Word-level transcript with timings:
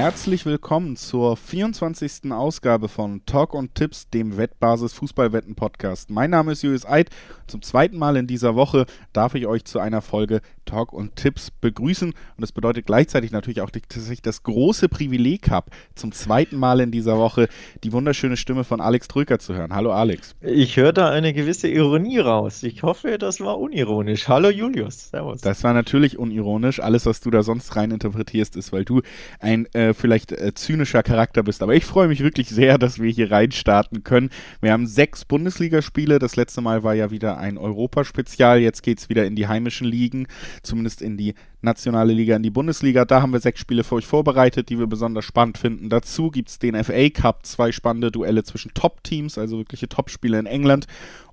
Herzlich 0.00 0.46
willkommen 0.46 0.96
zur 0.96 1.36
24. 1.36 2.32
Ausgabe 2.32 2.88
von 2.88 3.20
Talk 3.26 3.52
und 3.52 3.74
Tipps, 3.74 4.08
dem 4.08 4.38
Wettbasis 4.38 4.94
Fußballwetten 4.94 5.56
Podcast. 5.56 6.08
Mein 6.08 6.30
Name 6.30 6.52
ist 6.52 6.62
Julius 6.62 6.86
Eid. 6.86 7.10
Zum 7.46 7.60
zweiten 7.60 7.98
Mal 7.98 8.16
in 8.16 8.26
dieser 8.26 8.54
Woche 8.54 8.86
darf 9.12 9.34
ich 9.34 9.46
euch 9.46 9.66
zu 9.66 9.78
einer 9.78 10.00
Folge 10.00 10.40
Talk 10.64 10.92
und 10.94 11.16
Tipps 11.16 11.50
begrüßen. 11.50 12.10
Und 12.10 12.40
das 12.40 12.52
bedeutet 12.52 12.86
gleichzeitig 12.86 13.30
natürlich 13.30 13.60
auch, 13.60 13.68
dass 13.70 14.08
ich 14.08 14.22
das 14.22 14.42
große 14.42 14.88
Privileg 14.88 15.50
habe, 15.50 15.70
zum 15.94 16.12
zweiten 16.12 16.56
Mal 16.56 16.80
in 16.80 16.92
dieser 16.92 17.18
Woche 17.18 17.48
die 17.84 17.92
wunderschöne 17.92 18.38
Stimme 18.38 18.64
von 18.64 18.80
Alex 18.80 19.08
Trücker 19.08 19.38
zu 19.38 19.54
hören. 19.54 19.74
Hallo 19.74 19.92
Alex. 19.92 20.34
Ich 20.40 20.76
höre 20.76 20.94
da 20.94 21.10
eine 21.10 21.34
gewisse 21.34 21.68
Ironie 21.68 22.20
raus. 22.20 22.62
Ich 22.62 22.82
hoffe, 22.82 23.18
das 23.18 23.40
war 23.40 23.58
unironisch. 23.58 24.28
Hallo 24.28 24.48
Julius. 24.48 25.10
Servus. 25.10 25.42
Das 25.42 25.62
war 25.62 25.74
natürlich 25.74 26.18
unironisch. 26.18 26.80
Alles, 26.80 27.04
was 27.04 27.20
du 27.20 27.30
da 27.30 27.42
sonst 27.42 27.76
rein 27.76 27.90
interpretierst, 27.90 28.56
ist, 28.56 28.72
weil 28.72 28.84
du 28.84 29.02
ein 29.40 29.66
äh, 29.74 29.89
vielleicht 29.94 30.32
äh, 30.32 30.52
zynischer 30.54 31.02
Charakter 31.02 31.42
bist. 31.42 31.62
Aber 31.62 31.74
ich 31.74 31.84
freue 31.84 32.08
mich 32.08 32.20
wirklich 32.20 32.48
sehr, 32.48 32.78
dass 32.78 32.98
wir 32.98 33.10
hier 33.10 33.30
reinstarten 33.30 34.04
können. 34.04 34.30
Wir 34.60 34.72
haben 34.72 34.86
sechs 34.86 35.24
Bundesligaspiele. 35.24 36.18
Das 36.18 36.36
letzte 36.36 36.60
Mal 36.60 36.82
war 36.82 36.94
ja 36.94 37.10
wieder 37.10 37.38
ein 37.38 37.58
Europaspezial. 37.58 38.60
Jetzt 38.60 38.82
geht 38.82 38.98
es 38.98 39.08
wieder 39.08 39.24
in 39.26 39.36
die 39.36 39.48
heimischen 39.48 39.86
Ligen 39.86 40.26
zumindest 40.62 41.02
in 41.02 41.16
die 41.16 41.34
nationale 41.62 42.12
Liga, 42.12 42.36
in 42.36 42.42
die 42.42 42.50
Bundesliga. 42.50 43.04
Da 43.04 43.22
haben 43.22 43.32
wir 43.32 43.40
sechs 43.40 43.60
Spiele 43.60 43.84
für 43.84 43.96
euch 43.96 44.06
vorbereitet, 44.06 44.68
die 44.68 44.78
wir 44.78 44.86
besonders 44.86 45.24
spannend 45.24 45.58
finden. 45.58 45.88
Dazu 45.88 46.30
gibt 46.30 46.48
es 46.48 46.58
den 46.58 46.82
FA 46.82 47.10
Cup, 47.10 47.44
zwei 47.44 47.72
spannende 47.72 48.10
Duelle 48.10 48.44
zwischen 48.44 48.72
Top-Teams, 48.74 49.38
also 49.38 49.58
wirkliche 49.58 49.88
Top-Spiele 49.88 50.38
in 50.38 50.46
England. 50.46 50.86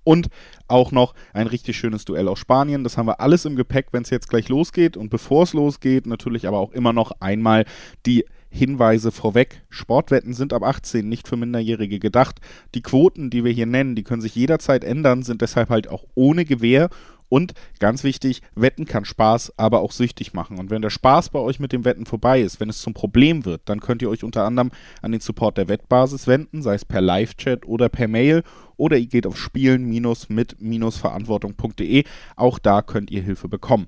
Und 0.03 0.29
auch 0.67 0.91
noch 0.91 1.13
ein 1.33 1.47
richtig 1.47 1.77
schönes 1.77 2.05
Duell 2.05 2.27
aus 2.27 2.39
Spanien. 2.39 2.83
Das 2.83 2.97
haben 2.97 3.07
wir 3.07 3.19
alles 3.19 3.45
im 3.45 3.55
Gepäck, 3.55 3.87
wenn 3.91 4.03
es 4.03 4.09
jetzt 4.09 4.29
gleich 4.29 4.47
losgeht. 4.47 4.95
Und 4.95 5.09
bevor 5.09 5.43
es 5.43 5.53
losgeht, 5.53 6.07
natürlich 6.07 6.47
aber 6.47 6.59
auch 6.59 6.71
immer 6.71 6.93
noch 6.93 7.11
einmal 7.19 7.65
die 8.05 8.23
Hinweise 8.49 9.11
vorweg. 9.11 9.63
Sportwetten 9.69 10.33
sind 10.33 10.53
ab 10.53 10.63
18 10.63 11.07
nicht 11.07 11.27
für 11.27 11.35
Minderjährige 11.35 11.99
gedacht. 11.99 12.39
Die 12.73 12.81
Quoten, 12.81 13.29
die 13.29 13.43
wir 13.43 13.51
hier 13.51 13.65
nennen, 13.65 13.95
die 13.95 14.03
können 14.03 14.21
sich 14.21 14.35
jederzeit 14.35 14.83
ändern, 14.83 15.23
sind 15.23 15.41
deshalb 15.41 15.69
halt 15.69 15.89
auch 15.89 16.05
ohne 16.15 16.45
Gewähr 16.45 16.89
und 17.29 17.53
ganz 17.79 18.03
wichtig, 18.03 18.41
Wetten 18.55 18.85
kann 18.85 19.05
Spaß, 19.05 19.53
aber 19.57 19.81
auch 19.81 19.91
süchtig 19.91 20.33
machen. 20.33 20.57
Und 20.59 20.69
wenn 20.69 20.81
der 20.81 20.89
Spaß 20.89 21.29
bei 21.29 21.39
euch 21.39 21.59
mit 21.59 21.73
dem 21.73 21.85
Wetten 21.85 22.05
vorbei 22.05 22.41
ist, 22.41 22.59
wenn 22.59 22.69
es 22.69 22.81
zum 22.81 22.93
Problem 22.93 23.45
wird, 23.45 23.61
dann 23.65 23.79
könnt 23.79 24.01
ihr 24.01 24.09
euch 24.09 24.23
unter 24.23 24.43
anderem 24.43 24.71
an 25.01 25.11
den 25.11 25.21
Support 25.21 25.57
der 25.57 25.67
Wettbasis 25.67 26.27
wenden, 26.27 26.61
sei 26.61 26.75
es 26.75 26.85
per 26.85 27.01
Live-Chat 27.01 27.65
oder 27.65 27.89
per 27.89 28.07
Mail. 28.07 28.43
Oder 28.77 28.97
ihr 28.97 29.07
geht 29.07 29.27
auf 29.27 29.37
spielen-mit-verantwortung.de. 29.37 32.05
Auch 32.35 32.59
da 32.59 32.81
könnt 32.81 33.11
ihr 33.11 33.23
Hilfe 33.23 33.49
bekommen. 33.49 33.87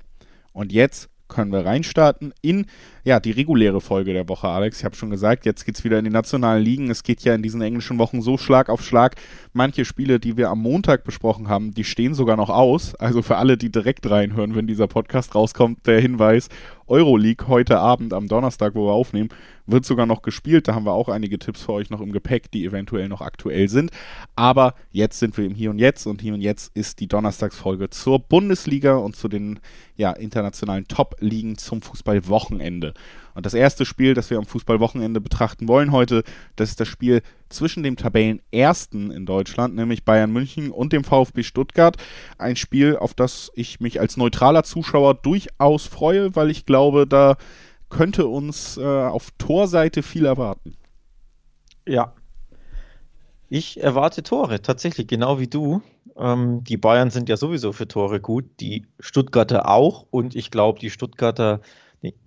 Und 0.52 0.73
jetzt 0.73 1.10
können 1.30 1.52
wir 1.52 1.66
reinstarten 1.66 2.34
in 2.42 2.66
ja, 3.09 3.19
die 3.19 3.31
reguläre 3.31 3.81
Folge 3.81 4.13
der 4.13 4.29
Woche, 4.29 4.47
Alex. 4.47 4.77
Ich 4.79 4.85
habe 4.85 4.95
schon 4.95 5.09
gesagt, 5.09 5.43
jetzt 5.43 5.65
geht 5.65 5.75
es 5.75 5.83
wieder 5.83 5.97
in 5.97 6.05
die 6.05 6.11
nationalen 6.11 6.63
Ligen. 6.63 6.91
Es 6.91 7.02
geht 7.02 7.21
ja 7.21 7.33
in 7.33 7.41
diesen 7.41 7.59
englischen 7.59 7.97
Wochen 7.97 8.21
so 8.21 8.38
Schlag 8.38 8.69
auf 8.69 8.83
Schlag. 8.83 9.15
Manche 9.52 9.83
Spiele, 9.83 10.19
die 10.19 10.38
wir 10.38 10.52
am 10.52 10.61
Montag 10.61 11.03
besprochen 11.05 11.47
haben, 11.47 11.71
die 11.73 11.83
stehen 11.83 12.13
sogar 12.13 12.37
noch 12.37 12.52
aus. 12.52 12.93
Also 12.93 13.23
für 13.23 13.37
alle, 13.37 13.57
die 13.57 13.71
direkt 13.71 14.07
reinhören, 14.07 14.55
wenn 14.55 14.67
dieser 14.67 14.85
Podcast 14.85 15.33
rauskommt, 15.33 15.87
der 15.87 15.99
Hinweis, 15.99 16.49
Euroleague 16.89 17.47
heute 17.47 17.80
Abend 17.80 18.13
am 18.13 18.27
Donnerstag, 18.27 18.75
wo 18.75 18.87
wir 18.87 18.93
aufnehmen, 18.93 19.30
wird 19.67 19.85
sogar 19.85 20.05
noch 20.05 20.21
gespielt. 20.21 20.67
Da 20.67 20.75
haben 20.75 20.85
wir 20.85 20.93
auch 20.93 21.09
einige 21.09 21.37
Tipps 21.37 21.61
für 21.61 21.73
euch 21.73 21.89
noch 21.89 22.02
im 22.02 22.11
Gepäck, 22.11 22.52
die 22.52 22.65
eventuell 22.65 23.07
noch 23.07 23.21
aktuell 23.21 23.69
sind. 23.69 23.91
Aber 24.35 24.73
jetzt 24.91 25.19
sind 25.19 25.37
wir 25.37 25.45
im 25.45 25.53
Hier 25.53 25.69
und 25.69 25.80
Jetzt 25.80 26.07
und 26.07 26.21
Hier 26.21 26.33
und 26.33 26.41
Jetzt 26.41 26.75
ist 26.75 26.99
die 26.99 27.07
Donnerstagsfolge 27.07 27.89
zur 27.89 28.19
Bundesliga 28.19 28.95
und 28.95 29.15
zu 29.15 29.27
den 29.27 29.59
ja, 29.95 30.11
internationalen 30.11 30.87
Top-Ligen 30.87 31.57
zum 31.57 31.81
Fußballwochenende. 31.81 32.93
Und 33.36 33.45
das 33.45 33.53
erste 33.53 33.86
Spiel, 33.86 34.14
das 34.14 34.30
wir 34.30 34.38
am 34.38 34.45
Fußballwochenende 34.45 35.22
betrachten 35.22 35.67
wollen 35.67 35.92
heute, 35.92 36.23
das 36.55 36.71
ist 36.71 36.80
das 36.80 36.87
Spiel 36.87 37.21
zwischen 37.49 37.83
dem 37.83 37.95
Tabellenersten 37.95 39.11
in 39.11 39.26
Deutschland, 39.26 39.76
nämlich 39.76 40.04
Bayern 40.04 40.32
München 40.32 40.71
und 40.71 40.92
dem 40.93 41.04
VfB 41.04 41.43
Stuttgart. 41.43 41.98
Ein 42.37 42.55
Spiel, 42.55 42.98
auf 42.98 43.14
das 43.14 43.52
ich 43.55 43.80
mich 43.80 43.99
als 43.99 44.17
neutraler 44.17 44.64
Zuschauer 44.64 45.15
durchaus 45.15 45.86
freue, 45.86 46.36
weil 46.36 46.49
ich 46.49 46.65
glaube, 46.65 47.08
da 47.08 47.37
könnte 47.89 48.27
uns 48.27 48.77
äh, 48.77 48.83
auf 48.83 49.30
Torseite 49.37 50.04
viel 50.04 50.26
erwarten. 50.26 50.76
Ja. 51.87 52.14
Ich 53.49 53.81
erwarte 53.81 54.21
Tore, 54.21 54.61
tatsächlich, 54.61 55.08
genau 55.08 55.39
wie 55.39 55.48
du. 55.48 55.81
Ähm, 56.16 56.64
die 56.64 56.77
Bayern 56.77 57.10
sind 57.10 57.30
ja 57.30 57.37
sowieso 57.37 57.71
für 57.71 57.87
Tore 57.87 58.20
gut, 58.20 58.45
die 58.60 58.86
Stuttgarter 58.99 59.67
auch. 59.67 60.05
Und 60.11 60.36
ich 60.36 60.52
glaube, 60.52 60.80
die 60.80 60.92
Stuttgarter 60.92 61.61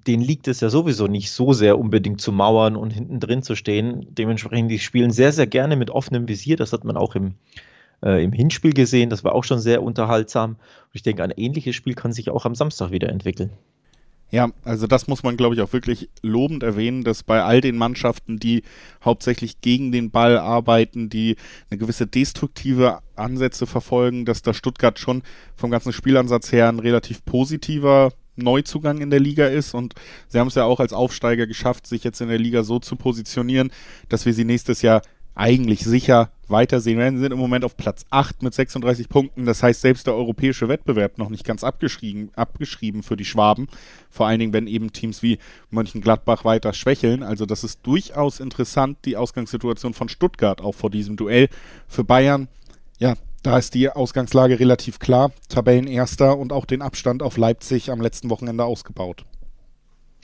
denen 0.07 0.23
liegt 0.23 0.49
es 0.49 0.61
ja 0.61 0.69
sowieso 0.69 1.07
nicht 1.07 1.31
so 1.31 1.53
sehr 1.53 1.79
unbedingt 1.79 2.21
zu 2.21 2.33
mauern 2.33 2.77
und 2.77 2.91
hinten 2.91 3.21
drin 3.21 3.43
zu 3.43 3.55
stehen. 3.55 4.07
Dementsprechend, 4.11 4.71
die 4.71 4.79
spielen 4.79 5.11
sehr, 5.11 5.33
sehr 5.33 5.47
gerne 5.47 5.77
mit 5.77 5.91
offenem 5.91 6.29
Visier. 6.29 6.57
Das 6.57 6.73
hat 6.73 6.85
man 6.85 6.97
auch 6.97 7.15
im, 7.15 7.35
äh, 8.05 8.23
im 8.23 8.33
Hinspiel 8.33 8.75
gesehen. 8.75 9.09
Das 9.09 9.25
war 9.25 9.35
auch 9.35 9.45
schon 9.45 9.61
sehr 9.61 9.83
unterhaltsam. 9.83 10.53
Und 10.53 10.59
ich 10.93 11.03
denke, 11.03 11.23
ein 11.23 11.31
ähnliches 11.31 11.75
Spiel 11.75 11.95
kann 11.95 12.13
sich 12.13 12.29
auch 12.31 12.45
am 12.45 12.55
Samstag 12.55 12.91
wieder 12.91 13.09
entwickeln. 13.09 13.51
Ja, 14.31 14.49
also 14.65 14.87
das 14.87 15.09
muss 15.09 15.23
man, 15.23 15.37
glaube 15.37 15.55
ich, 15.55 15.61
auch 15.61 15.75
wirklich 15.75 16.09
lobend 16.23 16.63
erwähnen, 16.63 17.05
dass 17.05 17.23
bei 17.23 17.43
all 17.43 17.61
den 17.61 17.77
Mannschaften, 17.77 18.39
die 18.39 18.63
hauptsächlich 19.05 19.61
gegen 19.61 19.93
den 19.93 20.11
Ball 20.11 20.39
arbeiten, 20.39 21.11
die 21.11 21.37
eine 21.71 21.77
gewisse 21.77 22.07
destruktive 22.07 23.01
Ansätze 23.15 23.67
verfolgen, 23.67 24.25
dass 24.25 24.41
da 24.41 24.55
Stuttgart 24.55 24.99
schon 24.99 25.23
vom 25.55 25.71
ganzen 25.71 25.93
Spielansatz 25.93 26.51
her 26.51 26.71
ein 26.71 26.79
relativ 26.79 27.23
positiver 27.27 28.11
Neuzugang 28.37 29.01
in 29.01 29.11
der 29.11 29.21
Liga 29.21 29.47
ist 29.47 29.75
und 29.75 29.95
sie 30.29 30.39
haben 30.39 30.49
es 30.49 30.55
ja 30.55 30.65
auch 30.65 30.81
als 30.81 30.93
Aufsteiger 30.93 31.47
geschafft, 31.47 31.87
sich 31.87 32.05
jetzt 32.05 32.21
in 32.21 32.29
der 32.29 32.39
Liga 32.39 32.63
so 32.63 32.79
zu 32.79 32.97
positionieren, 32.97 33.71
dass 34.09 34.27
wir 34.27 34.33
sie 34.33 34.45
nächstes 34.45 34.83
Jahr 34.83 35.03
eigentlich 35.35 35.81
sicher 35.81 36.31
weitersehen 36.49 36.99
werden. 36.99 37.17
Sie 37.17 37.23
sind 37.23 37.33
im 37.33 37.39
Moment 37.39 37.65
auf 37.65 37.77
Platz 37.77 38.05
8 38.11 38.43
mit 38.43 38.53
36 38.53 39.09
Punkten. 39.09 39.47
Das 39.47 39.63
heißt, 39.63 39.81
selbst 39.81 40.07
der 40.07 40.15
europäische 40.15 40.69
Wettbewerb 40.69 41.17
noch 41.17 41.31
nicht 41.31 41.45
ganz 41.45 41.65
abgeschrieben, 41.65 42.31
abgeschrieben 42.37 43.03
für 43.03 43.17
die 43.17 43.25
Schwaben. 43.25 43.69
Vor 44.11 44.27
allen 44.27 44.41
Dingen, 44.41 44.53
wenn 44.53 44.67
eben 44.67 44.93
Teams 44.93 45.23
wie 45.23 45.39
Mönchengladbach 45.71 46.45
weiter 46.45 46.75
schwächeln. 46.75 47.23
Also 47.23 47.47
das 47.47 47.65
ist 47.65 47.81
durchaus 47.83 48.41
interessant, 48.41 48.99
die 49.07 49.17
Ausgangssituation 49.17 49.95
von 49.95 50.11
Stuttgart 50.11 50.61
auch 50.61 50.75
vor 50.75 50.91
diesem 50.91 51.17
Duell. 51.17 51.49
Für 51.89 52.05
Bayern, 52.05 52.49
da 53.43 53.59
ist 53.59 53.75
die 53.75 53.91
Ausgangslage 53.91 54.59
relativ 54.61 54.99
klar. 54.99 55.33
Tabellenerster 55.49 56.39
und 56.39 56.53
auch 56.53 56.65
den 56.65 56.83
Abstand 56.83 57.23
auf 57.23 57.37
Leipzig 57.37 57.91
am 57.91 58.01
letzten 58.01 58.31
Wochenende 58.31 58.65
ausgebaut. 58.65 59.25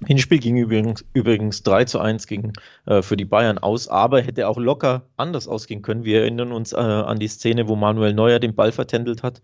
Hinspiel 0.06 0.38
ging 0.38 0.56
übrigens, 0.56 1.04
übrigens 1.12 1.64
3 1.64 1.84
zu 1.84 1.98
1 1.98 2.28
gegen, 2.28 2.52
äh, 2.86 3.02
für 3.02 3.16
die 3.16 3.24
Bayern 3.24 3.58
aus, 3.58 3.88
aber 3.88 4.20
hätte 4.20 4.46
auch 4.46 4.56
locker 4.56 5.02
anders 5.16 5.48
ausgehen 5.48 5.82
können. 5.82 6.04
Wir 6.04 6.20
erinnern 6.20 6.52
uns 6.52 6.72
äh, 6.72 6.76
an 6.76 7.18
die 7.18 7.26
Szene, 7.26 7.66
wo 7.66 7.74
Manuel 7.74 8.14
Neuer 8.14 8.38
den 8.38 8.54
Ball 8.54 8.70
vertändelt 8.70 9.24
hat 9.24 9.42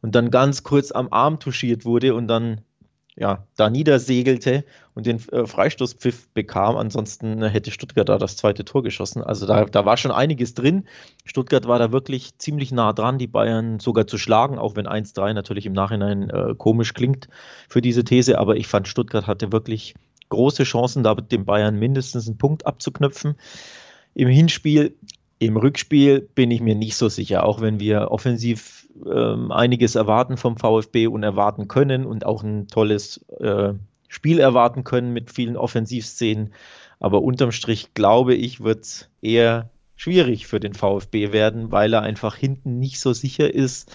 und 0.00 0.14
dann 0.14 0.30
ganz 0.30 0.62
kurz 0.62 0.92
am 0.92 1.08
Arm 1.10 1.40
touchiert 1.40 1.84
wurde 1.84 2.14
und 2.14 2.28
dann 2.28 2.60
ja, 3.16 3.46
da 3.56 3.68
niedersegelte 3.68 4.64
und 5.00 5.06
den 5.06 5.16
äh, 5.32 5.46
Freistoßpfiff 5.46 6.28
bekam. 6.34 6.76
Ansonsten 6.76 7.42
hätte 7.42 7.70
Stuttgart 7.70 8.08
da 8.08 8.18
das 8.18 8.36
zweite 8.36 8.64
Tor 8.66 8.82
geschossen. 8.82 9.22
Also 9.22 9.46
da, 9.46 9.64
da 9.64 9.86
war 9.86 9.96
schon 9.96 10.10
einiges 10.10 10.54
drin. 10.54 10.84
Stuttgart 11.24 11.66
war 11.66 11.78
da 11.78 11.90
wirklich 11.90 12.36
ziemlich 12.36 12.70
nah 12.70 12.92
dran, 12.92 13.18
die 13.18 13.26
Bayern 13.26 13.80
sogar 13.80 14.06
zu 14.06 14.18
schlagen, 14.18 14.58
auch 14.58 14.76
wenn 14.76 14.86
1-3 14.86 15.32
natürlich 15.32 15.64
im 15.64 15.72
Nachhinein 15.72 16.28
äh, 16.28 16.54
komisch 16.56 16.92
klingt 16.92 17.28
für 17.68 17.80
diese 17.80 18.04
These. 18.04 18.38
Aber 18.38 18.56
ich 18.56 18.66
fand, 18.66 18.88
Stuttgart 18.88 19.26
hatte 19.26 19.52
wirklich 19.52 19.94
große 20.28 20.64
Chancen, 20.64 21.02
da 21.02 21.14
mit 21.14 21.32
den 21.32 21.46
Bayern 21.46 21.78
mindestens 21.78 22.28
einen 22.28 22.38
Punkt 22.38 22.66
abzuknüpfen. 22.66 23.36
Im 24.14 24.28
Hinspiel 24.28 24.94
im 25.38 25.56
Rückspiel 25.56 26.28
bin 26.34 26.50
ich 26.50 26.60
mir 26.60 26.74
nicht 26.74 26.96
so 26.96 27.08
sicher, 27.08 27.44
auch 27.46 27.62
wenn 27.62 27.80
wir 27.80 28.10
offensiv 28.10 28.86
ähm, 29.10 29.50
einiges 29.50 29.94
erwarten 29.94 30.36
vom 30.36 30.58
VfB 30.58 31.06
und 31.06 31.22
erwarten 31.22 31.66
können 31.66 32.04
und 32.04 32.26
auch 32.26 32.42
ein 32.42 32.68
tolles 32.68 33.24
äh, 33.40 33.72
Spiel 34.10 34.40
erwarten 34.40 34.82
können 34.82 35.12
mit 35.12 35.30
vielen 35.30 35.56
Offensivszenen. 35.56 36.52
Aber 36.98 37.22
unterm 37.22 37.52
Strich 37.52 37.94
glaube 37.94 38.34
ich, 38.34 38.60
wird 38.60 38.82
es 38.82 39.08
eher 39.22 39.70
schwierig 39.94 40.48
für 40.48 40.58
den 40.58 40.74
VfB 40.74 41.32
werden, 41.32 41.70
weil 41.70 41.94
er 41.94 42.02
einfach 42.02 42.34
hinten 42.34 42.80
nicht 42.80 42.98
so 43.00 43.12
sicher 43.12 43.54
ist. 43.54 43.94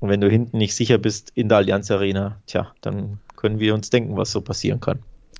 Und 0.00 0.10
wenn 0.10 0.20
du 0.20 0.28
hinten 0.28 0.58
nicht 0.58 0.74
sicher 0.74 0.98
bist 0.98 1.30
in 1.36 1.48
der 1.48 1.58
Allianz 1.58 1.90
Arena, 1.90 2.42
tja, 2.46 2.74
dann 2.80 3.20
können 3.36 3.60
wir 3.60 3.74
uns 3.74 3.90
denken, 3.90 4.16
was 4.16 4.32
so 4.32 4.40
passieren 4.40 4.80
kann 4.80 4.98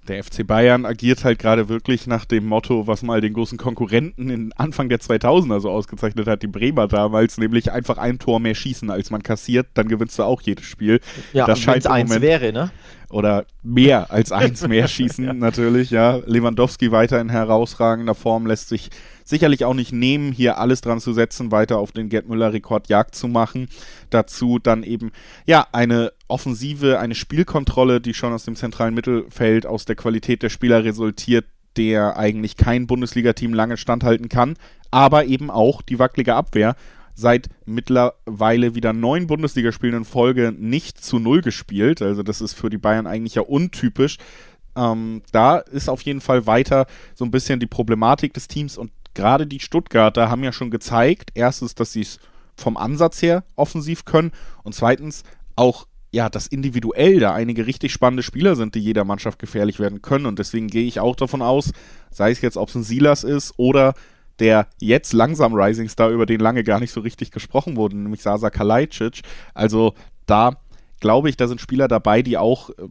der 0.09 0.23
FC 0.23 0.47
Bayern 0.47 0.85
agiert 0.85 1.25
halt 1.25 1.39
gerade 1.39 1.69
wirklich 1.69 2.07
nach 2.07 2.25
dem 2.25 2.47
Motto, 2.47 2.87
was 2.87 3.03
mal 3.03 3.21
den 3.21 3.33
großen 3.33 3.59
Konkurrenten 3.59 4.31
in 4.31 4.53
Anfang 4.55 4.89
der 4.89 5.01
2000er 5.01 5.61
so 5.61 5.71
ausgezeichnet 5.71 6.27
hat, 6.27 6.43
die 6.43 6.47
Bremer 6.47 6.89
damals, 6.89 7.39
nämlich 7.39 7.73
einfach 7.73 7.99
ein 7.99 8.19
Tor 8.19 8.41
mehr 8.41 8.55
schießen, 8.55 8.91
als 8.91 9.11
man 9.11 9.23
kassiert, 9.23 9.69
dann 9.75 9.89
gewinnst 9.89 10.19
du 10.19 10.25
auch 10.25 10.43
jedes 10.43 10.67
Spiel. 10.67 11.01
Ja, 11.33 11.47
das 11.47 11.59
scheint 11.59 11.87
eins 11.87 12.09
Moment, 12.09 12.23
wäre, 12.23 12.53
ne? 12.53 12.71
Oder 13.15 13.47
mehr 13.63 14.11
als 14.11 14.33
eins 14.33 14.67
mehr 14.67 14.89
schießen, 14.89 15.25
ja. 15.27 15.33
natürlich, 15.33 15.91
ja. 15.91 16.17
Lewandowski 16.27 16.91
weiter 16.91 17.21
in 17.21 17.29
herausragender 17.29 18.17
Form 18.17 18.45
lässt 18.45 18.69
sich 18.69 18.91
sicherlich 19.23 19.65
auch 19.65 19.73
nicht 19.73 19.93
nehmen, 19.93 20.33
hier 20.33 20.59
alles 20.59 20.81
dran 20.81 20.99
zu 20.99 21.13
setzen, 21.13 21.53
weiter 21.53 21.79
auf 21.79 21.93
den 21.93 22.09
Gerd 22.09 22.29
Müller-Rekord 22.29 22.89
Jagd 22.89 23.15
zu 23.15 23.29
machen. 23.29 23.69
Dazu 24.11 24.59
dann 24.59 24.83
eben, 24.83 25.13
ja, 25.47 25.65
eine 25.71 26.13
Offensive, 26.27 26.99
eine 26.99 27.15
Spielkontrolle, 27.15 28.01
die 28.01 28.15
schon 28.15 28.33
aus 28.33 28.47
dem 28.47 28.57
zentralen 28.57 28.95
Mittelfeld, 28.95 29.65
aus 29.65 29.85
der 29.85 29.95
Qualität 29.95 30.43
der 30.43 30.49
Spieler 30.49 30.83
resultiert, 30.83 31.45
der 31.77 32.17
eigentlich 32.17 32.57
kein 32.57 32.89
Bundesliga-Team 32.89 33.55
lange 33.55 33.77
standhalten 33.77 34.29
kann, 34.29 34.57
aber 34.91 35.27
eben 35.27 35.53
auch 35.53 35.83
die 35.83 36.01
wackelige 36.01 36.35
Abwehr. 36.35 36.75
Seit 37.15 37.49
mittlerweile 37.65 38.75
wieder 38.75 38.93
neun 38.93 39.27
Bundesligaspielen 39.27 39.99
in 39.99 40.05
Folge 40.05 40.53
nicht 40.57 41.03
zu 41.03 41.19
null 41.19 41.41
gespielt. 41.43 42.03
Also 42.03 42.23
das 42.23 42.41
ist 42.41 42.55
für 42.55 42.71
die 42.71 42.79
Bayern 42.79 43.07
eigentlich 43.07 43.37
ja 43.37 43.43
untypisch. 43.43 44.19
Ähm, 44.77 45.23
da 45.33 45.59
ist 45.59 45.89
auf 45.89 46.03
jeden 46.03 46.21
Fall 46.21 46.47
weiter 46.47 46.87
so 47.15 47.25
ein 47.25 47.31
bisschen 47.31 47.61
die 47.61 47.67
Problematik 47.67 48.35
des 48.35 48.49
Teams 48.49 48.77
und 48.77 48.91
gerade 49.15 49.47
die 49.47 49.61
Stuttgarter 49.61 50.29
haben 50.29 50.43
ja 50.43 50.53
schon 50.53 50.71
gezeigt, 50.71 51.31
erstens, 51.35 51.77
dass 51.77 51.93
sie 51.93 52.01
es 52.01 52.19
vom 52.57 52.77
Ansatz 52.77 53.23
her 53.23 53.45
offensiv 53.55 54.05
können 54.05 54.33
und 54.65 54.75
zweitens 54.75 55.23
auch 55.57 55.87
ja, 56.15 56.29
dass 56.29 56.47
individuell 56.47 57.19
da 57.19 57.35
einige 57.35 57.67
richtig 57.67 57.93
spannende 57.93 58.23
Spieler 58.23 58.55
sind, 58.55 58.77
die 58.77 58.81
jeder 58.81 59.05
Mannschaft 59.05 59.41
gefährlich 59.41 59.81
werden 59.81 60.01
können. 60.01 60.27
Und 60.27 60.39
deswegen 60.39 60.69
gehe 60.69 60.87
ich 60.87 61.01
auch 61.01 61.17
davon 61.17 61.43
aus, 61.43 61.73
sei 62.13 62.31
es 62.31 62.41
jetzt, 62.41 62.57
ob 62.57 62.69
es 62.69 62.77
ein 62.77 62.85
Silas 62.85 63.25
ist 63.25 63.55
oder 63.57 63.95
der 64.41 64.67
jetzt 64.81 65.13
langsam 65.13 65.55
Rising 65.55 65.89
Star, 65.89 66.11
über 66.11 66.27
den 66.27 66.41
lange 66.41 66.65
gar 66.65 66.81
nicht 66.81 66.93
so 66.93 67.01
richtig 67.01 67.31
gesprochen 67.31 67.77
wurde, 67.77 67.97
nämlich 67.97 68.23
Sasa 68.23 68.51
Kalajdzic. 68.51 69.23
Also 69.55 69.95
da 70.27 70.57
glaube 71.01 71.29
ich, 71.29 71.37
da 71.37 71.47
sind 71.47 71.61
Spieler 71.61 71.89
dabei, 71.89 72.23
die 72.23 72.39
auch 72.39 72.71
äh, 72.71 72.89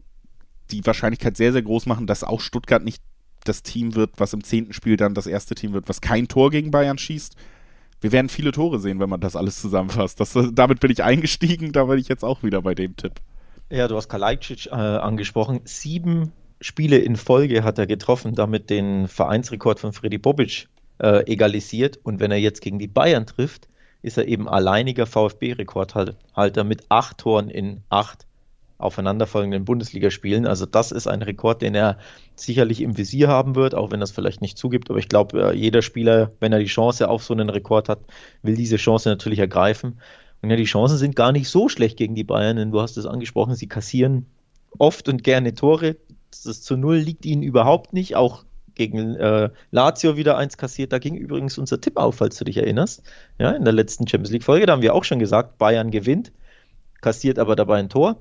die 0.70 0.86
Wahrscheinlichkeit 0.86 1.36
sehr, 1.36 1.52
sehr 1.52 1.62
groß 1.62 1.86
machen, 1.86 2.06
dass 2.06 2.24
auch 2.24 2.40
Stuttgart 2.40 2.82
nicht 2.82 3.02
das 3.44 3.62
Team 3.62 3.94
wird, 3.94 4.12
was 4.16 4.32
im 4.32 4.42
zehnten 4.42 4.72
Spiel 4.72 4.96
dann 4.96 5.14
das 5.14 5.26
erste 5.26 5.54
Team 5.54 5.74
wird, 5.74 5.88
was 5.88 6.00
kein 6.00 6.28
Tor 6.28 6.50
gegen 6.50 6.70
Bayern 6.70 6.96
schießt 6.96 7.36
wir 8.04 8.12
werden 8.12 8.28
viele 8.28 8.52
Tore 8.52 8.80
sehen, 8.80 9.00
wenn 9.00 9.08
man 9.08 9.20
das 9.20 9.34
alles 9.34 9.62
zusammenfasst. 9.62 10.20
Das, 10.20 10.36
damit 10.52 10.78
bin 10.80 10.90
ich 10.90 11.02
eingestiegen, 11.02 11.72
da 11.72 11.84
bin 11.84 11.98
ich 11.98 12.06
jetzt 12.06 12.22
auch 12.22 12.42
wieder 12.42 12.60
bei 12.60 12.74
dem 12.74 12.96
Tipp. 12.96 13.14
Ja, 13.70 13.88
du 13.88 13.96
hast 13.96 14.10
Kalajdzic 14.10 14.66
äh, 14.66 14.72
angesprochen. 14.72 15.62
Sieben 15.64 16.30
Spiele 16.60 16.98
in 16.98 17.16
Folge 17.16 17.64
hat 17.64 17.78
er 17.78 17.86
getroffen, 17.86 18.34
damit 18.34 18.68
den 18.68 19.08
Vereinsrekord 19.08 19.80
von 19.80 19.94
Freddy 19.94 20.18
Bobic 20.18 20.68
äh, 20.98 21.30
egalisiert. 21.30 21.98
Und 22.02 22.20
wenn 22.20 22.30
er 22.30 22.38
jetzt 22.38 22.60
gegen 22.60 22.78
die 22.78 22.88
Bayern 22.88 23.26
trifft, 23.26 23.68
ist 24.02 24.18
er 24.18 24.28
eben 24.28 24.48
alleiniger 24.48 25.06
VfB-Rekordhalter 25.06 26.64
mit 26.64 26.84
acht 26.90 27.18
Toren 27.18 27.48
in 27.48 27.82
acht 27.88 28.26
aufeinanderfolgenden 28.78 29.64
Bundesligaspielen. 29.64 30.46
Also 30.46 30.66
das 30.66 30.92
ist 30.92 31.06
ein 31.06 31.22
Rekord, 31.22 31.62
den 31.62 31.74
er 31.74 31.98
sicherlich 32.34 32.82
im 32.82 32.98
Visier 32.98 33.28
haben 33.28 33.54
wird, 33.54 33.74
auch 33.74 33.92
wenn 33.92 34.02
es 34.02 34.10
vielleicht 34.10 34.42
nicht 34.42 34.58
zugibt. 34.58 34.90
Aber 34.90 34.98
ich 34.98 35.08
glaube, 35.08 35.52
äh, 35.52 35.56
jeder 35.56 35.80
Spieler, 35.80 36.32
wenn 36.40 36.52
er 36.52 36.58
die 36.58 36.66
Chance 36.66 37.08
auf 37.08 37.24
so 37.24 37.32
einen 37.32 37.48
Rekord 37.48 37.88
hat, 37.88 38.00
will 38.42 38.56
diese 38.56 38.76
Chance 38.76 39.08
natürlich 39.08 39.38
ergreifen. 39.38 40.00
Und 40.42 40.50
ja, 40.50 40.56
die 40.56 40.64
Chancen 40.64 40.98
sind 40.98 41.16
gar 41.16 41.32
nicht 41.32 41.48
so 41.48 41.70
schlecht 41.70 41.96
gegen 41.96 42.14
die 42.14 42.24
Bayern, 42.24 42.56
denn 42.56 42.70
du 42.70 42.80
hast 42.80 42.98
es 42.98 43.06
angesprochen, 43.06 43.54
sie 43.54 43.68
kassieren 43.68 44.26
oft 44.76 45.08
und 45.08 45.24
gerne 45.24 45.54
Tore. 45.54 45.96
Das 46.44 46.60
zu 46.60 46.76
Null 46.76 46.98
liegt 46.98 47.24
ihnen 47.24 47.42
überhaupt 47.42 47.94
nicht. 47.94 48.16
Auch 48.16 48.44
gegen 48.74 49.14
äh, 49.16 49.50
Lazio 49.70 50.16
wieder 50.16 50.36
eins 50.36 50.56
kassiert. 50.56 50.92
Da 50.92 50.98
ging 50.98 51.16
übrigens 51.16 51.58
unser 51.58 51.80
Tipp 51.80 51.96
auf, 51.96 52.16
falls 52.16 52.36
du 52.36 52.44
dich 52.44 52.56
erinnerst. 52.56 53.02
Ja, 53.38 53.50
in 53.50 53.64
der 53.64 53.72
letzten 53.72 54.06
Champions 54.06 54.30
League-Folge, 54.30 54.66
da 54.66 54.72
haben 54.72 54.82
wir 54.82 54.94
auch 54.94 55.04
schon 55.04 55.18
gesagt, 55.18 55.58
Bayern 55.58 55.90
gewinnt, 55.90 56.32
kassiert 57.00 57.38
aber 57.38 57.56
dabei 57.56 57.78
ein 57.78 57.88
Tor. 57.88 58.16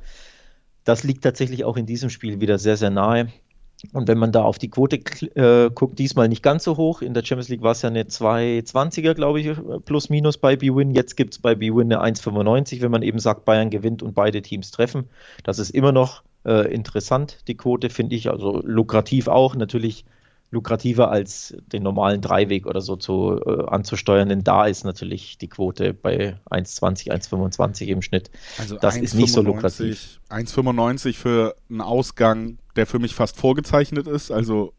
Das 0.83 1.03
liegt 1.03 1.23
tatsächlich 1.23 1.63
auch 1.63 1.77
in 1.77 1.85
diesem 1.85 2.09
Spiel 2.09 2.41
wieder 2.41 2.57
sehr, 2.57 2.77
sehr 2.77 2.89
nahe. 2.89 3.29
Und 3.91 4.07
wenn 4.07 4.17
man 4.17 4.31
da 4.31 4.43
auf 4.43 4.57
die 4.57 4.69
Quote 4.69 4.97
äh, 5.35 5.69
guckt, 5.69 5.99
diesmal 5.99 6.29
nicht 6.29 6.41
ganz 6.41 6.63
so 6.63 6.77
hoch. 6.77 7.01
In 7.01 7.13
der 7.13 7.23
Champions 7.23 7.49
League 7.49 7.63
war 7.63 7.73
es 7.73 7.81
ja 7.81 7.89
eine 7.89 8.03
220er, 8.03 9.13
glaube 9.13 9.41
ich, 9.41 9.57
plus 9.83 10.09
minus 10.09 10.37
bei 10.37 10.55
B-Win. 10.55 10.91
Jetzt 10.91 11.17
gibt 11.17 11.33
es 11.33 11.39
bei 11.39 11.55
B-Win 11.55 11.91
eine 11.91 12.15
1,95, 12.15 12.81
wenn 12.81 12.91
man 12.91 13.01
eben 13.01 13.19
sagt, 13.19 13.43
Bayern 13.43 13.69
gewinnt 13.69 14.01
und 14.01 14.13
beide 14.13 14.41
Teams 14.41 14.71
treffen. 14.71 15.09
Das 15.43 15.59
ist 15.59 15.71
immer 15.71 15.91
noch 15.91 16.23
äh, 16.45 16.73
interessant, 16.73 17.39
die 17.47 17.57
Quote, 17.57 17.89
finde 17.89 18.15
ich. 18.15 18.29
Also 18.29 18.61
lukrativ 18.63 19.27
auch. 19.27 19.55
Natürlich 19.55 20.05
lukrativer 20.53 21.09
als 21.09 21.55
den 21.71 21.83
normalen 21.83 22.21
Dreiweg 22.21 22.67
oder 22.67 22.79
so 22.79 22.95
zu, 22.95 23.41
äh, 23.45 23.65
anzusteuern, 23.65 24.29
denn 24.29 24.43
da 24.43 24.67
ist 24.67 24.85
natürlich 24.85 25.37
die 25.39 25.47
Quote 25.49 25.93
bei 25.93 26.37
1,20, 26.49 27.11
1,25 27.11 27.87
im 27.87 28.01
Schnitt. 28.01 28.29
Also 28.59 28.77
das 28.77 28.95
1, 28.95 29.03
ist 29.03 29.13
nicht 29.15 29.33
95, 29.33 29.33
so 29.33 29.41
lukrativ. 29.41 30.19
1,95 30.29 31.17
für 31.17 31.55
einen 31.69 31.81
Ausgang, 31.81 32.59
der 32.75 32.85
für 32.85 32.99
mich 32.99 33.15
fast 33.15 33.37
vorgezeichnet 33.37 34.07
ist. 34.07 34.31
Also 34.31 34.73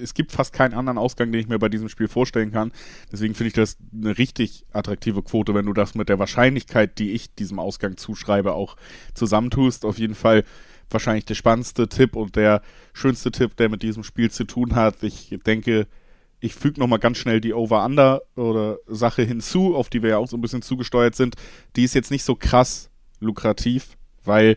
es 0.00 0.14
gibt 0.14 0.32
fast 0.32 0.52
keinen 0.52 0.74
anderen 0.74 0.98
Ausgang, 0.98 1.32
den 1.32 1.40
ich 1.40 1.48
mir 1.48 1.58
bei 1.58 1.68
diesem 1.68 1.88
Spiel 1.88 2.08
vorstellen 2.08 2.52
kann. 2.52 2.72
Deswegen 3.10 3.34
finde 3.34 3.48
ich 3.48 3.54
das 3.54 3.76
eine 3.92 4.16
richtig 4.18 4.64
attraktive 4.72 5.22
Quote, 5.22 5.54
wenn 5.54 5.66
du 5.66 5.72
das 5.72 5.94
mit 5.94 6.08
der 6.08 6.18
Wahrscheinlichkeit, 6.18 6.98
die 6.98 7.12
ich 7.12 7.34
diesem 7.34 7.58
Ausgang 7.58 7.96
zuschreibe, 7.96 8.52
auch 8.54 8.76
zusammentust. 9.14 9.84
Auf 9.84 9.98
jeden 9.98 10.14
Fall 10.14 10.44
wahrscheinlich 10.92 11.24
der 11.24 11.34
spannendste 11.34 11.88
Tipp 11.88 12.16
und 12.16 12.36
der 12.36 12.62
schönste 12.92 13.30
Tipp, 13.30 13.56
der 13.56 13.68
mit 13.68 13.82
diesem 13.82 14.04
Spiel 14.04 14.30
zu 14.30 14.44
tun 14.44 14.74
hat. 14.74 15.02
Ich 15.02 15.36
denke, 15.46 15.86
ich 16.40 16.54
füge 16.54 16.80
nochmal 16.80 16.98
ganz 16.98 17.18
schnell 17.18 17.40
die 17.40 17.54
Over-Under 17.54 18.22
oder 18.36 18.78
Sache 18.86 19.22
hinzu, 19.22 19.76
auf 19.76 19.88
die 19.88 20.02
wir 20.02 20.10
ja 20.10 20.18
auch 20.18 20.28
so 20.28 20.36
ein 20.36 20.40
bisschen 20.40 20.62
zugesteuert 20.62 21.14
sind. 21.14 21.36
Die 21.76 21.84
ist 21.84 21.94
jetzt 21.94 22.10
nicht 22.10 22.24
so 22.24 22.34
krass 22.34 22.90
lukrativ, 23.20 23.96
weil 24.24 24.56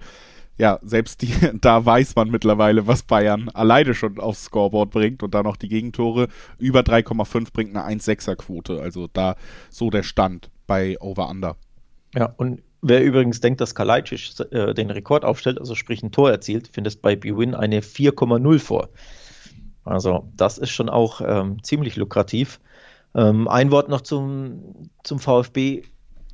ja, 0.58 0.80
selbst 0.82 1.22
die, 1.22 1.34
da 1.62 1.86
weiß 1.86 2.16
man 2.16 2.30
mittlerweile, 2.30 2.88
was 2.88 3.04
Bayern 3.04 3.50
alleine 3.50 3.94
schon 3.94 4.20
aufs 4.20 4.46
Scoreboard 4.46 4.90
bringt 4.90 5.24
und 5.24 5.36
da 5.36 5.44
noch 5.44 5.58
die 5.58 5.70
Gegentore. 5.70 6.28
Über 6.58 6.82
3,5 6.82 7.54
bringt 7.54 7.76
eine 7.76 7.96
1,6er 8.00 8.36
Quote. 8.36 8.82
Also 8.82 9.08
da 9.12 9.36
so 9.70 9.90
der 9.90 10.04
Stand 10.04 10.50
bei 10.68 11.00
Over-Under. 11.00 11.56
Ja, 12.16 12.34
und 12.38 12.62
Wer 12.88 13.04
übrigens 13.04 13.42
denkt, 13.42 13.62
dass 13.62 13.74
Kalajdzic 13.74 14.40
äh, 14.52 14.76
den 14.76 14.92
Rekord 14.92 15.26
aufstellt, 15.26 15.60
also 15.60 15.74
sprich 15.74 16.04
ein 16.04 16.12
Tor 16.12 16.30
erzielt, 16.30 16.68
findet 16.68 17.02
bei 17.02 17.16
BWin 17.16 17.56
eine 17.56 17.82
4,0 17.82 18.60
vor. 18.60 18.90
Also 19.84 20.28
das 20.38 20.60
ist 20.60 20.70
schon 20.70 20.90
auch 20.90 21.20
ähm, 21.26 21.64
ziemlich 21.64 21.96
lukrativ. 21.96 22.60
Ähm, 23.16 23.48
ein 23.48 23.72
Wort 23.72 23.90
noch 23.90 24.02
zum, 24.02 24.92
zum 25.04 25.18
VfB. 25.18 25.82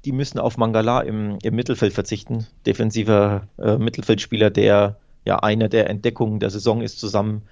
Die 0.03 0.11
müssen 0.11 0.39
auf 0.39 0.57
Mangala 0.57 0.99
im, 0.99 1.37
im 1.41 1.55
Mittelfeld 1.55 1.93
verzichten. 1.93 2.45
Defensiver 2.65 3.47
äh, 3.57 3.77
Mittelfeldspieler, 3.77 4.49
der 4.49 4.97
ja 5.23 5.39
einer 5.39 5.69
der 5.69 5.89
Entdeckungen 5.89 6.41
der 6.41 6.49
Saison 6.49 6.81
ist, 6.81 6.99
zusammen 6.99 7.43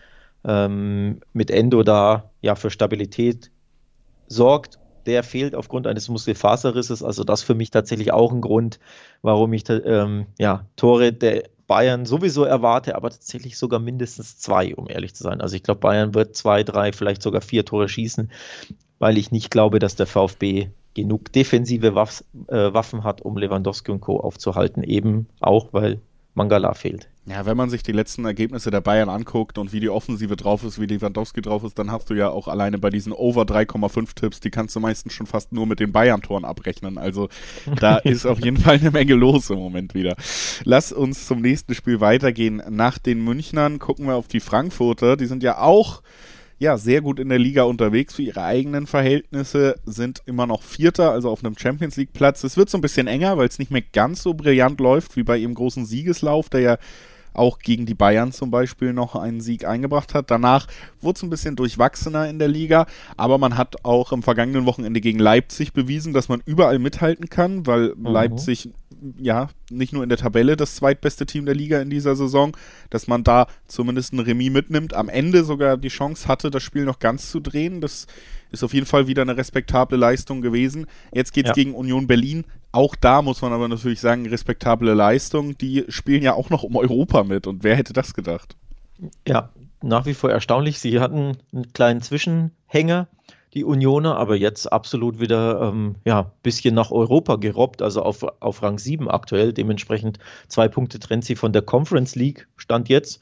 ähm, 0.43 1.21
mit 1.31 1.51
Endo 1.51 1.83
da 1.83 2.31
ja 2.41 2.55
für 2.55 2.69
Stabilität 2.69 3.49
sorgt 4.27 4.78
der 5.05 5.23
fehlt 5.23 5.55
aufgrund 5.55 5.87
eines 5.87 6.09
Muskelfaserrisses. 6.09 7.03
Also 7.03 7.23
das 7.23 7.43
für 7.43 7.55
mich 7.55 7.71
tatsächlich 7.71 8.11
auch 8.11 8.31
ein 8.31 8.41
Grund, 8.41 8.79
warum 9.21 9.53
ich 9.53 9.63
ähm, 9.69 10.27
ja, 10.37 10.65
Tore 10.75 11.13
der 11.13 11.43
Bayern 11.67 12.05
sowieso 12.05 12.45
erwarte, 12.45 12.95
aber 12.95 13.11
tatsächlich 13.11 13.57
sogar 13.57 13.79
mindestens 13.79 14.39
zwei, 14.39 14.75
um 14.75 14.89
ehrlich 14.89 15.13
zu 15.13 15.23
sein. 15.23 15.39
Also 15.39 15.55
ich 15.55 15.63
glaube, 15.63 15.81
Bayern 15.81 16.15
wird 16.15 16.35
zwei, 16.35 16.63
drei, 16.63 16.91
vielleicht 16.91 17.21
sogar 17.21 17.41
vier 17.41 17.63
Tore 17.63 17.87
schießen, 17.87 18.31
weil 18.97 19.17
ich 19.17 19.31
nicht 19.31 19.51
glaube, 19.51 19.77
dass 19.77 19.95
der 19.95 20.07
VfB 20.07 20.69
genug 20.95 21.31
defensive 21.31 21.87
äh, 21.87 22.73
Waffen 22.73 23.03
hat, 23.03 23.21
um 23.21 23.37
Lewandowski 23.37 23.91
und 23.91 24.01
Co. 24.01 24.19
aufzuhalten, 24.19 24.83
eben 24.83 25.27
auch, 25.39 25.67
weil 25.71 25.99
Mangala 26.33 26.73
fehlt. 26.73 27.07
Ja, 27.29 27.45
wenn 27.45 27.55
man 27.55 27.69
sich 27.69 27.83
die 27.83 27.91
letzten 27.91 28.25
Ergebnisse 28.25 28.71
der 28.71 28.81
Bayern 28.81 29.07
anguckt 29.07 29.59
und 29.59 29.71
wie 29.71 29.79
die 29.79 29.89
Offensive 29.89 30.35
drauf 30.35 30.63
ist, 30.63 30.81
wie 30.81 30.87
Lewandowski 30.87 31.41
drauf 31.41 31.63
ist, 31.63 31.77
dann 31.77 31.91
hast 31.91 32.09
du 32.09 32.15
ja 32.15 32.29
auch 32.29 32.47
alleine 32.47 32.79
bei 32.79 32.89
diesen 32.89 33.13
Over 33.13 33.43
3,5 33.43 34.15
Tipps, 34.15 34.39
die 34.39 34.49
kannst 34.49 34.75
du 34.75 34.79
meistens 34.79 35.13
schon 35.13 35.27
fast 35.27 35.51
nur 35.51 35.67
mit 35.67 35.79
den 35.79 35.91
Bayern-Toren 35.91 36.43
abrechnen. 36.43 36.97
Also 36.97 37.29
da 37.79 37.97
ist 38.03 38.25
auf 38.25 38.39
jeden 38.43 38.57
Fall 38.57 38.77
eine 38.79 38.89
Menge 38.89 39.13
los 39.13 39.51
im 39.51 39.59
Moment 39.59 39.93
wieder. 39.93 40.15
Lass 40.63 40.91
uns 40.91 41.27
zum 41.27 41.41
nächsten 41.41 41.75
Spiel 41.75 41.99
weitergehen. 41.99 42.63
Nach 42.67 42.97
den 42.97 43.23
Münchnern 43.23 43.77
gucken 43.77 44.07
wir 44.07 44.15
auf 44.15 44.27
die 44.27 44.39
Frankfurter. 44.39 45.15
Die 45.15 45.27
sind 45.27 45.43
ja 45.43 45.59
auch 45.59 46.01
ja, 46.57 46.77
sehr 46.77 47.01
gut 47.01 47.19
in 47.19 47.29
der 47.29 47.39
Liga 47.39 47.63
unterwegs 47.63 48.15
für 48.15 48.21
ihre 48.21 48.43
eigenen 48.43 48.85
Verhältnisse, 48.85 49.75
sind 49.85 50.21
immer 50.25 50.45
noch 50.45 50.61
Vierter, 50.61 51.11
also 51.11 51.29
auf 51.29 51.43
einem 51.43 51.57
Champions 51.57 51.95
League 51.95 52.11
Platz. 52.11 52.43
Es 52.43 52.57
wird 52.57 52.69
so 52.69 52.77
ein 52.77 52.81
bisschen 52.81 53.07
enger, 53.07 53.37
weil 53.37 53.47
es 53.47 53.59
nicht 53.59 53.71
mehr 53.71 53.83
ganz 53.93 54.23
so 54.23 54.33
brillant 54.33 54.79
läuft 54.81 55.15
wie 55.15 55.23
bei 55.23 55.37
ihrem 55.37 55.53
großen 55.53 55.85
Siegeslauf, 55.85 56.49
der 56.49 56.59
ja 56.59 56.77
auch 57.33 57.59
gegen 57.59 57.85
die 57.85 57.93
Bayern 57.93 58.31
zum 58.31 58.51
Beispiel 58.51 58.93
noch 58.93 59.15
einen 59.15 59.41
Sieg 59.41 59.65
eingebracht 59.65 60.13
hat. 60.13 60.31
Danach 60.31 60.67
wurde 61.01 61.17
es 61.17 61.23
ein 61.23 61.29
bisschen 61.29 61.55
durchwachsener 61.55 62.29
in 62.29 62.39
der 62.39 62.47
Liga, 62.47 62.85
aber 63.17 63.37
man 63.37 63.57
hat 63.57 63.85
auch 63.85 64.11
im 64.11 64.23
vergangenen 64.23 64.65
Wochenende 64.65 65.01
gegen 65.01 65.19
Leipzig 65.19 65.73
bewiesen, 65.73 66.13
dass 66.13 66.29
man 66.29 66.41
überall 66.45 66.79
mithalten 66.79 67.29
kann, 67.29 67.65
weil 67.65 67.93
mhm. 67.95 68.05
Leipzig 68.07 68.69
ja 69.17 69.49
nicht 69.69 69.93
nur 69.93 70.03
in 70.03 70.09
der 70.09 70.17
Tabelle 70.17 70.57
das 70.57 70.75
zweitbeste 70.75 71.25
Team 71.25 71.45
der 71.45 71.55
Liga 71.55 71.79
in 71.81 71.89
dieser 71.89 72.15
Saison, 72.15 72.55
dass 72.89 73.07
man 73.07 73.23
da 73.23 73.47
zumindest 73.67 74.13
ein 74.13 74.19
Remis 74.19 74.51
mitnimmt, 74.51 74.93
am 74.93 75.09
Ende 75.09 75.43
sogar 75.43 75.77
die 75.77 75.89
Chance 75.89 76.27
hatte, 76.27 76.49
das 76.49 76.63
Spiel 76.63 76.85
noch 76.85 76.99
ganz 76.99 77.31
zu 77.31 77.39
drehen. 77.39 77.81
Das 77.81 78.07
ist 78.51 78.63
auf 78.63 78.73
jeden 78.73 78.85
Fall 78.85 79.07
wieder 79.07 79.21
eine 79.21 79.37
respektable 79.37 79.97
Leistung 79.97 80.41
gewesen. 80.41 80.87
Jetzt 81.13 81.33
geht 81.33 81.45
es 81.45 81.49
ja. 81.49 81.53
gegen 81.53 81.75
Union 81.75 82.07
Berlin. 82.07 82.45
Auch 82.71 82.95
da 82.95 83.21
muss 83.21 83.41
man 83.41 83.51
aber 83.51 83.67
natürlich 83.67 83.99
sagen, 83.99 84.27
respektable 84.27 84.93
Leistung. 84.93 85.57
Die 85.57 85.85
spielen 85.89 86.21
ja 86.21 86.33
auch 86.33 86.49
noch 86.49 86.63
um 86.63 86.75
Europa 86.75 87.23
mit. 87.23 87.47
Und 87.47 87.63
wer 87.63 87.75
hätte 87.75 87.93
das 87.93 88.13
gedacht? 88.13 88.55
Ja, 89.27 89.49
nach 89.81 90.05
wie 90.05 90.13
vor 90.13 90.29
erstaunlich. 90.29 90.79
Sie 90.79 90.99
hatten 90.99 91.37
einen 91.53 91.73
kleinen 91.73 92.01
Zwischenhänger, 92.01 93.07
die 93.53 93.63
Unioner, 93.63 94.17
aber 94.17 94.35
jetzt 94.35 94.71
absolut 94.71 95.19
wieder 95.19 95.61
ähm, 95.61 95.95
ja, 96.05 96.31
bisschen 96.43 96.75
nach 96.75 96.91
Europa 96.91 97.37
gerobbt, 97.37 97.81
also 97.81 98.03
auf, 98.03 98.23
auf 98.39 98.61
Rang 98.61 98.77
7 98.77 99.09
aktuell. 99.09 99.53
Dementsprechend 99.53 100.19
zwei 100.47 100.67
Punkte 100.67 100.99
trennt 100.99 101.25
sie 101.25 101.35
von 101.35 101.53
der 101.53 101.63
Conference 101.63 102.15
League, 102.15 102.47
stand 102.57 102.89
jetzt. 102.89 103.19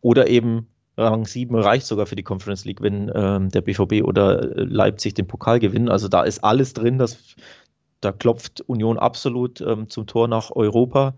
Oder 0.00 0.28
eben 0.28 0.66
Rang 0.96 1.24
7 1.24 1.54
reicht 1.54 1.86
sogar 1.86 2.06
für 2.06 2.16
die 2.16 2.22
Conference 2.22 2.64
League, 2.64 2.82
wenn 2.82 3.10
ähm, 3.14 3.48
der 3.50 3.60
BVB 3.60 4.02
oder 4.02 4.40
Leipzig 4.54 5.14
den 5.14 5.26
Pokal 5.26 5.60
gewinnen. 5.60 5.88
Also 5.88 6.08
da 6.08 6.22
ist 6.22 6.42
alles 6.42 6.72
drin, 6.72 6.98
das, 6.98 7.36
da 8.00 8.12
klopft 8.12 8.62
Union 8.62 8.98
absolut 8.98 9.60
ähm, 9.60 9.88
zum 9.88 10.06
Tor 10.06 10.28
nach 10.28 10.50
Europa. 10.50 11.14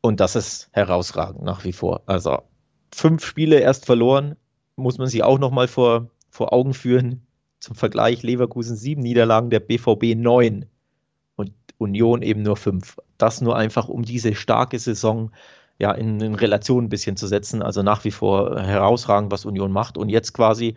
Und 0.00 0.20
das 0.20 0.36
ist 0.36 0.68
herausragend 0.72 1.42
nach 1.42 1.64
wie 1.64 1.72
vor. 1.72 2.02
Also 2.06 2.42
fünf 2.92 3.24
Spiele 3.24 3.60
erst 3.60 3.86
verloren, 3.86 4.36
muss 4.76 4.98
man 4.98 5.08
sich 5.08 5.22
auch 5.22 5.38
nochmal 5.38 5.68
vor, 5.68 6.10
vor 6.30 6.52
Augen 6.52 6.74
führen. 6.74 7.26
Zum 7.60 7.76
Vergleich 7.76 8.22
Leverkusen 8.22 8.76
sieben 8.76 9.00
Niederlagen, 9.00 9.50
der 9.50 9.60
BVB 9.60 10.14
neun 10.16 10.66
und 11.36 11.52
Union 11.78 12.22
eben 12.22 12.42
nur 12.42 12.56
fünf. 12.56 12.98
Das 13.16 13.40
nur 13.40 13.56
einfach, 13.56 13.88
um 13.88 14.02
diese 14.02 14.34
starke 14.34 14.78
Saison 14.78 15.30
ja 15.78 15.92
in, 15.92 16.20
in 16.20 16.34
Relation 16.34 16.84
ein 16.84 16.88
bisschen 16.88 17.16
zu 17.16 17.26
setzen. 17.26 17.62
Also 17.62 17.82
nach 17.82 18.04
wie 18.04 18.10
vor 18.10 18.60
herausragend, 18.60 19.32
was 19.32 19.44
Union 19.44 19.72
macht. 19.72 19.96
Und 19.96 20.08
jetzt 20.08 20.34
quasi 20.34 20.74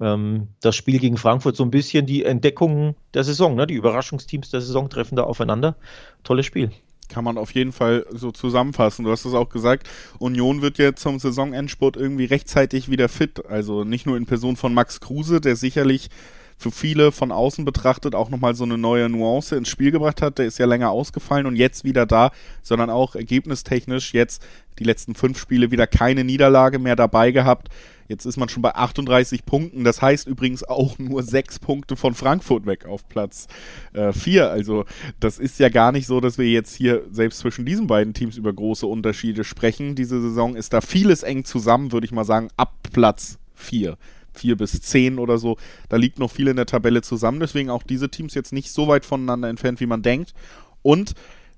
ähm, 0.00 0.48
das 0.60 0.76
Spiel 0.76 0.98
gegen 0.98 1.16
Frankfurt 1.16 1.56
so 1.56 1.64
ein 1.64 1.70
bisschen 1.70 2.06
die 2.06 2.24
Entdeckung 2.24 2.96
der 3.14 3.24
Saison. 3.24 3.54
Ne? 3.54 3.66
Die 3.66 3.74
Überraschungsteams 3.74 4.50
der 4.50 4.60
Saison 4.60 4.88
treffen 4.88 5.16
da 5.16 5.24
aufeinander. 5.24 5.76
Tolles 6.22 6.46
Spiel 6.46 6.70
kann 7.08 7.24
man 7.24 7.38
auf 7.38 7.52
jeden 7.52 7.72
Fall 7.72 8.06
so 8.10 8.32
zusammenfassen. 8.32 9.04
Du 9.04 9.10
hast 9.10 9.24
es 9.24 9.34
auch 9.34 9.48
gesagt, 9.48 9.88
Union 10.18 10.62
wird 10.62 10.78
jetzt 10.78 11.02
zum 11.02 11.18
Saisonendspurt 11.18 11.96
irgendwie 11.96 12.24
rechtzeitig 12.24 12.90
wieder 12.90 13.08
fit. 13.08 13.46
Also 13.46 13.84
nicht 13.84 14.06
nur 14.06 14.16
in 14.16 14.26
Person 14.26 14.56
von 14.56 14.74
Max 14.74 15.00
Kruse, 15.00 15.40
der 15.40 15.54
sicherlich 15.54 16.08
für 16.56 16.70
viele 16.70 17.12
von 17.12 17.32
außen 17.32 17.64
betrachtet 17.64 18.14
auch 18.14 18.30
nochmal 18.30 18.54
so 18.54 18.64
eine 18.64 18.78
neue 18.78 19.08
Nuance 19.08 19.56
ins 19.56 19.68
Spiel 19.68 19.90
gebracht 19.90 20.22
hat. 20.22 20.38
Der 20.38 20.46
ist 20.46 20.58
ja 20.58 20.66
länger 20.66 20.90
ausgefallen 20.90 21.46
und 21.46 21.56
jetzt 21.56 21.84
wieder 21.84 22.06
da, 22.06 22.30
sondern 22.62 22.90
auch 22.90 23.16
ergebnistechnisch 23.16 24.14
jetzt 24.14 24.44
die 24.78 24.84
letzten 24.84 25.14
fünf 25.14 25.38
Spiele 25.38 25.70
wieder 25.70 25.86
keine 25.86 26.24
Niederlage 26.24 26.78
mehr 26.78 26.96
dabei 26.96 27.32
gehabt. 27.32 27.68
Jetzt 28.08 28.24
ist 28.24 28.36
man 28.36 28.48
schon 28.48 28.62
bei 28.62 28.74
38 28.74 29.44
Punkten. 29.44 29.84
Das 29.84 30.02
heißt 30.02 30.26
übrigens 30.26 30.64
auch 30.64 30.98
nur 30.98 31.22
sechs 31.22 31.58
Punkte 31.58 31.96
von 31.96 32.14
Frankfurt 32.14 32.66
weg 32.66 32.86
auf 32.86 33.08
Platz 33.08 33.46
4. 33.92 34.42
Äh, 34.42 34.46
also 34.46 34.84
das 35.20 35.38
ist 35.38 35.58
ja 35.58 35.68
gar 35.68 35.92
nicht 35.92 36.06
so, 36.06 36.20
dass 36.20 36.38
wir 36.38 36.50
jetzt 36.50 36.74
hier 36.74 37.02
selbst 37.10 37.38
zwischen 37.38 37.64
diesen 37.64 37.86
beiden 37.86 38.14
Teams 38.14 38.36
über 38.36 38.52
große 38.52 38.86
Unterschiede 38.86 39.44
sprechen. 39.44 39.94
Diese 39.94 40.20
Saison 40.20 40.56
ist 40.56 40.72
da 40.72 40.80
vieles 40.80 41.22
eng 41.22 41.44
zusammen, 41.44 41.92
würde 41.92 42.06
ich 42.06 42.12
mal 42.12 42.24
sagen, 42.24 42.48
ab 42.56 42.74
Platz 42.92 43.38
4. 43.54 43.96
4 44.34 44.56
bis 44.56 44.80
10 44.80 45.18
oder 45.18 45.38
so. 45.38 45.56
Da 45.88 45.96
liegt 45.96 46.18
noch 46.18 46.30
viel 46.30 46.48
in 46.48 46.56
der 46.56 46.66
Tabelle 46.66 47.02
zusammen. 47.02 47.40
Deswegen 47.40 47.70
auch 47.70 47.82
diese 47.82 48.08
Teams 48.08 48.34
jetzt 48.34 48.52
nicht 48.52 48.70
so 48.70 48.88
weit 48.88 49.04
voneinander 49.04 49.48
entfernt, 49.48 49.80
wie 49.80 49.86
man 49.86 50.02
denkt. 50.02 50.34
Und 50.82 51.14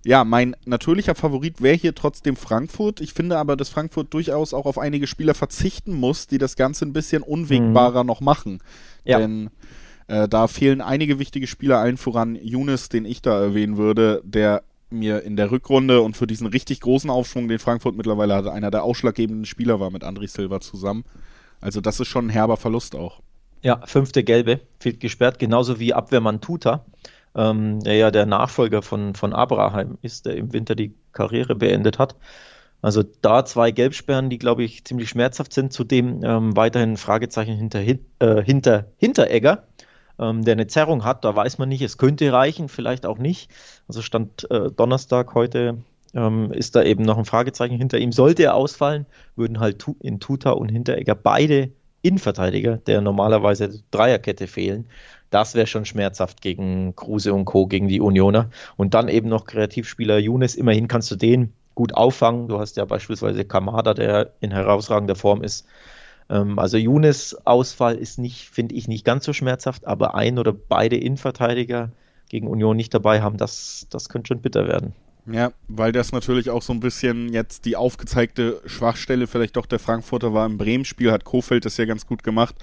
ja, 0.06 0.22
mein 0.22 0.54
natürlicher 0.64 1.16
Favorit 1.16 1.60
wäre 1.60 1.74
hier 1.74 1.92
trotzdem 1.92 2.36
Frankfurt. 2.36 3.00
Ich 3.00 3.12
finde 3.12 3.38
aber, 3.38 3.56
dass 3.56 3.70
Frankfurt 3.70 4.14
durchaus 4.14 4.54
auch 4.54 4.64
auf 4.64 4.78
einige 4.78 5.08
Spieler 5.08 5.34
verzichten 5.34 5.94
muss, 5.94 6.28
die 6.28 6.38
das 6.38 6.54
Ganze 6.54 6.86
ein 6.86 6.92
bisschen 6.92 7.24
unwegbarer 7.24 8.04
mhm. 8.04 8.06
noch 8.06 8.20
machen. 8.20 8.60
Ja. 9.04 9.18
Denn 9.18 9.50
äh, 10.06 10.28
da 10.28 10.46
fehlen 10.46 10.80
einige 10.80 11.18
wichtige 11.18 11.48
Spieler, 11.48 11.78
allen 11.78 11.96
voran 11.96 12.36
Younes, 12.36 12.88
den 12.88 13.04
ich 13.04 13.20
da 13.20 13.40
erwähnen 13.40 13.78
würde, 13.78 14.22
der 14.24 14.62
mir 14.90 15.24
in 15.24 15.34
der 15.34 15.50
Rückrunde 15.50 16.00
und 16.00 16.16
für 16.16 16.28
diesen 16.28 16.46
richtig 16.46 16.80
großen 16.80 17.10
Aufschwung, 17.10 17.48
den 17.48 17.58
Frankfurt 17.58 17.96
mittlerweile 17.96 18.36
hat, 18.36 18.46
einer 18.46 18.70
der 18.70 18.84
ausschlaggebenden 18.84 19.44
Spieler 19.44 19.80
war 19.80 19.90
mit 19.90 20.04
André 20.04 20.28
Silva 20.28 20.60
zusammen. 20.60 21.04
Also 21.60 21.80
das 21.80 21.98
ist 21.98 22.06
schon 22.06 22.26
ein 22.26 22.30
herber 22.30 22.56
Verlust 22.56 22.94
auch. 22.94 23.22
Ja, 23.62 23.84
fünfte 23.84 24.22
Gelbe, 24.22 24.60
fehlt 24.78 25.00
gesperrt, 25.00 25.40
genauso 25.40 25.80
wie 25.80 25.92
Abwehrmann 25.92 26.40
Tuta 26.40 26.84
ähm, 27.36 27.80
der 27.80 27.94
ja 27.94 28.10
der 28.10 28.26
Nachfolger 28.26 28.82
von, 28.82 29.14
von 29.14 29.32
Abraham 29.32 29.98
ist, 30.02 30.26
der 30.26 30.36
im 30.36 30.52
Winter 30.52 30.74
die 30.74 30.94
Karriere 31.12 31.54
beendet 31.54 31.98
hat. 31.98 32.16
Also 32.82 33.02
da 33.22 33.44
zwei 33.44 33.70
Gelbsperren, 33.70 34.30
die, 34.30 34.38
glaube 34.38 34.64
ich, 34.64 34.84
ziemlich 34.84 35.08
schmerzhaft 35.08 35.52
sind. 35.52 35.72
Zudem 35.72 36.22
ähm, 36.24 36.56
weiterhin 36.56 36.96
Fragezeichen 36.96 37.56
hinter, 37.56 37.80
äh, 37.80 38.42
hinter 38.42 38.86
Hinteregger, 38.96 39.64
ähm, 40.18 40.44
der 40.44 40.52
eine 40.52 40.66
Zerrung 40.66 41.04
hat. 41.04 41.24
Da 41.24 41.34
weiß 41.34 41.58
man 41.58 41.68
nicht, 41.68 41.82
es 41.82 41.98
könnte 41.98 42.32
reichen, 42.32 42.68
vielleicht 42.68 43.06
auch 43.06 43.18
nicht. 43.18 43.50
Also 43.88 44.02
stand 44.02 44.50
äh, 44.50 44.70
Donnerstag 44.70 45.34
heute 45.34 45.78
ähm, 46.14 46.50
ist 46.52 46.74
da 46.74 46.82
eben 46.82 47.04
noch 47.04 47.18
ein 47.18 47.24
Fragezeichen 47.24 47.76
hinter 47.76 47.98
ihm. 47.98 48.12
Sollte 48.12 48.44
er 48.44 48.54
ausfallen, 48.54 49.06
würden 49.36 49.60
halt 49.60 49.84
in 50.00 50.18
Tuta 50.20 50.50
und 50.50 50.70
Hinteregger 50.70 51.14
beide 51.14 51.70
Innenverteidiger, 52.02 52.76
der 52.78 53.00
normalerweise 53.00 53.82
Dreierkette 53.90 54.46
fehlen. 54.46 54.86
Das 55.36 55.54
wäre 55.54 55.66
schon 55.66 55.84
schmerzhaft 55.84 56.40
gegen 56.40 56.96
Kruse 56.96 57.34
und 57.34 57.44
Co., 57.44 57.66
gegen 57.66 57.88
die 57.88 58.00
Unioner. 58.00 58.48
Und 58.78 58.94
dann 58.94 59.08
eben 59.08 59.28
noch 59.28 59.44
Kreativspieler 59.44 60.16
Younes. 60.16 60.54
Immerhin 60.54 60.88
kannst 60.88 61.10
du 61.10 61.16
den 61.16 61.52
gut 61.74 61.94
auffangen. 61.94 62.48
Du 62.48 62.58
hast 62.58 62.78
ja 62.78 62.86
beispielsweise 62.86 63.44
Kamada, 63.44 63.92
der 63.92 64.32
in 64.40 64.50
herausragender 64.50 65.14
Form 65.14 65.42
ist. 65.42 65.66
Ähm, 66.30 66.58
also 66.58 66.78
Younes 66.78 67.36
Ausfall 67.46 67.96
ist 67.96 68.18
nicht, 68.18 68.48
finde 68.48 68.76
ich, 68.76 68.88
nicht 68.88 69.04
ganz 69.04 69.26
so 69.26 69.34
schmerzhaft, 69.34 69.86
aber 69.86 70.14
ein 70.14 70.38
oder 70.38 70.54
beide 70.54 70.96
Innenverteidiger 70.96 71.92
gegen 72.30 72.48
Union 72.48 72.74
nicht 72.74 72.94
dabei 72.94 73.20
haben, 73.20 73.36
das, 73.36 73.88
das 73.90 74.08
könnte 74.08 74.28
schon 74.28 74.40
bitter 74.40 74.66
werden. 74.66 74.94
Ja, 75.30 75.52
weil 75.68 75.92
das 75.92 76.12
natürlich 76.12 76.48
auch 76.48 76.62
so 76.62 76.72
ein 76.72 76.80
bisschen 76.80 77.30
jetzt 77.30 77.66
die 77.66 77.76
aufgezeigte 77.76 78.62
Schwachstelle 78.64 79.26
vielleicht 79.26 79.56
doch 79.56 79.66
der 79.66 79.80
Frankfurter 79.80 80.32
war 80.32 80.46
im 80.46 80.56
Bremen-Spiel, 80.56 81.12
hat 81.12 81.24
Kofeld 81.24 81.66
das 81.66 81.76
ja 81.76 81.84
ganz 81.84 82.06
gut 82.06 82.22
gemacht 82.22 82.54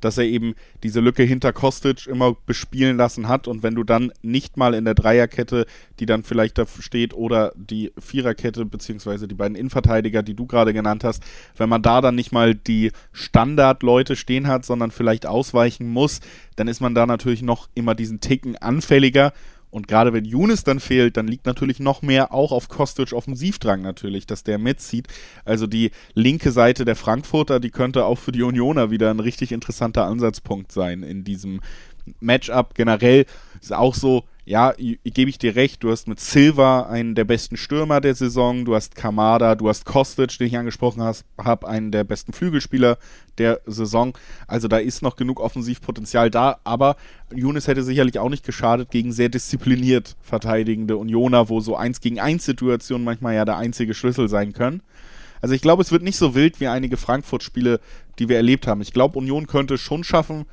dass 0.00 0.18
er 0.18 0.24
eben 0.24 0.54
diese 0.82 1.00
Lücke 1.00 1.22
hinter 1.22 1.52
Kostic 1.52 2.06
immer 2.06 2.36
bespielen 2.46 2.96
lassen 2.96 3.28
hat. 3.28 3.48
Und 3.48 3.62
wenn 3.62 3.74
du 3.74 3.84
dann 3.84 4.12
nicht 4.22 4.56
mal 4.56 4.74
in 4.74 4.84
der 4.84 4.94
Dreierkette, 4.94 5.66
die 5.98 6.06
dann 6.06 6.22
vielleicht 6.22 6.58
da 6.58 6.66
steht, 6.66 7.14
oder 7.14 7.52
die 7.56 7.92
Viererkette, 7.98 8.64
beziehungsweise 8.64 9.28
die 9.28 9.34
beiden 9.34 9.56
Innenverteidiger, 9.56 10.22
die 10.22 10.34
du 10.34 10.46
gerade 10.46 10.72
genannt 10.72 11.04
hast, 11.04 11.22
wenn 11.56 11.68
man 11.68 11.82
da 11.82 12.00
dann 12.00 12.14
nicht 12.14 12.32
mal 12.32 12.54
die 12.54 12.92
Standardleute 13.12 14.16
stehen 14.16 14.46
hat, 14.46 14.64
sondern 14.64 14.90
vielleicht 14.90 15.26
ausweichen 15.26 15.88
muss, 15.88 16.20
dann 16.56 16.68
ist 16.68 16.80
man 16.80 16.94
da 16.94 17.06
natürlich 17.06 17.42
noch 17.42 17.68
immer 17.74 17.94
diesen 17.94 18.20
Ticken 18.20 18.56
anfälliger. 18.56 19.32
Und 19.70 19.88
gerade 19.88 20.12
wenn 20.12 20.24
Younes 20.24 20.64
dann 20.64 20.80
fehlt, 20.80 21.16
dann 21.16 21.28
liegt 21.28 21.46
natürlich 21.46 21.78
noch 21.78 22.02
mehr 22.02 22.32
auch 22.32 22.52
auf 22.52 22.68
Kostic 22.68 23.12
Offensivdrang 23.12 23.82
natürlich, 23.82 24.26
dass 24.26 24.42
der 24.42 24.58
mitzieht. 24.58 25.08
Also 25.44 25.66
die 25.66 25.90
linke 26.14 26.52
Seite 26.52 26.84
der 26.84 26.96
Frankfurter, 26.96 27.60
die 27.60 27.70
könnte 27.70 28.04
auch 28.04 28.18
für 28.18 28.32
die 28.32 28.42
Unioner 28.42 28.90
wieder 28.90 29.10
ein 29.10 29.20
richtig 29.20 29.52
interessanter 29.52 30.06
Ansatzpunkt 30.06 30.72
sein 30.72 31.02
in 31.02 31.24
diesem 31.24 31.60
Matchup. 32.20 32.74
Generell 32.74 33.26
ist 33.60 33.72
auch 33.72 33.94
so, 33.94 34.24
ja, 34.48 34.72
gebe 34.78 35.28
ich 35.28 35.36
dir 35.36 35.56
recht, 35.56 35.82
du 35.82 35.90
hast 35.90 36.08
mit 36.08 36.20
Silva 36.20 36.84
einen 36.84 37.14
der 37.14 37.24
besten 37.24 37.58
Stürmer 37.58 38.00
der 38.00 38.14
Saison, 38.14 38.64
du 38.64 38.74
hast 38.74 38.94
Kamada, 38.94 39.54
du 39.54 39.68
hast 39.68 39.84
Kostic, 39.84 40.38
den 40.38 40.46
ich 40.46 40.56
angesprochen 40.56 41.02
habe, 41.36 41.68
einen 41.68 41.92
der 41.92 42.04
besten 42.04 42.32
Flügelspieler 42.32 42.96
der 43.36 43.60
Saison. 43.66 44.16
Also 44.46 44.66
da 44.66 44.78
ist 44.78 45.02
noch 45.02 45.16
genug 45.16 45.38
Offensivpotenzial 45.38 46.30
da, 46.30 46.60
aber 46.64 46.96
Younes 47.34 47.68
hätte 47.68 47.82
sicherlich 47.82 48.18
auch 48.18 48.30
nicht 48.30 48.42
geschadet 48.42 48.90
gegen 48.90 49.12
sehr 49.12 49.28
diszipliniert 49.28 50.16
verteidigende 50.22 50.96
Unioner, 50.96 51.50
wo 51.50 51.60
so 51.60 51.76
eins 51.76 52.00
gegen 52.00 52.18
eins 52.18 52.46
Situationen 52.46 53.04
manchmal 53.04 53.34
ja 53.34 53.44
der 53.44 53.58
einzige 53.58 53.92
Schlüssel 53.92 54.30
sein 54.30 54.54
können. 54.54 54.80
Also 55.42 55.54
ich 55.54 55.60
glaube, 55.60 55.82
es 55.82 55.92
wird 55.92 56.02
nicht 56.02 56.16
so 56.16 56.34
wild 56.34 56.58
wie 56.58 56.68
einige 56.68 56.96
Frankfurt-Spiele, 56.96 57.80
die 58.18 58.30
wir 58.30 58.36
erlebt 58.36 58.66
haben. 58.66 58.80
Ich 58.80 58.94
glaube, 58.94 59.18
Union 59.18 59.46
könnte 59.46 59.76
schon 59.76 60.04
schaffen, 60.04 60.46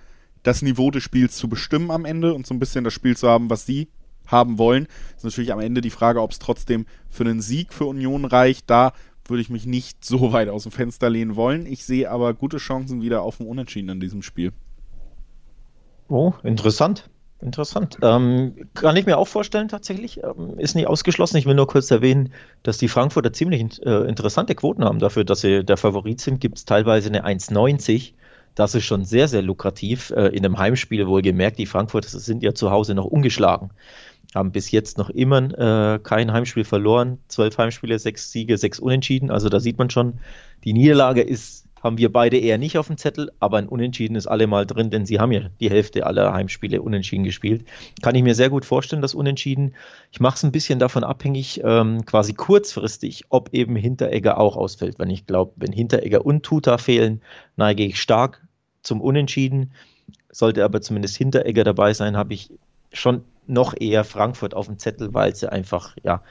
das 0.45 0.61
Niveau 0.61 0.91
des 0.91 1.03
Spiels 1.03 1.35
zu 1.35 1.49
bestimmen 1.49 1.91
am 1.91 2.05
Ende 2.05 2.33
und 2.33 2.45
so 2.45 2.53
ein 2.53 2.59
bisschen 2.59 2.83
das 2.83 2.93
Spiel 2.93 3.17
zu 3.17 3.27
haben, 3.27 3.49
was 3.49 3.65
sie 3.65 3.89
haben 4.27 4.57
wollen. 4.57 4.87
Ist 5.15 5.23
natürlich 5.23 5.51
am 5.51 5.59
Ende 5.59 5.81
die 5.81 5.89
Frage, 5.89 6.21
ob 6.21 6.31
es 6.31 6.39
trotzdem 6.39 6.85
für 7.09 7.23
einen 7.23 7.41
Sieg 7.41 7.73
für 7.73 7.85
Union 7.85 8.25
reicht. 8.25 8.69
Da 8.69 8.93
würde 9.27 9.41
ich 9.41 9.49
mich 9.49 9.65
nicht 9.65 10.05
so 10.05 10.31
weit 10.33 10.49
aus 10.49 10.63
dem 10.63 10.71
Fenster 10.71 11.09
lehnen 11.09 11.35
wollen. 11.35 11.65
Ich 11.65 11.83
sehe 11.83 12.09
aber 12.09 12.33
gute 12.33 12.57
Chancen 12.57 13.01
wieder 13.01 13.23
auf 13.23 13.39
ein 13.39 13.47
Unentschieden 13.47 13.89
in 13.89 13.99
diesem 13.99 14.21
Spiel. 14.21 14.51
Oh, 16.07 16.33
interessant. 16.43 17.09
Interessant. 17.41 17.97
Ähm, 18.01 18.69
kann 18.75 18.95
ich 18.95 19.05
mir 19.05 19.17
auch 19.17 19.27
vorstellen, 19.27 19.67
tatsächlich. 19.67 20.23
Ähm, 20.23 20.57
ist 20.57 20.75
nicht 20.75 20.87
ausgeschlossen. 20.87 21.37
Ich 21.37 21.45
will 21.45 21.55
nur 21.55 21.67
kurz 21.67 21.91
erwähnen, 21.91 22.31
dass 22.63 22.77
die 22.77 22.87
Frankfurter 22.87 23.33
ziemlich 23.33 23.85
äh, 23.85 24.07
interessante 24.07 24.55
Quoten 24.55 24.85
haben 24.85 24.99
dafür, 24.99 25.25
dass 25.25 25.41
sie 25.41 25.63
der 25.63 25.77
Favorit 25.77 26.21
sind. 26.21 26.39
Gibt 26.39 26.59
es 26.59 26.65
teilweise 26.65 27.09
eine 27.09 27.25
1,90 27.25 28.13
das 28.55 28.73
ist 28.73 28.85
schon 28.85 29.05
sehr, 29.05 29.27
sehr 29.27 29.41
lukrativ. 29.41 30.11
Äh, 30.11 30.27
in 30.27 30.45
einem 30.45 30.57
Heimspiel 30.57 31.07
wohlgemerkt, 31.07 31.59
die 31.59 31.65
Frankfurter 31.65 32.09
sind 32.09 32.41
ja 32.41 32.53
zu 32.53 32.71
Hause 32.71 32.95
noch 32.95 33.05
ungeschlagen. 33.05 33.71
Haben 34.33 34.51
bis 34.51 34.71
jetzt 34.71 34.97
noch 34.97 35.09
immer 35.09 35.93
äh, 35.95 35.99
kein 35.99 36.33
Heimspiel 36.33 36.63
verloren. 36.63 37.19
Zwölf 37.27 37.57
Heimspiele, 37.57 37.99
sechs 37.99 38.31
Siege, 38.31 38.57
sechs 38.57 38.79
Unentschieden. 38.79 39.29
Also 39.29 39.49
da 39.49 39.59
sieht 39.59 39.77
man 39.77 39.89
schon, 39.89 40.19
die 40.63 40.73
Niederlage 40.73 41.21
ist 41.21 41.65
haben 41.85 41.99
wir 41.99 42.11
beide 42.11 42.39
eher 42.39 42.57
nicht 42.57 42.79
auf 42.79 42.87
dem 42.87 42.97
Zettel, 42.97 43.31
aber 43.39 43.59
ein 43.59 43.67
Unentschieden 43.67 44.15
ist 44.15 44.25
allemal 44.25 44.65
drin, 44.65 44.89
denn 44.89 45.05
sie 45.05 45.19
haben 45.19 45.31
ja 45.31 45.41
die 45.59 45.69
Hälfte 45.69 46.07
aller 46.07 46.33
Heimspiele 46.33 46.81
unentschieden 46.81 47.23
gespielt. 47.23 47.63
Kann 48.01 48.15
ich 48.15 48.23
mir 48.23 48.33
sehr 48.33 48.49
gut 48.49 48.65
vorstellen, 48.65 49.03
das 49.03 49.13
Unentschieden. 49.13 49.75
Ich 50.11 50.19
mache 50.19 50.35
es 50.35 50.43
ein 50.43 50.51
bisschen 50.51 50.79
davon 50.79 51.03
abhängig, 51.03 51.61
ähm, 51.63 52.03
quasi 52.03 52.33
kurzfristig, 52.33 53.25
ob 53.29 53.53
eben 53.53 53.75
Hinteregger 53.75 54.39
auch 54.39 54.57
ausfällt. 54.57 54.97
Wenn 54.97 55.11
ich 55.11 55.27
glaube, 55.27 55.53
wenn 55.57 55.71
Hinteregger 55.71 56.25
und 56.25 56.41
Tuta 56.41 56.79
fehlen, 56.79 57.21
neige 57.55 57.85
ich 57.85 58.01
stark 58.01 58.41
zum 58.85 59.01
Unentschieden. 59.01 59.71
Sollte 60.31 60.63
aber 60.63 60.81
zumindest 60.81 61.17
Hinteregger 61.17 61.63
dabei 61.63 61.93
sein, 61.93 62.17
habe 62.17 62.33
ich 62.33 62.51
schon 62.93 63.23
noch 63.47 63.73
eher 63.79 64.03
Frankfurt 64.03 64.53
auf 64.53 64.67
dem 64.67 64.79
Zettel, 64.79 65.13
weil 65.13 65.35
sie 65.35 65.51
einfach, 65.51 65.95
ja, 66.03 66.21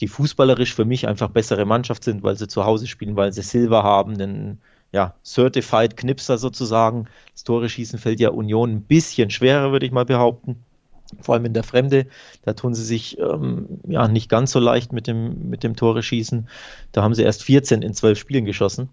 die 0.00 0.08
fußballerisch 0.08 0.74
für 0.74 0.84
mich 0.84 1.06
einfach 1.06 1.30
bessere 1.30 1.64
Mannschaft 1.64 2.04
sind, 2.04 2.22
weil 2.22 2.36
sie 2.36 2.48
zu 2.48 2.64
Hause 2.64 2.86
spielen, 2.86 3.16
weil 3.16 3.32
sie 3.32 3.42
Silber 3.42 3.82
haben, 3.82 4.14
einen 4.14 4.58
ja, 4.92 5.14
Certified 5.24 5.96
Knipser 5.96 6.38
sozusagen. 6.38 7.06
Das 7.32 7.44
Tore 7.44 7.68
schießen 7.68 7.98
fällt 7.98 8.20
ja 8.20 8.30
Union 8.30 8.70
ein 8.70 8.82
bisschen 8.82 9.30
schwerer, 9.30 9.72
würde 9.72 9.86
ich 9.86 9.92
mal 9.92 10.04
behaupten. 10.04 10.64
Vor 11.20 11.34
allem 11.34 11.44
in 11.44 11.52
der 11.52 11.62
Fremde, 11.62 12.06
da 12.42 12.54
tun 12.54 12.74
sie 12.74 12.84
sich 12.84 13.18
ähm, 13.18 13.80
ja 13.86 14.08
nicht 14.08 14.28
ganz 14.28 14.52
so 14.52 14.58
leicht 14.58 14.92
mit 14.92 15.06
dem, 15.06 15.48
mit 15.48 15.62
dem 15.62 15.76
Tore 15.76 16.02
schießen. 16.02 16.48
Da 16.92 17.02
haben 17.02 17.14
sie 17.14 17.22
erst 17.22 17.44
14 17.44 17.82
in 17.82 17.94
12 17.94 18.18
Spielen 18.18 18.44
geschossen. 18.44 18.88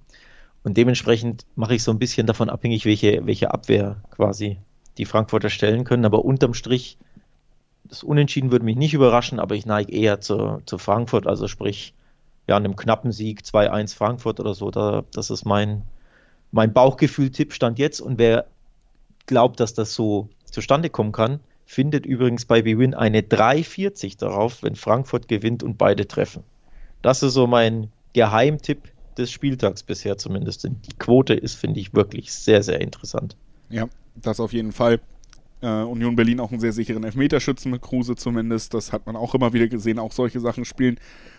Und 0.63 0.77
dementsprechend 0.77 1.45
mache 1.55 1.75
ich 1.75 1.83
so 1.83 1.91
ein 1.91 1.99
bisschen 1.99 2.27
davon 2.27 2.49
abhängig, 2.49 2.85
welche, 2.85 3.25
welche 3.25 3.51
Abwehr 3.51 4.01
quasi 4.11 4.57
die 4.97 5.05
Frankfurter 5.05 5.49
stellen 5.49 5.83
können. 5.83 6.05
Aber 6.05 6.23
unterm 6.23 6.53
Strich, 6.53 6.97
das 7.85 8.03
Unentschieden 8.03 8.51
würde 8.51 8.65
mich 8.65 8.75
nicht 8.75 8.93
überraschen, 8.93 9.39
aber 9.39 9.55
ich 9.55 9.65
neige 9.65 9.91
eher 9.91 10.21
zu, 10.21 10.61
zu 10.65 10.77
Frankfurt, 10.77 11.25
also 11.27 11.47
sprich, 11.47 11.93
ja, 12.47 12.57
einem 12.57 12.75
knappen 12.75 13.11
Sieg 13.11 13.41
2-1 13.41 13.95
Frankfurt 13.95 14.39
oder 14.39 14.53
so. 14.53 14.71
Da, 14.71 15.03
das 15.13 15.29
ist 15.29 15.45
mein, 15.45 15.83
mein 16.51 16.73
Bauchgefühl-Tipp 16.73 17.53
stand 17.53 17.79
jetzt. 17.79 17.99
Und 17.99 18.19
wer 18.19 18.45
glaubt, 19.25 19.59
dass 19.59 19.73
das 19.73 19.93
so 19.93 20.29
zustande 20.45 20.89
kommen 20.89 21.11
kann, 21.11 21.39
findet 21.65 22.05
übrigens 22.05 22.45
bei 22.45 22.61
BWin 22.61 22.93
eine 22.93 23.21
3,40 23.21 24.19
darauf, 24.19 24.61
wenn 24.61 24.75
Frankfurt 24.75 25.27
gewinnt 25.27 25.63
und 25.63 25.77
beide 25.77 26.07
treffen. 26.07 26.43
Das 27.01 27.23
ist 27.23 27.33
so 27.33 27.47
mein 27.47 27.91
Geheimtipp 28.13 28.90
des 29.17 29.31
Spieltags 29.31 29.83
bisher 29.83 30.17
zumindest. 30.17 30.63
Die 30.63 30.97
Quote 30.97 31.33
ist, 31.33 31.55
finde 31.55 31.79
ich, 31.79 31.93
wirklich 31.93 32.33
sehr, 32.33 32.63
sehr 32.63 32.81
interessant. 32.81 33.35
Ja, 33.69 33.87
das 34.15 34.39
auf 34.39 34.53
jeden 34.53 34.71
Fall. 34.71 34.99
Äh, 35.61 35.83
Union 35.83 36.15
Berlin 36.15 36.39
auch 36.39 36.51
einen 36.51 36.59
sehr 36.59 36.73
sicheren 36.73 37.03
Elfmeterschützen 37.03 37.71
mit 37.71 37.81
Kruse 37.81 38.15
zumindest. 38.15 38.73
Das 38.73 38.91
hat 38.91 39.05
man 39.05 39.15
auch 39.15 39.35
immer 39.35 39.53
wieder 39.53 39.67
gesehen. 39.67 39.99
Auch 39.99 40.11
solche 40.11 40.39
Sachen 40.39 40.65
spielen 40.65 40.97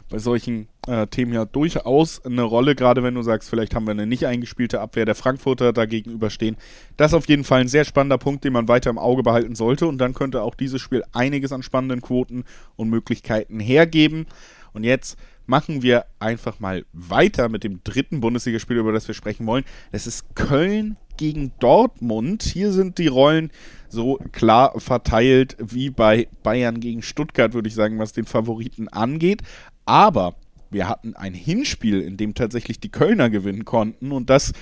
bei 0.09 0.19
solchen 0.19 0.69
äh, 0.87 1.07
Themen 1.07 1.33
ja 1.33 1.45
durchaus 1.45 2.25
eine 2.25 2.43
Rolle, 2.43 2.75
gerade 2.75 3.03
wenn 3.03 3.15
du 3.15 3.23
sagst, 3.23 3.49
vielleicht 3.49 3.75
haben 3.75 3.87
wir 3.87 3.93
eine 3.93 4.07
nicht 4.07 4.27
eingespielte 4.27 4.81
Abwehr 4.81 5.07
der 5.07 5.15
Frankfurter 5.15 5.73
dagegenüberstehen. 5.73 6.57
Das 6.97 7.13
ist 7.13 7.15
auf 7.15 7.29
jeden 7.29 7.45
Fall 7.45 7.63
ein 7.63 7.69
sehr 7.69 7.85
spannender 7.85 8.19
Punkt, 8.19 8.45
den 8.45 8.53
man 8.53 8.69
weiter 8.69 8.91
im 8.91 8.99
Auge 8.99 9.23
behalten 9.23 9.55
sollte. 9.55 9.87
Und 9.87 9.99
dann 9.99 10.15
könnte 10.15 10.43
auch 10.43 10.55
dieses 10.55 10.81
Spiel 10.81 11.03
einiges 11.13 11.53
an 11.53 11.63
spannenden 11.63 12.03
Quoten 12.03 12.45
und 12.77 12.91
Möglichkeiten 12.91 13.59
hergeben. 13.59 14.27
Und 14.73 14.85
jetzt 14.85 15.19
machen 15.47 15.83
wir 15.83 16.07
einfach 16.19 16.61
mal 16.61 16.85
weiter 16.93 17.49
mit 17.49 17.65
dem 17.65 17.81
dritten 17.85 18.21
Bundesligaspiel, 18.21 18.77
über 18.77 18.93
das 18.93 19.09
wir 19.09 19.15
sprechen 19.15 19.47
wollen. 19.47 19.65
Das 19.91 20.07
ist 20.07 20.35
Köln 20.35 20.97
gegen 21.17 21.53
Dortmund. 21.59 22.43
Hier 22.43 22.73
sind 22.73 22.99
die 22.99 23.09
Rollen 23.09 23.51
so 23.89 24.19
klar 24.33 24.79
verteilt 24.81 25.57
wie 25.59 25.91
bei 25.91 26.29
Bayern 26.43 26.81
gegen 26.81 27.03
Stuttgart, 27.03 27.53
würde 27.53 27.69
ich 27.69 27.75
sagen, 27.75 27.99
was 27.99 28.13
den 28.13 28.25
Favoriten 28.25 28.89
angeht. 28.89 29.43
Aber 29.85 30.35
wir 30.71 30.89
hatten 30.89 31.15
ein 31.15 31.35
Hinspiel, 31.35 32.01
in 32.01 32.17
dem 32.17 32.35
tatsächlich 32.35 32.81
die 32.81 32.91
Kölner 32.91 33.31
gewinnen 33.31 33.65
konnten 33.65 34.13
und 34.13 34.31
das 34.31 34.53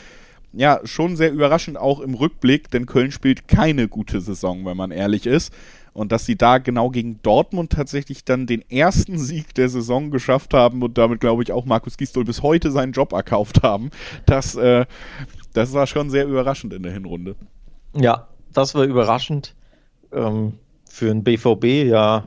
ja 0.52 0.80
schon 0.84 1.16
sehr 1.16 1.32
überraschend 1.32 1.78
auch 1.78 2.00
im 2.00 2.14
Rückblick, 2.14 2.70
denn 2.70 2.86
Köln 2.86 3.12
spielt 3.12 3.46
keine 3.46 3.88
gute 3.88 4.20
Saison, 4.20 4.64
wenn 4.64 4.76
man 4.76 4.90
ehrlich 4.90 5.26
ist. 5.26 5.52
Und 5.92 6.12
dass 6.12 6.24
sie 6.24 6.36
da 6.36 6.58
genau 6.58 6.90
gegen 6.90 7.20
Dortmund 7.22 7.72
tatsächlich 7.72 8.24
dann 8.24 8.46
den 8.46 8.62
ersten 8.70 9.18
Sieg 9.18 9.54
der 9.54 9.68
Saison 9.68 10.10
geschafft 10.12 10.54
haben 10.54 10.82
und 10.82 10.96
damit, 10.98 11.20
glaube 11.20 11.42
ich, 11.42 11.50
auch 11.50 11.64
Markus 11.64 11.96
Gisdol 11.96 12.24
bis 12.24 12.42
heute 12.42 12.70
seinen 12.70 12.92
Job 12.92 13.12
erkauft 13.12 13.64
haben, 13.64 13.90
das, 14.24 14.54
äh, 14.54 14.86
das 15.52 15.72
war 15.72 15.86
schon 15.86 16.10
sehr 16.10 16.26
überraschend 16.26 16.72
in 16.72 16.82
der 16.82 16.92
Hinrunde. 16.92 17.36
Ja, 17.94 18.28
das 18.52 18.74
war 18.74 18.84
überraschend. 18.84 19.54
Ähm, 20.12 20.54
für 20.88 21.10
ein 21.10 21.22
BVB 21.22 21.88
ja, 21.88 22.24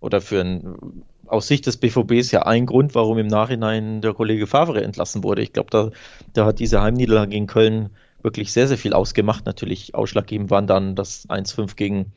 oder 0.00 0.20
für 0.20 0.40
ein 0.40 1.04
aus 1.26 1.48
Sicht 1.48 1.66
des 1.66 1.78
BVBs 1.78 2.30
ja 2.30 2.42
ein 2.42 2.66
Grund, 2.66 2.94
warum 2.94 3.18
im 3.18 3.26
Nachhinein 3.26 4.00
der 4.00 4.14
Kollege 4.14 4.46
Favre 4.46 4.82
entlassen 4.82 5.24
wurde. 5.24 5.42
Ich 5.42 5.52
glaube, 5.52 5.70
da, 5.70 5.90
da 6.32 6.46
hat 6.46 6.58
diese 6.58 6.82
Heimniederlage 6.82 7.30
gegen 7.30 7.46
Köln 7.46 7.90
wirklich 8.22 8.52
sehr, 8.52 8.68
sehr 8.68 8.78
viel 8.78 8.92
ausgemacht. 8.92 9.46
Natürlich 9.46 9.94
ausschlaggebend 9.94 10.50
waren 10.50 10.66
dann 10.66 10.94
das 10.94 11.28
1-5 11.28 11.76
gegen, 11.76 12.12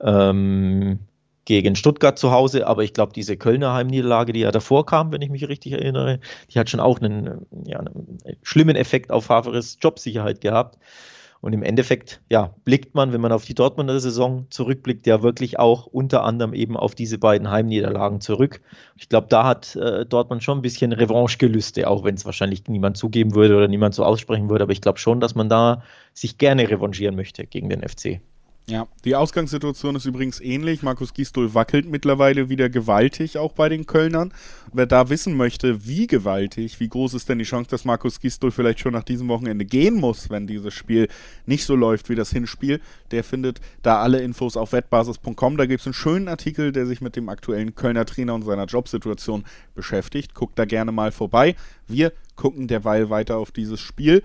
ähm, 0.00 0.98
gegen 1.44 1.76
Stuttgart 1.76 2.18
zu 2.18 2.30
Hause, 2.30 2.66
aber 2.66 2.84
ich 2.84 2.92
glaube, 2.92 3.12
diese 3.12 3.36
Kölner 3.36 3.74
Heimniederlage, 3.74 4.32
die 4.32 4.40
ja 4.40 4.50
davor 4.50 4.86
kam, 4.86 5.12
wenn 5.12 5.22
ich 5.22 5.30
mich 5.30 5.48
richtig 5.48 5.72
erinnere, 5.72 6.20
die 6.52 6.58
hat 6.58 6.70
schon 6.70 6.80
auch 6.80 7.00
einen, 7.00 7.46
ja, 7.66 7.78
einen 7.80 8.18
schlimmen 8.42 8.76
Effekt 8.76 9.10
auf 9.10 9.26
Favres 9.26 9.78
Jobsicherheit 9.80 10.40
gehabt. 10.40 10.78
Und 11.44 11.52
im 11.52 11.62
Endeffekt, 11.62 12.22
ja, 12.30 12.54
blickt 12.64 12.94
man, 12.94 13.12
wenn 13.12 13.20
man 13.20 13.30
auf 13.30 13.44
die 13.44 13.54
Dortmunder 13.54 14.00
Saison 14.00 14.46
zurückblickt, 14.48 15.06
ja 15.06 15.22
wirklich 15.22 15.58
auch 15.58 15.84
unter 15.84 16.24
anderem 16.24 16.54
eben 16.54 16.74
auf 16.74 16.94
diese 16.94 17.18
beiden 17.18 17.50
Heimniederlagen 17.50 18.22
zurück. 18.22 18.62
Ich 18.96 19.10
glaube, 19.10 19.26
da 19.28 19.44
hat 19.44 19.76
äh, 19.76 20.06
Dortmund 20.06 20.42
schon 20.42 20.56
ein 20.56 20.62
bisschen 20.62 20.94
Revanchegelüste, 20.94 21.86
auch 21.86 22.02
wenn 22.02 22.14
es 22.14 22.24
wahrscheinlich 22.24 22.66
niemand 22.68 22.96
zugeben 22.96 23.34
würde 23.34 23.58
oder 23.58 23.68
niemand 23.68 23.94
so 23.94 24.06
aussprechen 24.06 24.48
würde. 24.48 24.64
Aber 24.64 24.72
ich 24.72 24.80
glaube 24.80 24.98
schon, 24.98 25.20
dass 25.20 25.34
man 25.34 25.50
da 25.50 25.82
sich 26.14 26.38
gerne 26.38 26.66
revanchieren 26.70 27.14
möchte 27.14 27.44
gegen 27.46 27.68
den 27.68 27.86
FC. 27.86 28.22
Ja, 28.66 28.88
die 29.04 29.14
Ausgangssituation 29.14 29.94
ist 29.94 30.06
übrigens 30.06 30.40
ähnlich. 30.40 30.82
Markus 30.82 31.12
Gisdol 31.12 31.52
wackelt 31.52 31.86
mittlerweile 31.86 32.48
wieder 32.48 32.70
gewaltig, 32.70 33.36
auch 33.36 33.52
bei 33.52 33.68
den 33.68 33.84
Kölnern. 33.84 34.32
Wer 34.72 34.86
da 34.86 35.10
wissen 35.10 35.36
möchte, 35.36 35.86
wie 35.86 36.06
gewaltig, 36.06 36.80
wie 36.80 36.88
groß 36.88 37.12
ist 37.12 37.28
denn 37.28 37.38
die 37.38 37.44
Chance, 37.44 37.68
dass 37.68 37.84
Markus 37.84 38.20
Gisdol 38.20 38.50
vielleicht 38.50 38.80
schon 38.80 38.94
nach 38.94 39.02
diesem 39.02 39.28
Wochenende 39.28 39.66
gehen 39.66 39.96
muss, 39.96 40.30
wenn 40.30 40.46
dieses 40.46 40.72
Spiel 40.72 41.08
nicht 41.44 41.66
so 41.66 41.76
läuft 41.76 42.08
wie 42.08 42.14
das 42.14 42.30
Hinspiel, 42.30 42.80
der 43.10 43.22
findet 43.22 43.60
da 43.82 44.00
alle 44.00 44.22
Infos 44.22 44.56
auf 44.56 44.72
wettbasis.com. 44.72 45.58
Da 45.58 45.66
gibt 45.66 45.80
es 45.80 45.86
einen 45.86 45.92
schönen 45.92 46.28
Artikel, 46.28 46.72
der 46.72 46.86
sich 46.86 47.02
mit 47.02 47.16
dem 47.16 47.28
aktuellen 47.28 47.74
Kölner 47.74 48.06
Trainer 48.06 48.34
und 48.34 48.44
seiner 48.44 48.64
Jobsituation 48.64 49.44
beschäftigt. 49.74 50.34
Guckt 50.34 50.58
da 50.58 50.64
gerne 50.64 50.90
mal 50.90 51.12
vorbei. 51.12 51.54
Wir 51.86 52.14
gucken 52.34 52.66
derweil 52.66 53.10
weiter 53.10 53.36
auf 53.36 53.52
dieses 53.52 53.80
Spiel 53.80 54.22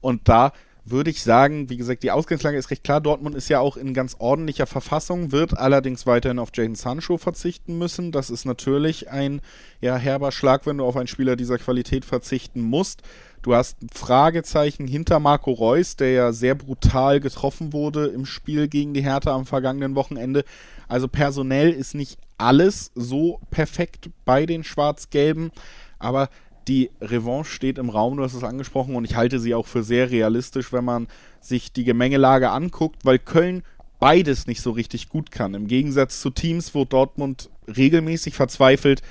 und 0.00 0.30
da 0.30 0.54
würde 0.84 1.10
ich 1.10 1.22
sagen, 1.22 1.70
wie 1.70 1.76
gesagt, 1.76 2.02
die 2.02 2.10
Ausgangslage 2.10 2.58
ist 2.58 2.70
recht 2.70 2.82
klar. 2.82 3.00
Dortmund 3.00 3.36
ist 3.36 3.48
ja 3.48 3.60
auch 3.60 3.76
in 3.76 3.94
ganz 3.94 4.16
ordentlicher 4.18 4.66
Verfassung, 4.66 5.30
wird 5.30 5.56
allerdings 5.56 6.06
weiterhin 6.06 6.40
auf 6.40 6.50
Jaden 6.54 6.74
Sancho 6.74 7.18
verzichten 7.18 7.78
müssen. 7.78 8.10
Das 8.10 8.30
ist 8.30 8.44
natürlich 8.44 9.10
ein 9.10 9.40
ja, 9.80 9.96
herber 9.96 10.32
Schlag, 10.32 10.66
wenn 10.66 10.78
du 10.78 10.84
auf 10.84 10.96
einen 10.96 11.06
Spieler 11.06 11.36
dieser 11.36 11.58
Qualität 11.58 12.04
verzichten 12.04 12.60
musst. 12.62 13.02
Du 13.42 13.54
hast 13.54 13.76
Fragezeichen 13.92 14.86
hinter 14.86 15.20
Marco 15.20 15.52
Reus, 15.52 15.96
der 15.96 16.10
ja 16.12 16.32
sehr 16.32 16.54
brutal 16.54 17.20
getroffen 17.20 17.72
wurde 17.72 18.06
im 18.06 18.26
Spiel 18.26 18.68
gegen 18.68 18.94
die 18.94 19.02
Hertha 19.02 19.34
am 19.34 19.46
vergangenen 19.46 19.94
Wochenende. 19.94 20.44
Also 20.88 21.08
personell 21.08 21.70
ist 21.70 21.94
nicht 21.94 22.18
alles 22.38 22.90
so 22.94 23.40
perfekt 23.50 24.10
bei 24.24 24.46
den 24.46 24.64
Schwarz-Gelben, 24.64 25.52
aber 25.98 26.28
die 26.68 26.90
Revanche 27.00 27.50
steht 27.50 27.78
im 27.78 27.90
Raum, 27.90 28.16
du 28.16 28.22
hast 28.22 28.34
es 28.34 28.44
angesprochen, 28.44 28.94
und 28.94 29.04
ich 29.04 29.16
halte 29.16 29.38
sie 29.38 29.54
auch 29.54 29.66
für 29.66 29.82
sehr 29.82 30.10
realistisch, 30.10 30.72
wenn 30.72 30.84
man 30.84 31.08
sich 31.40 31.72
die 31.72 31.84
Gemengelage 31.84 32.50
anguckt, 32.50 33.04
weil 33.04 33.18
Köln 33.18 33.62
beides 33.98 34.46
nicht 34.46 34.62
so 34.62 34.72
richtig 34.72 35.08
gut 35.08 35.30
kann. 35.30 35.54
Im 35.54 35.66
Gegensatz 35.66 36.20
zu 36.20 36.30
Teams, 36.30 36.74
wo 36.74 36.84
Dortmund 36.84 37.50
regelmäßig 37.68 38.34
verzweifelt, 38.34 39.02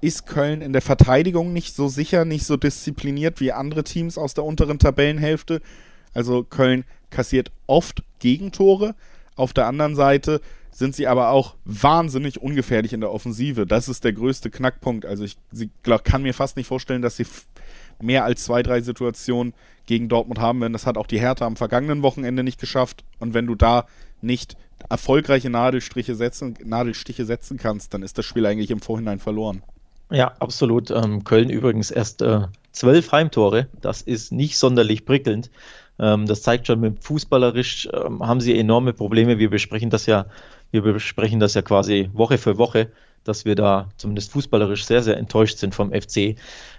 ist 0.00 0.26
Köln 0.26 0.62
in 0.62 0.72
der 0.72 0.82
Verteidigung 0.82 1.52
nicht 1.52 1.76
so 1.76 1.88
sicher, 1.88 2.24
nicht 2.24 2.44
so 2.44 2.56
diszipliniert 2.56 3.40
wie 3.40 3.52
andere 3.52 3.84
Teams 3.84 4.18
aus 4.18 4.34
der 4.34 4.44
unteren 4.44 4.78
Tabellenhälfte. 4.78 5.60
Also 6.12 6.44
Köln 6.44 6.84
kassiert 7.10 7.52
oft 7.66 8.02
Gegentore. 8.18 8.94
Auf 9.36 9.52
der 9.52 9.66
anderen 9.66 9.94
Seite 9.94 10.40
sind 10.72 10.96
sie 10.96 11.06
aber 11.06 11.30
auch 11.30 11.54
wahnsinnig 11.64 12.40
ungefährlich 12.40 12.92
in 12.92 13.00
der 13.00 13.12
Offensive. 13.12 13.66
Das 13.66 13.88
ist 13.88 14.04
der 14.04 14.14
größte 14.14 14.50
Knackpunkt. 14.50 15.06
Also 15.06 15.24
ich 15.24 15.36
glaub, 15.82 16.02
kann 16.02 16.22
mir 16.22 16.34
fast 16.34 16.56
nicht 16.56 16.66
vorstellen, 16.66 17.02
dass 17.02 17.16
sie 17.16 17.26
mehr 18.00 18.24
als 18.24 18.44
zwei, 18.44 18.62
drei 18.62 18.80
Situationen 18.80 19.54
gegen 19.86 20.08
Dortmund 20.08 20.40
haben 20.40 20.60
werden. 20.60 20.72
Das 20.72 20.86
hat 20.86 20.96
auch 20.96 21.06
die 21.06 21.20
Hertha 21.20 21.46
am 21.46 21.56
vergangenen 21.56 22.02
Wochenende 22.02 22.42
nicht 22.42 22.60
geschafft. 22.60 23.04
Und 23.18 23.34
wenn 23.34 23.46
du 23.46 23.54
da 23.54 23.86
nicht 24.22 24.56
erfolgreiche 24.88 25.50
Nadelstriche 25.50 26.14
setzen, 26.14 26.54
Nadelstiche 26.64 27.24
setzen 27.24 27.58
kannst, 27.58 27.94
dann 27.94 28.02
ist 28.02 28.18
das 28.18 28.24
Spiel 28.24 28.46
eigentlich 28.46 28.70
im 28.70 28.80
Vorhinein 28.80 29.18
verloren. 29.18 29.62
Ja, 30.10 30.32
absolut. 30.40 30.90
Ähm, 30.90 31.24
Köln 31.24 31.50
übrigens 31.50 31.90
erst 31.90 32.22
äh, 32.22 32.42
zwölf 32.72 33.12
Heimtore. 33.12 33.68
Das 33.80 34.02
ist 34.02 34.32
nicht 34.32 34.58
sonderlich 34.58 35.04
prickelnd. 35.04 35.50
Ähm, 35.98 36.26
das 36.26 36.42
zeigt 36.42 36.66
schon, 36.66 36.80
mit 36.80 37.02
fußballerisch 37.02 37.88
ähm, 37.92 38.26
haben 38.26 38.40
sie 38.40 38.58
enorme 38.58 38.92
Probleme. 38.92 39.38
Wir 39.38 39.50
besprechen 39.50 39.90
das 39.90 40.06
ja 40.06 40.26
wir 40.72 40.92
besprechen 40.92 41.40
das 41.40 41.54
ja 41.54 41.62
quasi 41.62 42.10
Woche 42.12 42.38
für 42.38 42.58
Woche, 42.58 42.90
dass 43.24 43.44
wir 43.44 43.54
da 43.54 43.88
zumindest 43.96 44.32
fußballerisch 44.32 44.84
sehr, 44.84 45.02
sehr 45.02 45.16
enttäuscht 45.16 45.58
sind 45.58 45.74
vom 45.74 45.92
FC. 45.92 46.36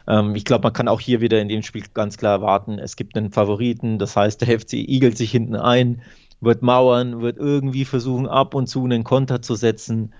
Ähm, 0.08 0.36
ich 0.36 0.45
glaube, 0.45 0.63
man 0.63 0.73
kann 0.73 0.88
auch 0.88 0.99
hier 0.99 1.21
wieder 1.21 1.39
in 1.39 1.47
dem 1.47 1.63
Spiel 1.63 1.84
ganz 1.93 2.17
klar 2.17 2.34
erwarten, 2.34 2.79
es 2.79 2.95
gibt 2.95 3.17
einen 3.17 3.32
Favoriten, 3.32 3.99
das 3.99 4.15
heißt, 4.15 4.41
der 4.41 4.60
FC 4.60 4.73
igelt 4.73 5.17
sich 5.17 5.32
hinten 5.32 5.56
ein, 5.56 6.01
wird 6.41 6.62
mauern, 6.62 7.21
wird 7.21 7.38
irgendwie 7.38 7.86
versuchen, 7.86 8.27
ab 8.27 8.53
und 8.53 8.67
zu 8.67 8.84
einen 8.84 9.03
Konter 9.03 9.41
zu 9.41 9.56
setzen. 9.56 10.13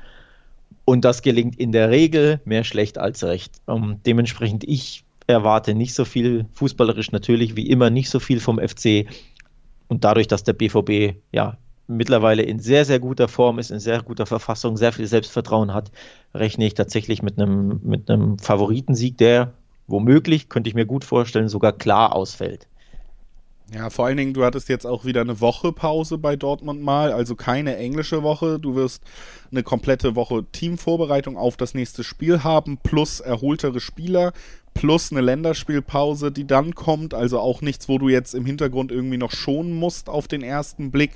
Und 0.86 1.06
das 1.06 1.22
gelingt 1.22 1.58
in 1.58 1.72
der 1.72 1.90
Regel 1.90 2.42
mehr 2.46 2.64
schlecht 2.64 2.98
als 2.98 3.24
recht. 3.24 3.62
Ähm, 3.68 4.00
dementsprechend, 4.06 4.64
ich 4.64 5.04
erwarte 5.28 5.74
nicht 5.74 5.94
so 5.94 6.06
viel, 6.06 6.46
fußballerisch 6.54 7.12
natürlich 7.12 7.56
wie 7.56 7.70
immer 7.70 7.90
nicht 7.90 8.10
so 8.10 8.20
viel 8.20 8.40
vom 8.40 8.60
FC. 8.60 9.08
Und 9.88 10.04
dadurch, 10.04 10.28
dass 10.28 10.44
der 10.44 10.54
BVB 10.54 11.18
ja 11.32 11.58
mittlerweile 11.88 12.44
in 12.44 12.60
sehr, 12.60 12.86
sehr 12.86 13.00
guter 13.00 13.28
Form 13.28 13.60
ist, 13.60 13.72
in 13.72 13.80
sehr 13.80 14.02
guter 14.02 14.26
Verfassung, 14.26 14.78
sehr 14.78 14.94
viel 14.94 15.08
Selbstvertrauen 15.08 15.74
hat, 15.74 15.92
rechne 16.34 16.66
ich 16.66 16.74
tatsächlich 16.74 17.22
mit 17.22 17.40
einem, 17.40 17.80
mit 17.84 18.10
einem 18.10 18.40
Favoritensieg, 18.40 19.18
der 19.18 19.54
womöglich, 19.88 20.50
könnte 20.50 20.70
ich 20.70 20.76
mir 20.76 20.86
gut 20.86 21.04
vorstellen, 21.04 21.50
sogar 21.50 21.74
klar 21.74 22.16
ausfällt. 22.16 22.68
Ja, 23.74 23.90
vor 23.90 24.06
allen 24.06 24.18
Dingen, 24.18 24.34
du 24.34 24.44
hattest 24.44 24.70
jetzt 24.70 24.86
auch 24.86 25.04
wieder 25.04 25.22
eine 25.22 25.42
Woche 25.42 25.72
Pause 25.72 26.18
bei 26.20 26.36
Dortmund 26.36 26.84
mal, 26.84 27.12
also 27.12 27.36
keine 27.36 27.76
englische 27.78 28.22
Woche. 28.22 28.60
Du 28.60 28.76
wirst 28.76 29.04
eine 29.52 29.64
komplette 29.64 30.16
Woche 30.16 30.46
Teamvorbereitung 30.52 31.38
auf 31.38 31.58
das 31.58 31.74
nächste 31.74 32.04
Spiel 32.04 32.44
haben, 32.44 32.78
plus 32.78 33.20
erholtere 33.20 33.80
Spieler, 33.80 34.34
plus 34.76 35.12
eine 35.12 35.22
Länderspielpause, 35.22 36.32
die 36.32 36.46
dann 36.46 36.76
kommt. 36.76 37.16
Also 37.16 37.40
auch 37.40 37.62
nichts, 37.62 37.90
wo 37.90 37.98
du 37.98 38.10
jetzt 38.10 38.36
im 38.36 38.46
Hintergrund 38.46 38.92
irgendwie 38.92 39.18
noch 39.18 39.32
schonen 39.32 39.74
musst 39.74 40.08
auf 40.08 40.28
den 40.28 40.44
ersten 40.44 40.92
Blick. 40.92 41.14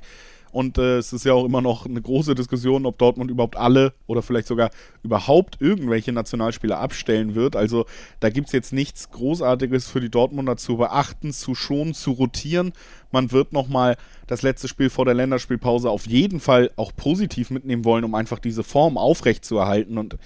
Und 0.58 0.80
äh, 0.80 0.98
es 0.98 1.14
ist 1.14 1.24
ja 1.24 1.34
auch 1.34 1.46
immer 1.46 1.62
noch 1.62 1.86
eine 1.86 2.02
große 2.02 2.34
Diskussion, 2.34 2.88
ob 2.88 2.98
Dortmund 2.98 3.30
überhaupt 3.30 3.56
alle 3.56 3.94
oder 4.08 4.24
vielleicht 4.24 4.48
sogar 4.48 4.72
überhaupt 5.04 5.62
irgendwelche 5.62 6.12
Nationalspieler 6.12 6.80
abstellen 6.80 7.36
wird. 7.36 7.56
Also 7.56 7.86
da 8.22 8.32
gibt 8.32 8.48
es 8.48 8.54
jetzt 8.54 8.74
nichts 8.74 9.12
Großartiges 9.12 9.88
für 9.88 10.02
die 10.02 10.10
Dortmunder 10.10 10.58
zu 10.58 10.78
beachten, 10.78 11.32
zu 11.32 11.54
schonen, 11.54 11.94
zu 11.94 12.10
rotieren. 12.10 12.74
Man 13.12 13.32
wird 13.32 13.54
nochmal 13.54 13.98
das 14.26 14.42
letzte 14.42 14.68
Spiel 14.68 14.90
vor 14.90 15.06
der 15.06 15.14
Länderspielpause 15.14 15.92
auf 15.92 16.08
jeden 16.08 16.40
Fall 16.40 16.72
auch 16.76 16.92
positiv 16.96 17.52
mitnehmen 17.52 17.86
wollen, 17.86 18.04
um 18.04 18.16
einfach 18.16 18.40
diese 18.40 18.64
Form 18.64 18.98
aufrechtzuerhalten. 18.98 20.00
Und 20.00 20.18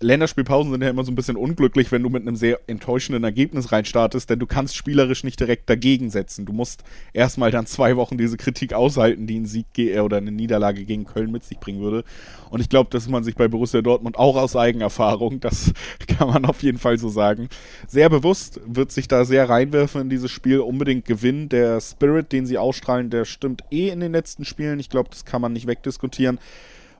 Länderspielpausen 0.00 0.72
sind 0.72 0.82
ja 0.82 0.90
immer 0.90 1.04
so 1.04 1.10
ein 1.10 1.14
bisschen 1.14 1.38
unglücklich, 1.38 1.90
wenn 1.90 2.02
du 2.02 2.10
mit 2.10 2.20
einem 2.20 2.36
sehr 2.36 2.60
enttäuschenden 2.66 3.24
Ergebnis 3.24 3.72
reinstartest, 3.72 4.28
denn 4.28 4.38
du 4.38 4.46
kannst 4.46 4.76
spielerisch 4.76 5.24
nicht 5.24 5.40
direkt 5.40 5.70
dagegen 5.70 6.10
setzen. 6.10 6.44
Du 6.44 6.52
musst 6.52 6.84
erstmal 7.14 7.50
dann 7.50 7.64
zwei 7.64 7.96
Wochen 7.96 8.18
diese 8.18 8.36
Kritik 8.36 8.74
aushalten, 8.74 9.26
die 9.26 9.40
ein 9.40 9.46
Sieg 9.46 9.66
äh, 9.78 10.00
oder 10.00 10.18
eine 10.18 10.32
Niederlage 10.32 10.84
gegen 10.84 11.06
Köln 11.06 11.32
mit 11.32 11.44
sich 11.44 11.58
bringen 11.58 11.80
würde. 11.80 12.04
Und 12.50 12.60
ich 12.60 12.68
glaube, 12.68 12.90
dass 12.90 13.08
man 13.08 13.24
sich 13.24 13.36
bei 13.36 13.48
Borussia 13.48 13.80
Dortmund 13.80 14.18
auch 14.18 14.36
aus 14.36 14.54
Eigenerfahrung, 14.54 15.40
das 15.40 15.72
kann 16.06 16.28
man 16.28 16.44
auf 16.44 16.62
jeden 16.62 16.78
Fall 16.78 16.98
so 16.98 17.08
sagen, 17.08 17.48
sehr 17.88 18.10
bewusst 18.10 18.60
wird 18.66 18.92
sich 18.92 19.08
da 19.08 19.24
sehr 19.24 19.48
reinwerfen 19.48 20.02
in 20.02 20.10
dieses 20.10 20.30
Spiel, 20.30 20.60
unbedingt 20.60 21.06
gewinnen. 21.06 21.48
Der 21.48 21.80
Spirit, 21.80 22.32
den 22.32 22.44
sie 22.44 22.58
ausstrahlen, 22.58 23.08
der 23.08 23.24
stimmt 23.24 23.64
eh 23.70 23.88
in 23.88 24.00
den 24.00 24.12
letzten 24.12 24.44
Spielen. 24.44 24.78
Ich 24.78 24.90
glaube, 24.90 25.08
das 25.08 25.24
kann 25.24 25.40
man 25.40 25.54
nicht 25.54 25.66
wegdiskutieren. 25.66 26.38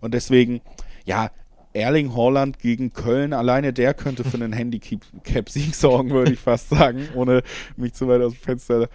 Und 0.01 0.15
deswegen, 0.15 0.63
ja, 1.05 1.31
Erling 1.77 2.17
Haaland 2.17 2.59
gegen 2.59 2.93
Köln, 2.93 3.33
alleine 3.33 3.73
der 3.73 3.95
könnte 3.95 4.25
für 4.25 4.37
einen 4.37 4.53
Handicap-Sieg 4.53 5.75
sorgen, 5.75 6.11
würde 6.11 6.33
ich 6.33 6.39
fast 6.41 6.71
sagen, 6.71 7.09
ohne 7.15 7.43
mich 7.77 7.93
zu 7.93 8.09
weit 8.09 8.23
aus 8.23 8.33
dem 8.33 8.41
Fenster 8.41 8.89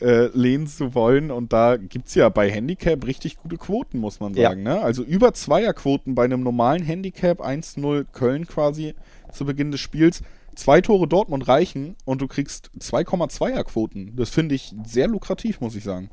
äh, 0.00 0.26
lehnen 0.36 0.66
zu 0.66 0.94
wollen. 0.94 1.30
Und 1.30 1.52
da 1.52 1.76
gibt 1.76 2.08
es 2.08 2.14
ja 2.14 2.28
bei 2.28 2.50
Handicap 2.50 3.06
richtig 3.06 3.38
gute 3.38 3.56
Quoten, 3.56 3.98
muss 3.98 4.20
man 4.20 4.34
sagen. 4.34 4.66
Ja. 4.66 4.74
Ne? 4.74 4.80
Also 4.80 5.02
über 5.02 5.32
Zweierquoten 5.32 6.14
bei 6.14 6.24
einem 6.24 6.42
normalen 6.42 6.82
Handicap, 6.82 7.40
1-0 7.40 8.04
Köln 8.12 8.46
quasi 8.46 8.94
zu 9.32 9.44
Beginn 9.44 9.70
des 9.70 9.80
Spiels. 9.80 10.22
Zwei 10.56 10.80
Tore 10.80 11.08
Dortmund 11.08 11.48
reichen 11.48 11.96
und 12.04 12.20
du 12.20 12.28
kriegst 12.28 12.70
2,2er 12.78 13.64
Quoten. 13.64 14.14
Das 14.16 14.30
finde 14.30 14.54
ich 14.54 14.74
sehr 14.84 15.08
lukrativ, 15.08 15.60
muss 15.60 15.74
ich 15.74 15.82
sagen 15.82 16.10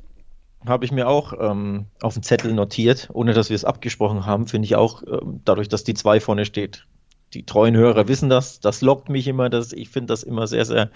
habe 0.65 0.85
ich 0.85 0.91
mir 0.91 1.07
auch 1.07 1.33
ähm, 1.39 1.85
auf 2.01 2.13
den 2.13 2.23
Zettel 2.23 2.53
notiert, 2.53 3.09
ohne 3.13 3.33
dass 3.33 3.49
wir 3.49 3.55
es 3.55 3.65
abgesprochen 3.65 4.25
haben, 4.25 4.47
finde 4.47 4.65
ich 4.65 4.75
auch, 4.75 5.03
ähm, 5.03 5.41
dadurch, 5.43 5.69
dass 5.69 5.83
die 5.83 5.93
2 5.93 6.19
vorne 6.19 6.45
steht. 6.45 6.85
Die 7.33 7.45
treuen 7.45 7.75
Hörer 7.75 8.07
wissen 8.07 8.29
das, 8.29 8.59
das 8.59 8.81
lockt 8.81 9.09
mich 9.09 9.27
immer, 9.27 9.49
das, 9.49 9.71
ich 9.71 9.89
finde 9.89 10.07
das 10.07 10.23
immer 10.23 10.47
sehr, 10.47 10.65
sehr 10.65 10.89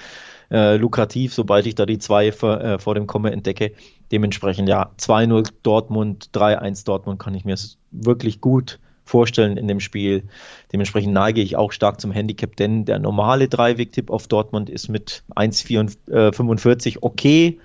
äh, 0.51 0.75
lukrativ, 0.75 1.33
sobald 1.33 1.65
ich 1.65 1.75
da 1.75 1.85
die 1.85 1.97
2 1.97 2.31
vor, 2.31 2.61
äh, 2.61 2.79
vor 2.79 2.93
dem 2.93 3.07
Komme 3.07 3.31
entdecke. 3.31 3.71
Dementsprechend, 4.11 4.67
ja, 4.69 4.91
2-0 4.99 5.49
Dortmund, 5.63 6.29
3-1 6.33 6.85
Dortmund 6.85 7.19
kann 7.19 7.33
ich 7.35 7.45
mir 7.45 7.55
wirklich 7.91 8.41
gut 8.41 8.79
vorstellen 9.05 9.55
in 9.55 9.67
dem 9.67 9.79
Spiel. 9.79 10.23
Dementsprechend 10.73 11.13
neige 11.13 11.41
ich 11.41 11.55
auch 11.55 11.71
stark 11.71 12.01
zum 12.01 12.11
Handicap, 12.11 12.55
denn 12.55 12.85
der 12.85 12.99
normale 12.99 13.47
Dreiweg-Tipp 13.47 14.09
auf 14.09 14.27
Dortmund 14.27 14.69
ist 14.69 14.89
mit 14.89 15.23
1,45 15.35 16.97
okay 17.01 17.59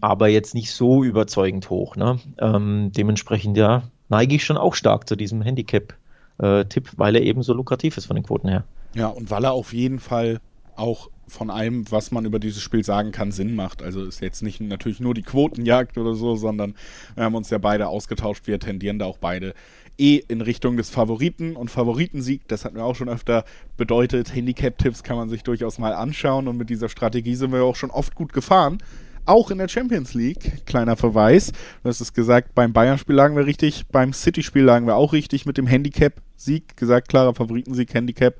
aber 0.00 0.28
jetzt 0.28 0.54
nicht 0.54 0.72
so 0.72 1.04
überzeugend 1.04 1.68
hoch. 1.70 1.96
Ne? 1.96 2.18
Ähm, 2.38 2.90
dementsprechend 2.92 3.56
ja, 3.56 3.84
neige 4.08 4.34
ich 4.36 4.44
schon 4.44 4.56
auch 4.56 4.74
stark 4.74 5.08
zu 5.08 5.16
diesem 5.16 5.42
Handicap-Tipp, 5.42 6.92
weil 6.96 7.16
er 7.16 7.22
eben 7.22 7.42
so 7.42 7.52
lukrativ 7.52 7.96
ist 7.96 8.06
von 8.06 8.16
den 8.16 8.24
Quoten 8.24 8.48
her. 8.48 8.64
Ja, 8.94 9.08
und 9.08 9.30
weil 9.30 9.44
er 9.44 9.52
auf 9.52 9.72
jeden 9.72 9.98
Fall 9.98 10.40
auch 10.76 11.08
von 11.28 11.50
allem, 11.50 11.90
was 11.90 12.10
man 12.10 12.24
über 12.24 12.38
dieses 12.38 12.62
Spiel 12.62 12.84
sagen 12.84 13.10
kann, 13.10 13.32
Sinn 13.32 13.54
macht. 13.54 13.82
Also 13.82 14.04
ist 14.04 14.20
jetzt 14.20 14.42
nicht 14.42 14.60
natürlich 14.60 15.00
nur 15.00 15.14
die 15.14 15.22
Quotenjagd 15.22 15.96
oder 15.96 16.14
so, 16.14 16.36
sondern 16.36 16.74
wir 17.14 17.24
haben 17.24 17.34
uns 17.34 17.50
ja 17.50 17.58
beide 17.58 17.88
ausgetauscht. 17.88 18.46
Wir 18.46 18.60
tendieren 18.60 18.98
da 18.98 19.06
auch 19.06 19.18
beide 19.18 19.54
eh 19.98 20.16
in 20.28 20.40
Richtung 20.40 20.76
des 20.76 20.90
Favoriten 20.90 21.56
und 21.56 21.70
Favoritensieg. 21.70 22.46
Das 22.48 22.64
hat 22.64 22.74
mir 22.74 22.84
auch 22.84 22.96
schon 22.96 23.08
öfter 23.08 23.44
bedeutet. 23.76 24.34
Handicap-Tipps 24.34 25.02
kann 25.02 25.16
man 25.16 25.28
sich 25.28 25.42
durchaus 25.42 25.78
mal 25.78 25.94
anschauen 25.94 26.48
und 26.48 26.56
mit 26.56 26.70
dieser 26.70 26.88
Strategie 26.88 27.34
sind 27.34 27.52
wir 27.52 27.62
auch 27.62 27.76
schon 27.76 27.90
oft 27.90 28.14
gut 28.14 28.32
gefahren 28.32 28.78
auch 29.26 29.50
in 29.50 29.58
der 29.58 29.68
Champions 29.68 30.14
League. 30.14 30.64
Kleiner 30.66 30.96
Verweis. 30.96 31.52
Du 31.82 31.88
hast 31.88 32.00
es 32.00 32.12
gesagt, 32.12 32.54
beim 32.54 32.72
Bayern-Spiel 32.72 33.14
lagen 33.14 33.36
wir 33.36 33.46
richtig, 33.46 33.86
beim 33.88 34.12
City-Spiel 34.12 34.62
lagen 34.62 34.86
wir 34.86 34.96
auch 34.96 35.12
richtig 35.12 35.46
mit 35.46 35.58
dem 35.58 35.66
Handicap-Sieg. 35.66 36.76
Gesagt, 36.76 37.08
klarer 37.08 37.34
Favoritensieg, 37.34 37.92
Handicap. 37.94 38.34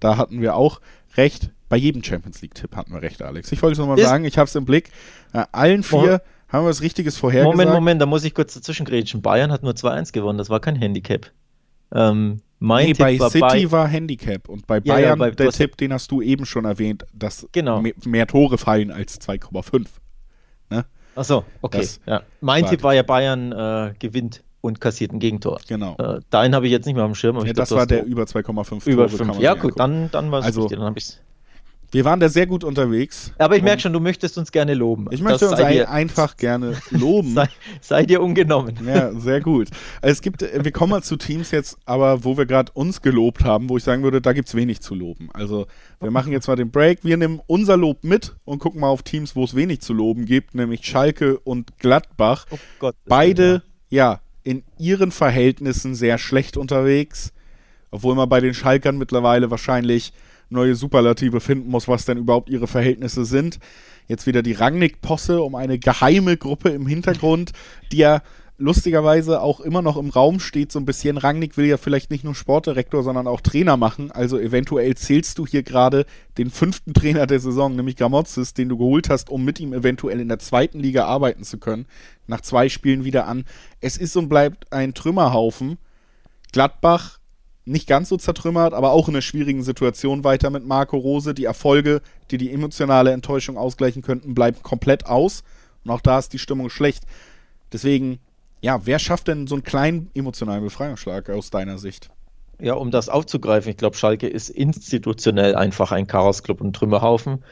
Da 0.00 0.16
hatten 0.16 0.40
wir 0.40 0.56
auch 0.56 0.80
recht. 1.16 1.50
Bei 1.68 1.76
jedem 1.76 2.02
Champions 2.02 2.42
League-Tipp 2.42 2.76
hatten 2.76 2.92
wir 2.92 3.02
recht, 3.02 3.22
Alex. 3.22 3.50
Ich 3.50 3.60
wollte 3.62 3.72
es 3.72 3.78
nochmal 3.78 3.98
sagen, 3.98 4.24
ich 4.24 4.38
habe 4.38 4.46
es 4.46 4.54
im 4.54 4.64
Blick. 4.64 4.90
Äh, 5.32 5.44
allen 5.50 5.82
vier 5.82 6.22
oh. 6.22 6.52
haben 6.52 6.64
wir 6.64 6.68
was 6.68 6.80
Richtiges 6.80 7.16
vorhergesagt. 7.16 7.56
Moment, 7.56 7.72
Moment, 7.72 8.00
da 8.00 8.06
muss 8.06 8.22
ich 8.24 8.34
kurz 8.34 8.54
dazwischen 8.54 8.86
grätschen. 8.86 9.20
Bayern 9.22 9.50
hat 9.50 9.62
nur 9.64 9.72
2-1 9.72 10.12
gewonnen, 10.12 10.38
das 10.38 10.48
war 10.48 10.60
kein 10.60 10.76
Handicap. 10.76 11.32
Ähm, 11.92 12.40
mein 12.58 12.86
nee, 12.86 12.92
Tipp 12.92 12.98
bei 12.98 13.18
war 13.18 13.30
City 13.30 13.66
bei, 13.66 13.70
war 13.70 13.88
Handicap 13.88 14.48
und 14.48 14.66
bei 14.66 14.80
Bayern, 14.80 15.00
ja, 15.00 15.08
ja, 15.08 15.14
bei, 15.16 15.30
der 15.30 15.50
Tipp, 15.50 15.76
den 15.76 15.92
hast 15.92 16.10
du 16.10 16.22
eben 16.22 16.46
schon 16.46 16.64
erwähnt, 16.64 17.04
dass 17.12 17.46
genau. 17.52 17.82
mehr, 17.82 17.92
mehr 18.04 18.26
Tore 18.26 18.58
fallen 18.58 18.90
als 18.90 19.20
2,5. 19.20 19.86
Ne? 21.16 21.20
Ach 21.20 21.24
so, 21.24 21.44
okay. 21.62 21.86
ja. 22.06 22.22
Mein 22.40 22.66
Tipp 22.66 22.82
war 22.82 22.94
ja 22.94 23.02
Bayern 23.02 23.52
äh, 23.52 23.94
gewinnt 23.98 24.42
und 24.60 24.80
kassiert 24.80 25.12
ein 25.12 25.18
Gegentor. 25.18 25.60
Genau. 25.66 25.96
Äh, 25.98 26.20
deinen 26.30 26.54
habe 26.54 26.66
ich 26.66 26.72
jetzt 26.72 26.86
nicht 26.86 26.94
mehr 26.94 27.04
am 27.04 27.14
Schirm. 27.14 27.44
Ja, 27.44 27.52
das 27.52 27.70
war 27.70 27.86
der 27.86 28.04
über 28.04 28.24
2,5 28.24 28.88
Über 28.88 29.08
5. 29.08 29.38
Ja, 29.38 29.54
gut, 29.54 29.78
dann, 29.78 30.10
dann 30.10 30.30
war 30.30 30.40
es 30.40 30.46
also, 30.46 30.62
richtig. 30.62 30.78
Dann 30.78 30.86
habe 30.86 30.98
ich 30.98 31.18
wir 31.92 32.04
waren 32.04 32.20
da 32.20 32.28
sehr 32.28 32.46
gut 32.46 32.64
unterwegs. 32.64 33.32
Aber 33.38 33.56
ich 33.56 33.62
merke 33.62 33.82
schon, 33.82 33.92
du 33.92 34.00
möchtest 34.00 34.38
uns 34.38 34.52
gerne 34.52 34.74
loben. 34.74 35.06
Ich 35.10 35.20
möchte 35.20 35.48
uns 35.48 35.58
ein, 35.58 35.86
einfach 35.86 36.36
gerne 36.36 36.76
loben. 36.90 37.34
sei, 37.34 37.48
sei, 37.80 38.04
dir 38.04 38.20
ungenommen. 38.22 38.76
Ja, 38.86 39.12
sehr 39.12 39.40
gut. 39.40 39.68
Es 40.02 40.20
gibt, 40.20 40.42
wir 40.42 40.72
kommen 40.72 40.90
mal 40.90 41.02
zu 41.02 41.16
Teams 41.16 41.50
jetzt, 41.52 41.78
aber 41.84 42.24
wo 42.24 42.36
wir 42.36 42.46
gerade 42.46 42.72
uns 42.72 43.02
gelobt 43.02 43.44
haben, 43.44 43.68
wo 43.68 43.76
ich 43.76 43.84
sagen 43.84 44.02
würde, 44.02 44.20
da 44.20 44.32
gibt 44.32 44.48
es 44.48 44.54
wenig 44.54 44.80
zu 44.80 44.94
loben. 44.94 45.28
Also 45.32 45.66
wir 46.00 46.10
machen 46.10 46.32
jetzt 46.32 46.48
mal 46.48 46.56
den 46.56 46.70
Break. 46.70 47.00
Wir 47.02 47.16
nehmen 47.16 47.40
unser 47.46 47.76
Lob 47.76 48.02
mit 48.02 48.34
und 48.44 48.58
gucken 48.58 48.80
mal 48.80 48.88
auf 48.88 49.02
Teams, 49.02 49.36
wo 49.36 49.44
es 49.44 49.54
wenig 49.54 49.80
zu 49.80 49.92
loben 49.92 50.24
gibt, 50.26 50.54
nämlich 50.54 50.84
Schalke 50.84 51.38
und 51.38 51.78
Gladbach. 51.78 52.46
Oh 52.50 52.58
Gott, 52.78 52.96
Beide, 53.06 53.62
ja, 53.88 54.20
in 54.42 54.64
ihren 54.78 55.10
Verhältnissen 55.12 55.94
sehr 55.94 56.18
schlecht 56.18 56.56
unterwegs. 56.56 57.32
Obwohl 57.90 58.14
man 58.14 58.28
bei 58.28 58.40
den 58.40 58.54
Schalkern 58.54 58.98
mittlerweile 58.98 59.50
wahrscheinlich 59.50 60.12
neue 60.48 60.74
Superlative 60.74 61.40
finden 61.40 61.70
muss, 61.70 61.88
was 61.88 62.04
denn 62.04 62.18
überhaupt 62.18 62.48
ihre 62.48 62.66
Verhältnisse 62.66 63.24
sind. 63.24 63.58
Jetzt 64.08 64.26
wieder 64.26 64.42
die 64.42 64.52
Rangnick-Posse 64.52 65.42
um 65.42 65.54
eine 65.54 65.78
geheime 65.78 66.36
Gruppe 66.36 66.68
im 66.70 66.86
Hintergrund, 66.86 67.52
die 67.92 67.98
ja 67.98 68.22
lustigerweise 68.58 69.42
auch 69.42 69.60
immer 69.60 69.82
noch 69.82 69.96
im 69.96 70.08
Raum 70.10 70.40
steht, 70.40 70.72
so 70.72 70.78
ein 70.78 70.86
bisschen. 70.86 71.18
Rangnick 71.18 71.56
will 71.56 71.66
ja 71.66 71.76
vielleicht 71.76 72.10
nicht 72.10 72.24
nur 72.24 72.34
Sportdirektor, 72.34 73.02
sondern 73.02 73.26
auch 73.26 73.40
Trainer 73.40 73.76
machen. 73.76 74.10
Also 74.10 74.38
eventuell 74.38 74.94
zählst 74.94 75.38
du 75.38 75.46
hier 75.46 75.62
gerade 75.62 76.06
den 76.38 76.50
fünften 76.50 76.94
Trainer 76.94 77.26
der 77.26 77.40
Saison, 77.40 77.76
nämlich 77.76 77.96
Gramozis, 77.96 78.54
den 78.54 78.68
du 78.68 78.78
geholt 78.78 79.10
hast, 79.10 79.28
um 79.28 79.44
mit 79.44 79.60
ihm 79.60 79.72
eventuell 79.72 80.20
in 80.20 80.28
der 80.28 80.38
zweiten 80.38 80.80
Liga 80.80 81.04
arbeiten 81.04 81.44
zu 81.44 81.58
können. 81.58 81.86
Nach 82.26 82.40
zwei 82.40 82.68
Spielen 82.68 83.04
wieder 83.04 83.26
an. 83.26 83.44
Es 83.80 83.96
ist 83.98 84.16
und 84.16 84.28
bleibt 84.28 84.72
ein 84.72 84.94
Trümmerhaufen. 84.94 85.78
Gladbach 86.52 87.18
nicht 87.66 87.88
ganz 87.88 88.08
so 88.08 88.16
zertrümmert, 88.16 88.72
aber 88.72 88.92
auch 88.92 89.08
in 89.08 89.14
einer 89.14 89.22
schwierigen 89.22 89.62
Situation 89.62 90.24
weiter 90.24 90.50
mit 90.50 90.64
Marco 90.64 90.96
Rose. 90.96 91.34
Die 91.34 91.44
Erfolge, 91.44 92.00
die 92.30 92.38
die 92.38 92.52
emotionale 92.52 93.10
Enttäuschung 93.10 93.58
ausgleichen 93.58 94.02
könnten, 94.02 94.34
bleiben 94.34 94.62
komplett 94.62 95.06
aus. 95.06 95.42
Und 95.84 95.90
auch 95.90 96.00
da 96.00 96.18
ist 96.18 96.32
die 96.32 96.38
Stimmung 96.38 96.70
schlecht. 96.70 97.04
Deswegen, 97.72 98.20
ja, 98.60 98.86
wer 98.86 98.98
schafft 98.98 99.28
denn 99.28 99.48
so 99.48 99.56
einen 99.56 99.64
kleinen 99.64 100.10
emotionalen 100.14 100.62
Befreiungsschlag 100.62 101.28
aus 101.28 101.50
deiner 101.50 101.78
Sicht? 101.78 102.10
Ja, 102.60 102.74
um 102.74 102.90
das 102.90 103.08
aufzugreifen, 103.08 103.70
ich 103.70 103.76
glaube, 103.76 103.96
Schalke 103.96 104.28
ist 104.28 104.48
institutionell 104.48 105.56
einfach 105.56 105.92
ein 105.92 106.06
Chaosclub 106.06 106.60
und 106.60 106.74
Trümmerhaufen. 106.74 107.44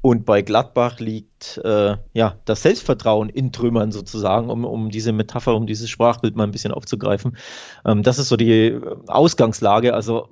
Und 0.00 0.24
bei 0.24 0.42
Gladbach 0.42 1.00
liegt 1.00 1.58
äh, 1.64 1.96
ja 2.12 2.36
das 2.44 2.62
Selbstvertrauen 2.62 3.28
in 3.28 3.52
Trümmern 3.52 3.90
sozusagen, 3.90 4.48
um, 4.48 4.64
um 4.64 4.90
diese 4.90 5.12
Metapher, 5.12 5.56
um 5.56 5.66
dieses 5.66 5.90
Sprachbild 5.90 6.36
mal 6.36 6.44
ein 6.44 6.52
bisschen 6.52 6.72
aufzugreifen. 6.72 7.36
Ähm, 7.84 8.02
das 8.02 8.18
ist 8.18 8.28
so 8.28 8.36
die 8.36 8.68
äh, 8.68 8.96
Ausgangslage. 9.08 9.94
Also 9.94 10.28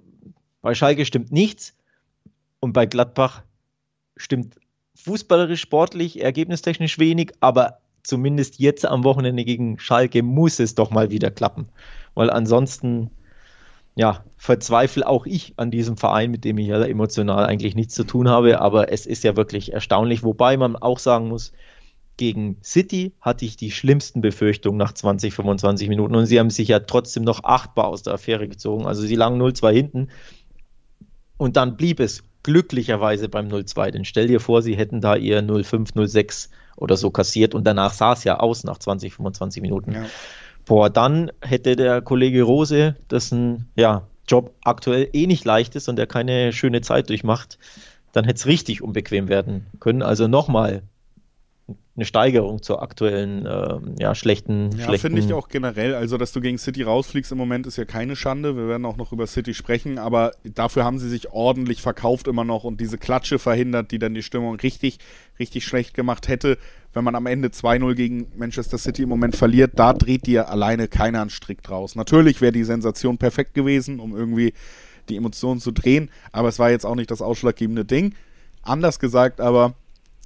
bei 0.63 0.75
Schalke 0.75 1.05
stimmt 1.05 1.33
nichts 1.33 1.75
und 2.61 2.73
bei 2.73 2.87
Gladbach 2.87 3.43
stimmt 4.17 4.57
fußballerisch, 4.95 5.61
sportlich, 5.61 6.23
ergebnistechnisch 6.23 6.99
wenig, 6.99 7.33
aber 7.41 7.79
zumindest 8.03 8.59
jetzt 8.59 8.87
am 8.87 9.05
Wochenende 9.05 9.45
gegen 9.45 9.79
Schalke 9.79 10.23
muss 10.23 10.61
es 10.61 10.75
doch 10.75 10.91
mal 10.91 11.11
wieder 11.11 11.31
klappen. 11.31 11.69
Weil 12.15 12.31
ansonsten 12.31 13.11
ja, 13.97 14.25
verzweifle 14.37 15.09
auch 15.09 15.25
ich 15.25 15.55
an 15.57 15.71
diesem 15.71 15.97
Verein, 15.97 16.31
mit 16.31 16.45
dem 16.45 16.59
ich 16.59 16.69
ja 16.69 16.85
emotional 16.85 17.47
eigentlich 17.47 17.75
nichts 17.75 17.95
zu 17.95 18.05
tun 18.05 18.29
habe. 18.29 18.61
Aber 18.61 18.93
es 18.93 19.07
ist 19.07 19.25
ja 19.25 19.37
wirklich 19.37 19.73
erstaunlich, 19.73 20.23
wobei 20.23 20.59
man 20.59 20.77
auch 20.77 20.99
sagen 20.99 21.29
muss, 21.29 21.53
gegen 22.19 22.59
City 22.63 23.13
hatte 23.21 23.47
ich 23.47 23.57
die 23.57 23.71
schlimmsten 23.71 24.21
Befürchtungen 24.21 24.79
nach 24.79 24.93
20, 24.93 25.35
25 25.35 25.89
Minuten 25.89 26.15
und 26.15 26.27
sie 26.27 26.39
haben 26.39 26.51
sich 26.51 26.69
ja 26.69 26.81
trotzdem 26.81 27.25
noch 27.25 27.45
achtbar 27.45 27.89
aus 27.89 28.03
der 28.03 28.15
Affäre 28.15 28.49
gezogen. 28.49 28.87
Also 28.87 29.03
sie 29.03 29.17
lagen 29.17 29.41
0-2 29.41 29.73
hinten 29.73 30.09
und 31.39 31.57
dann 31.57 31.77
blieb 31.77 31.99
es 31.99 32.23
glücklicherweise 32.43 33.31
beim 33.31 33.49
0-2. 33.49 33.91
Denn 33.93 34.05
stell 34.05 34.29
dir 34.29 34.41
vor, 34.41 34.61
sie 34.61 34.77
hätten 34.77 35.01
da 35.01 35.17
ihr 35.17 35.43
0-5, 35.43 35.95
0-6 35.95 36.51
oder 36.77 36.99
so 36.99 37.11
kassiert 37.11 37.55
und 37.55 37.65
danach 37.65 37.93
sah 37.93 38.13
es 38.13 38.25
ja 38.25 38.41
aus 38.41 38.63
nach 38.65 38.79
20, 38.79 39.15
25 39.15 39.63
Minuten. 39.63 39.93
Ja. 39.93 40.05
Boah, 40.67 40.91
dann 40.91 41.31
hätte 41.41 41.77
der 41.77 42.03
Kollege 42.03 42.43
Rose, 42.43 42.97
dessen 43.11 43.69
ja, 43.77 44.07
Job 44.29 44.53
aktuell 44.63 45.09
eh 45.13 45.27
nicht 45.27 45.45
leicht 45.45 45.77
ist 45.77 45.89
und 45.89 45.97
der 45.97 46.07
keine 46.07 46.53
schöne 46.53 46.81
Zeit 46.81 47.09
durchmacht, 47.09 47.59
dann 48.13 48.25
hätte 48.25 48.39
es 48.39 48.47
richtig 48.47 48.83
unbequem 48.83 49.29
werden 49.29 49.67
können. 49.79 50.03
Also 50.03 50.27
nochmal 50.27 50.83
eine 51.97 52.05
Steigerung 52.05 52.63
zur 52.63 52.83
aktuellen, 52.83 53.47
äh, 53.47 53.79
ja, 53.99 54.15
schlechten. 54.15 54.71
Ja, 54.73 54.85
schlechten 54.85 55.13
finde 55.15 55.23
ich 55.23 55.33
auch 55.33 55.49
generell. 55.49 55.95
Also, 55.95 56.19
dass 56.19 56.33
du 56.33 56.41
gegen 56.41 56.59
City 56.59 56.83
rausfliegst 56.83 57.33
im 57.33 57.39
Moment 57.39 57.67
ist 57.67 57.77
ja 57.77 57.87
keine 57.87 58.17
Schande. 58.17 58.57
Wir 58.57 58.69
werden 58.69 58.85
auch 58.85 58.99
noch 58.99 59.13
über 59.13 59.27
City 59.27 59.55
sprechen, 59.55 59.99
aber 59.99 60.33
dafür 60.45 60.85
haben 60.85 60.99
sie 60.99 61.09
sich 61.09 61.31
ordentlich 61.31 61.81
verkauft 61.81 62.29
immer 62.29 62.45
noch 62.45 62.65
und 62.65 62.81
diese 62.81 62.99
Klatsche 62.99 63.39
verhindert, 63.39 63.93
die 63.93 63.99
dann 63.99 64.13
die 64.13 64.23
Stimmung 64.23 64.57
richtig, 64.57 64.99
richtig 65.39 65.65
schlecht 65.65 65.95
gemacht 65.95 66.29
hätte. 66.29 66.59
Wenn 66.97 67.05
man 67.05 67.15
am 67.15 67.27
Ende 67.27 67.49
2-0 67.49 67.95
gegen 67.95 68.27
Manchester 68.39 68.79
City 68.79 69.03
im 69.03 69.11
Moment 69.11 69.37
verliert, 69.37 69.73
da 69.77 69.93
dreht 69.93 70.27
dir 70.27 70.49
alleine 70.49 70.89
keiner 70.89 71.21
einen 71.21 71.29
Strick 71.29 71.63
draus. 71.63 71.95
Natürlich 71.95 72.41
wäre 72.41 72.53
die 72.53 72.65
Sensation 72.65 73.19
perfekt 73.19 73.53
gewesen, 73.53 74.01
um 74.01 74.17
irgendwie 74.17 74.55
die 75.11 75.17
Emotionen 75.17 75.61
zu 75.61 75.73
drehen, 75.73 76.09
aber 76.33 76.49
es 76.49 76.59
war 76.59 76.71
jetzt 76.71 76.87
auch 76.87 76.95
nicht 76.95 77.11
das 77.11 77.21
ausschlaggebende 77.21 77.85
Ding. 77.85 78.15
Anders 78.63 78.99
gesagt, 78.99 79.43
aber 79.43 79.75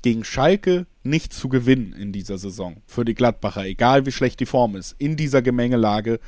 gegen 0.03 0.23
Schalke 0.23 0.87
nicht 1.03 1.33
zu 1.33 1.49
gewinnen 1.49 1.93
in 1.93 2.13
dieser 2.13 2.39
Saison 2.39 2.77
für 2.87 3.05
die 3.05 3.15
Gladbacher, 3.15 3.65
egal 3.65 4.07
wie 4.07 4.13
schlecht 4.13 4.39
die 4.39 4.47
Form 4.47 4.77
ist, 4.77 4.95
in 4.99 5.17
dieser 5.17 5.43
Gemengelage, 5.43 6.21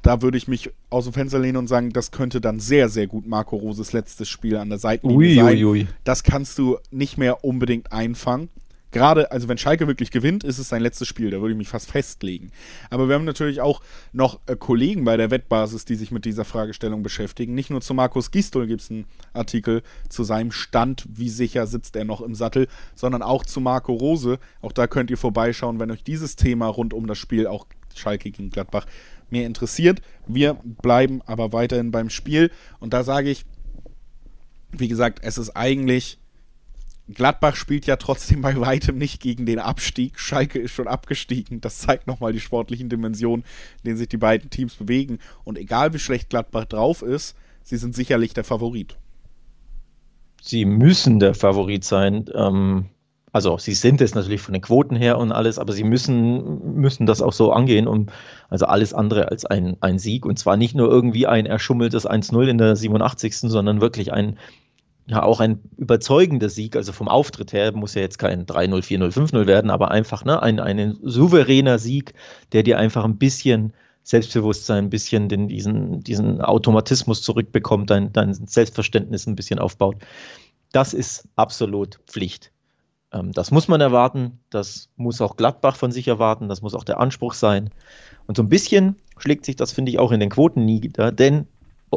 da 0.00 0.22
würde 0.22 0.38
ich 0.38 0.48
mich 0.48 0.70
aus 0.88 1.04
dem 1.04 1.12
Fenster 1.12 1.38
lehnen 1.38 1.58
und 1.58 1.66
sagen, 1.66 1.90
das 1.90 2.10
könnte 2.10 2.40
dann 2.40 2.58
sehr, 2.58 2.88
sehr 2.88 3.06
gut 3.06 3.26
Marco 3.26 3.56
Roses 3.56 3.92
letztes 3.92 4.30
Spiel 4.30 4.56
an 4.56 4.70
der 4.70 4.78
Seitenlinie 4.78 5.28
ui, 5.28 5.34
sein. 5.34 5.56
Ui, 5.56 5.64
ui. 5.64 5.86
Das 6.04 6.22
kannst 6.22 6.56
du 6.56 6.78
nicht 6.90 7.18
mehr 7.18 7.44
unbedingt 7.44 7.92
einfangen 7.92 8.48
gerade, 8.94 9.30
also 9.32 9.48
wenn 9.48 9.58
Schalke 9.58 9.86
wirklich 9.86 10.10
gewinnt, 10.10 10.44
ist 10.44 10.58
es 10.58 10.68
sein 10.68 10.80
letztes 10.80 11.08
Spiel, 11.08 11.30
da 11.30 11.40
würde 11.40 11.50
ich 11.50 11.58
mich 11.58 11.68
fast 11.68 11.90
festlegen. 11.90 12.50
Aber 12.90 13.08
wir 13.08 13.16
haben 13.16 13.24
natürlich 13.24 13.60
auch 13.60 13.82
noch 14.12 14.40
äh, 14.46 14.56
Kollegen 14.56 15.04
bei 15.04 15.16
der 15.16 15.30
Wettbasis, 15.30 15.84
die 15.84 15.96
sich 15.96 16.12
mit 16.12 16.24
dieser 16.24 16.44
Fragestellung 16.44 17.02
beschäftigen. 17.02 17.54
Nicht 17.54 17.70
nur 17.70 17.80
zu 17.80 17.92
Markus 17.92 18.30
Gistol 18.30 18.68
gibt 18.68 18.80
es 18.82 18.90
einen 18.90 19.06
Artikel 19.32 19.82
zu 20.08 20.22
seinem 20.22 20.52
Stand, 20.52 21.06
wie 21.12 21.28
sicher 21.28 21.66
sitzt 21.66 21.96
er 21.96 22.04
noch 22.04 22.22
im 22.22 22.36
Sattel, 22.36 22.68
sondern 22.94 23.22
auch 23.22 23.44
zu 23.44 23.60
Marco 23.60 23.92
Rose. 23.92 24.38
Auch 24.62 24.72
da 24.72 24.86
könnt 24.86 25.10
ihr 25.10 25.18
vorbeischauen, 25.18 25.80
wenn 25.80 25.90
euch 25.90 26.04
dieses 26.04 26.36
Thema 26.36 26.68
rund 26.68 26.94
um 26.94 27.08
das 27.08 27.18
Spiel, 27.18 27.48
auch 27.48 27.66
Schalke 27.96 28.30
gegen 28.30 28.50
Gladbach, 28.50 28.86
mehr 29.28 29.46
interessiert. 29.46 30.02
Wir 30.28 30.54
bleiben 30.54 31.20
aber 31.26 31.52
weiterhin 31.52 31.90
beim 31.90 32.10
Spiel 32.10 32.52
und 32.78 32.94
da 32.94 33.02
sage 33.02 33.28
ich, 33.28 33.44
wie 34.70 34.88
gesagt, 34.88 35.18
es 35.22 35.36
ist 35.36 35.50
eigentlich 35.50 36.18
Gladbach 37.12 37.54
spielt 37.54 37.86
ja 37.86 37.96
trotzdem 37.96 38.40
bei 38.40 38.58
weitem 38.58 38.96
nicht 38.96 39.20
gegen 39.20 39.44
den 39.44 39.58
Abstieg. 39.58 40.18
Schalke 40.18 40.58
ist 40.58 40.72
schon 40.72 40.88
abgestiegen. 40.88 41.60
Das 41.60 41.78
zeigt 41.78 42.06
nochmal 42.06 42.32
die 42.32 42.40
sportlichen 42.40 42.88
Dimensionen, 42.88 43.44
in 43.82 43.88
denen 43.88 43.96
sich 43.98 44.08
die 44.08 44.16
beiden 44.16 44.48
Teams 44.48 44.74
bewegen. 44.74 45.18
Und 45.44 45.58
egal 45.58 45.92
wie 45.92 45.98
schlecht 45.98 46.30
Gladbach 46.30 46.64
drauf 46.64 47.02
ist, 47.02 47.36
sie 47.62 47.76
sind 47.76 47.94
sicherlich 47.94 48.32
der 48.32 48.44
Favorit. 48.44 48.96
Sie 50.40 50.64
müssen 50.64 51.20
der 51.20 51.34
Favorit 51.34 51.84
sein. 51.84 52.24
Ähm, 52.34 52.86
also 53.32 53.58
sie 53.58 53.74
sind 53.74 54.00
es 54.00 54.14
natürlich 54.14 54.40
von 54.40 54.54
den 54.54 54.62
Quoten 54.62 54.96
her 54.96 55.18
und 55.18 55.32
alles, 55.32 55.58
aber 55.58 55.72
sie 55.72 55.84
müssen, 55.84 56.74
müssen 56.80 57.04
das 57.04 57.20
auch 57.20 57.32
so 57.32 57.52
angehen. 57.52 57.86
Und 57.86 58.12
also 58.48 58.64
alles 58.64 58.94
andere 58.94 59.28
als 59.30 59.44
ein, 59.44 59.76
ein 59.80 59.98
Sieg. 59.98 60.24
Und 60.24 60.38
zwar 60.38 60.56
nicht 60.56 60.74
nur 60.74 60.88
irgendwie 60.88 61.26
ein 61.26 61.44
erschummeltes 61.44 62.08
1-0 62.08 62.46
in 62.46 62.56
der 62.56 62.76
87., 62.76 63.36
sondern 63.40 63.82
wirklich 63.82 64.10
ein 64.12 64.38
ja 65.06 65.22
auch 65.22 65.40
ein 65.40 65.60
überzeugender 65.76 66.48
Sieg, 66.48 66.76
also 66.76 66.92
vom 66.92 67.08
Auftritt 67.08 67.52
her 67.52 67.72
muss 67.72 67.94
ja 67.94 68.02
jetzt 68.02 68.18
kein 68.18 68.46
3-0, 68.46 68.82
4-0, 68.82 69.12
5-0 69.12 69.46
werden, 69.46 69.70
aber 69.70 69.90
einfach 69.90 70.24
ne, 70.24 70.42
ein, 70.42 70.60
ein 70.60 70.96
souveräner 71.02 71.78
Sieg, 71.78 72.14
der 72.52 72.62
dir 72.62 72.78
einfach 72.78 73.04
ein 73.04 73.18
bisschen 73.18 73.74
Selbstbewusstsein, 74.02 74.84
ein 74.84 74.90
bisschen 74.90 75.28
den, 75.28 75.48
diesen, 75.48 76.02
diesen 76.02 76.40
Automatismus 76.40 77.22
zurückbekommt, 77.22 77.90
dein, 77.90 78.12
dein 78.12 78.34
Selbstverständnis 78.34 79.26
ein 79.26 79.36
bisschen 79.36 79.58
aufbaut. 79.58 79.96
Das 80.72 80.94
ist 80.94 81.28
absolut 81.36 82.00
Pflicht. 82.06 82.50
Ähm, 83.12 83.32
das 83.32 83.50
muss 83.50 83.68
man 83.68 83.80
erwarten, 83.80 84.40
das 84.50 84.90
muss 84.96 85.20
auch 85.20 85.36
Gladbach 85.36 85.76
von 85.76 85.92
sich 85.92 86.08
erwarten, 86.08 86.48
das 86.48 86.62
muss 86.62 86.74
auch 86.74 86.84
der 86.84 87.00
Anspruch 87.00 87.34
sein. 87.34 87.70
Und 88.26 88.36
so 88.36 88.42
ein 88.42 88.48
bisschen 88.48 88.96
schlägt 89.18 89.44
sich 89.44 89.56
das, 89.56 89.72
finde 89.72 89.90
ich, 89.90 89.98
auch 89.98 90.12
in 90.12 90.20
den 90.20 90.30
Quoten 90.30 90.64
nieder, 90.64 91.12
denn 91.12 91.46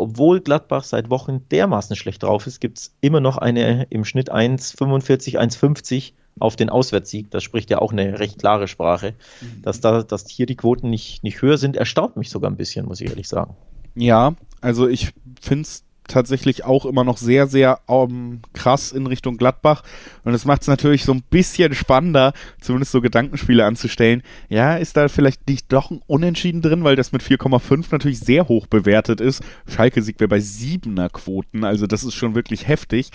obwohl 0.02 0.42
Gladbach 0.42 0.84
seit 0.84 1.10
Wochen 1.10 1.48
dermaßen 1.50 1.96
schlecht 1.96 2.24
drauf 2.24 2.48
ist, 2.48 2.60
gibt 2.60 2.78
es 2.78 2.96
immer 3.02 3.20
noch 3.20 3.38
eine 3.38 3.88
im 3.90 4.06
Schnitt 4.06 4.32
1,45, 4.32 5.38
1,50 5.38 6.14
auf 6.40 6.56
den 6.56 6.70
Auswärtssieg. 6.70 7.32
Das 7.32 7.44
spricht 7.44 7.70
ja 7.70 7.80
auch 7.80 7.92
eine 7.92 8.20
recht 8.20 8.40
klare 8.40 8.68
Sprache. 8.68 9.14
Mhm. 9.42 9.62
Dass, 9.62 9.82
da, 9.82 10.04
dass 10.04 10.30
hier 10.30 10.46
die 10.46 10.56
Quoten 10.56 10.90
nicht, 10.90 11.24
nicht 11.24 11.42
höher 11.42 11.58
sind, 11.58 11.76
erstaunt 11.76 12.18
mich 12.18 12.30
sogar 12.30 12.52
ein 12.52 12.58
bisschen, 12.58 12.86
muss 12.86 13.02
ich 13.02 13.10
ehrlich 13.10 13.28
sagen. 13.28 13.56
Ja, 13.96 14.36
also 14.62 14.88
ich 14.88 15.14
finde 15.42 15.64
es 15.64 15.84
tatsächlich 16.08 16.66
auch 16.66 16.86
immer 16.86 17.04
noch 17.04 17.18
sehr, 17.18 17.48
sehr 17.48 17.80
um, 17.86 18.10
ähm, 18.10 18.40
krass 18.54 18.92
in 18.92 19.08
Richtung 19.08 19.38
Gladbach. 19.38 19.84
Und 20.24 20.34
es 20.34 20.46
macht 20.46 20.62
es 20.62 20.68
natürlich 20.68 21.04
so 21.04 21.14
ein 21.14 21.24
bisschen 21.30 21.74
spannender, 21.74 22.34
zumindest 22.62 22.92
so 22.92 23.02
Gedankenspiele 23.02 23.66
anzustellen. 23.66 24.24
Ja, 24.50 24.76
ist 24.76 24.98
da 24.98 25.08
vielleicht 25.08 25.48
nicht 25.48 25.72
doch 25.72 25.92
ein 25.92 26.02
Unentschieden 26.08 26.62
drin, 26.62 26.84
weil 26.84 26.96
das 26.96 27.12
mit 27.12 27.22
4,5 27.22 27.88
natürlich 27.92 28.20
sehr 28.20 28.48
hoch 28.48 28.68
bewertet 28.68 29.22
ist. 29.22 29.44
Schalke-Sieg 29.68 30.20
wäre 30.20 30.30
bei 30.30 30.38
7er 30.38 31.10
Quoten, 31.10 31.64
also 31.64 31.88
das 31.88 32.04
ist 32.04 32.16
schon 32.16 32.36
wirklich 32.36 32.68
heftig. 32.68 33.12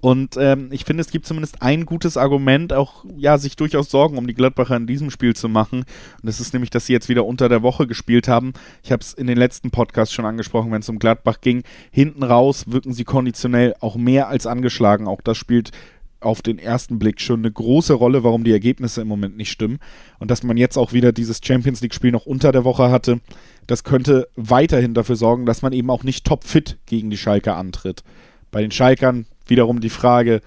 Und 0.00 0.36
ähm, 0.36 0.68
ich 0.70 0.84
finde, 0.84 1.00
es 1.00 1.10
gibt 1.10 1.26
zumindest 1.26 1.60
ein 1.60 1.84
gutes 1.84 2.16
Argument, 2.16 2.72
auch 2.72 3.04
ja, 3.16 3.36
sich 3.36 3.56
durchaus 3.56 3.90
Sorgen 3.90 4.16
um 4.16 4.28
die 4.28 4.34
Gladbacher 4.34 4.76
in 4.76 4.86
diesem 4.86 5.10
Spiel 5.10 5.34
zu 5.34 5.48
machen. 5.48 5.80
Und 5.80 6.22
das 6.22 6.38
ist 6.38 6.52
nämlich, 6.52 6.70
dass 6.70 6.86
sie 6.86 6.92
jetzt 6.92 7.08
wieder 7.08 7.26
unter 7.26 7.48
der 7.48 7.62
Woche 7.62 7.86
gespielt 7.86 8.28
haben. 8.28 8.52
Ich 8.84 8.92
habe 8.92 9.02
es 9.02 9.12
in 9.12 9.26
den 9.26 9.36
letzten 9.36 9.70
Podcasts 9.70 10.14
schon 10.14 10.24
angesprochen, 10.24 10.70
wenn 10.70 10.80
es 10.80 10.88
um 10.88 11.00
Gladbach 11.00 11.40
ging. 11.40 11.64
Hinten 11.90 12.22
raus 12.22 12.64
wirken 12.68 12.92
sie 12.92 13.04
konditionell 13.04 13.74
auch 13.80 13.96
mehr 13.96 14.28
als 14.28 14.46
angeschlagen. 14.46 15.08
Auch 15.08 15.20
das 15.20 15.36
spielt 15.36 15.72
auf 16.20 16.42
den 16.42 16.58
ersten 16.58 16.98
Blick 16.98 17.20
schon 17.20 17.40
eine 17.40 17.50
große 17.50 17.94
Rolle, 17.94 18.24
warum 18.24 18.44
die 18.44 18.52
Ergebnisse 18.52 19.02
im 19.02 19.08
Moment 19.08 19.36
nicht 19.36 19.50
stimmen. 19.50 19.78
Und 20.18 20.30
dass 20.30 20.42
man 20.42 20.56
jetzt 20.56 20.76
auch 20.76 20.92
wieder 20.92 21.12
dieses 21.12 21.40
Champions 21.42 21.80
League-Spiel 21.80 22.12
noch 22.12 22.26
unter 22.26 22.52
der 22.52 22.64
Woche 22.64 22.90
hatte, 22.90 23.20
das 23.66 23.84
könnte 23.84 24.28
weiterhin 24.34 24.94
dafür 24.94 25.16
sorgen, 25.16 25.46
dass 25.46 25.62
man 25.62 25.72
eben 25.72 25.90
auch 25.90 26.04
nicht 26.04 26.24
topfit 26.24 26.78
gegen 26.86 27.10
die 27.10 27.16
Schalke 27.16 27.54
antritt. 27.54 28.02
Bei 28.50 28.62
den 28.62 28.70
Schalkern 28.70 29.26
wiederum 29.48 29.80
die 29.80 29.90
Frage, 29.90 30.40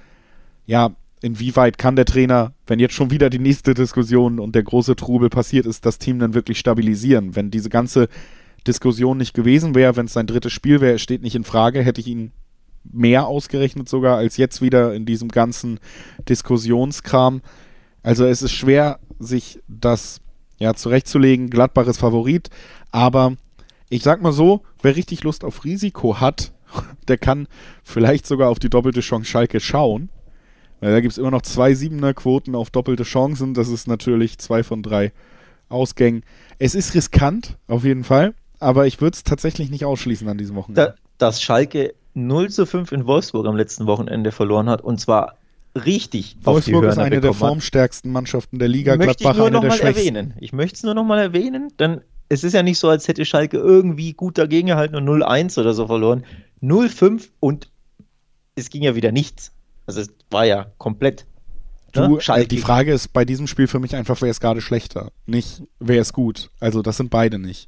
ja, 0.65 0.91
inwieweit 1.21 1.77
kann 1.77 1.95
der 1.95 2.05
Trainer, 2.05 2.53
wenn 2.65 2.79
jetzt 2.79 2.93
schon 2.95 3.11
wieder 3.11 3.29
die 3.29 3.39
nächste 3.39 3.73
Diskussion 3.73 4.39
und 4.39 4.55
der 4.55 4.63
große 4.63 4.95
Trubel 4.95 5.29
passiert 5.29 5.65
ist, 5.65 5.85
das 5.85 5.99
Team 5.99 6.19
dann 6.19 6.33
wirklich 6.33 6.59
stabilisieren? 6.59 7.35
Wenn 7.35 7.51
diese 7.51 7.69
ganze 7.69 8.07
Diskussion 8.67 9.17
nicht 9.17 9.33
gewesen 9.33 9.75
wäre, 9.75 9.95
wenn 9.95 10.05
es 10.05 10.13
sein 10.13 10.27
drittes 10.27 10.53
Spiel 10.53 10.81
wäre, 10.81 10.99
steht 10.99 11.21
nicht 11.21 11.35
in 11.35 11.43
Frage, 11.43 11.81
hätte 11.81 12.01
ich 12.01 12.07
ihn 12.07 12.31
mehr 12.83 13.27
ausgerechnet 13.27 13.87
sogar 13.89 14.17
als 14.17 14.37
jetzt 14.37 14.61
wieder 14.61 14.93
in 14.93 15.05
diesem 15.05 15.29
ganzen 15.29 15.79
Diskussionskram. 16.27 17.41
Also 18.03 18.25
es 18.25 18.41
ist 18.41 18.53
schwer, 18.53 18.99
sich 19.19 19.59
das 19.67 20.21
ja 20.59 20.73
zurechtzulegen. 20.73 21.49
Ist 21.51 21.97
Favorit, 21.97 22.49
aber 22.91 23.35
ich 23.89 24.03
sag 24.03 24.21
mal 24.21 24.31
so, 24.31 24.61
wer 24.81 24.95
richtig 24.95 25.23
Lust 25.23 25.43
auf 25.43 25.63
Risiko 25.63 26.19
hat, 26.19 26.53
der 27.07 27.17
kann 27.17 27.47
vielleicht 27.83 28.25
sogar 28.25 28.49
auf 28.49 28.59
die 28.59 28.69
doppelte 28.69 29.01
Chance 29.01 29.29
Schalke 29.29 29.59
schauen. 29.59 30.09
Weil 30.79 30.91
da 30.91 30.99
gibt 30.99 31.11
es 31.11 31.17
immer 31.17 31.31
noch 31.31 31.43
zwei 31.43 31.75
Siebener-Quoten 31.75 32.55
auf 32.55 32.71
doppelte 32.71 33.03
Chancen. 33.03 33.53
Das 33.53 33.69
ist 33.69 33.87
natürlich 33.87 34.39
zwei 34.39 34.63
von 34.63 34.81
drei 34.81 35.11
Ausgängen. 35.69 36.23
Es 36.57 36.75
ist 36.75 36.95
riskant, 36.95 37.57
auf 37.67 37.83
jeden 37.83 38.03
Fall. 38.03 38.33
Aber 38.59 38.87
ich 38.87 38.99
würde 38.99 39.15
es 39.15 39.23
tatsächlich 39.23 39.69
nicht 39.69 39.85
ausschließen 39.85 40.27
an 40.27 40.37
diesem 40.37 40.55
Wochenende. 40.55 40.95
Da, 41.17 41.25
dass 41.25 41.41
Schalke 41.41 41.93
0 42.13 42.49
zu 42.49 42.65
5 42.65 42.91
in 42.91 43.05
Wolfsburg 43.05 43.47
am 43.47 43.55
letzten 43.55 43.87
Wochenende 43.87 44.31
verloren 44.31 44.69
hat. 44.69 44.81
Und 44.81 44.99
zwar 44.99 45.37
richtig 45.75 46.37
Wolfsburg 46.43 46.85
ist 46.85 46.97
eine 46.97 47.21
der 47.21 47.33
formstärksten 47.33 48.11
Mannschaften 48.11 48.59
der 48.59 48.67
Liga. 48.67 48.97
Möchte 48.97 49.23
Gladbach 49.23 49.45
ich 49.45 49.51
nur 49.51 49.61
noch 49.61 49.63
mal 49.63 49.79
erwähnen. 49.79 50.33
Ich 50.39 50.51
möchte 50.51 50.75
es 50.75 50.83
nur 50.83 50.93
noch 50.93 51.05
mal 51.05 51.19
erwähnen, 51.19 51.69
denn 51.79 52.01
es 52.31 52.45
ist 52.45 52.53
ja 52.53 52.63
nicht 52.63 52.79
so, 52.79 52.87
als 52.87 53.09
hätte 53.09 53.25
Schalke 53.25 53.57
irgendwie 53.57 54.13
gut 54.13 54.37
dagegen 54.37 54.67
gehalten 54.67 54.95
und 54.95 55.05
0-1 55.05 55.59
oder 55.59 55.73
so 55.73 55.87
verloren. 55.87 56.23
0-5 56.61 57.27
und 57.41 57.69
es 58.55 58.69
ging 58.69 58.83
ja 58.83 58.95
wieder 58.95 59.11
nichts. 59.11 59.51
Also 59.85 59.99
es 59.99 60.13
war 60.29 60.45
ja 60.45 60.67
komplett. 60.77 61.25
Ne? 61.93 62.07
Du, 62.07 62.19
Schalke. 62.21 62.47
Die 62.47 62.59
Frage 62.59 62.93
ist 62.93 63.09
bei 63.09 63.25
diesem 63.25 63.47
Spiel 63.47 63.67
für 63.67 63.79
mich 63.79 63.97
einfach, 63.97 64.21
wer 64.21 64.31
ist 64.31 64.39
gerade 64.39 64.61
schlechter? 64.61 65.11
Nicht, 65.25 65.63
wer 65.79 65.99
ist 65.99 66.13
gut. 66.13 66.51
Also 66.61 66.81
das 66.81 66.95
sind 66.95 67.09
beide 67.09 67.37
nicht. 67.37 67.67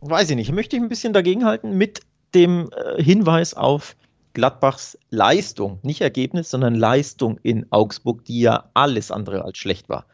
Weiß 0.00 0.28
ich 0.30 0.36
nicht. 0.36 0.50
Möchte 0.50 0.74
ich 0.74 0.82
ein 0.82 0.88
bisschen 0.88 1.12
dagegenhalten 1.12 1.78
mit 1.78 2.00
dem 2.34 2.70
äh, 2.72 3.00
Hinweis 3.00 3.54
auf 3.54 3.94
Gladbachs 4.32 4.98
Leistung, 5.10 5.78
nicht 5.82 6.00
Ergebnis, 6.00 6.50
sondern 6.50 6.74
Leistung 6.74 7.38
in 7.44 7.66
Augsburg, 7.70 8.24
die 8.24 8.40
ja 8.40 8.70
alles 8.74 9.12
andere 9.12 9.44
als 9.44 9.58
schlecht 9.58 9.88
war. 9.88 10.06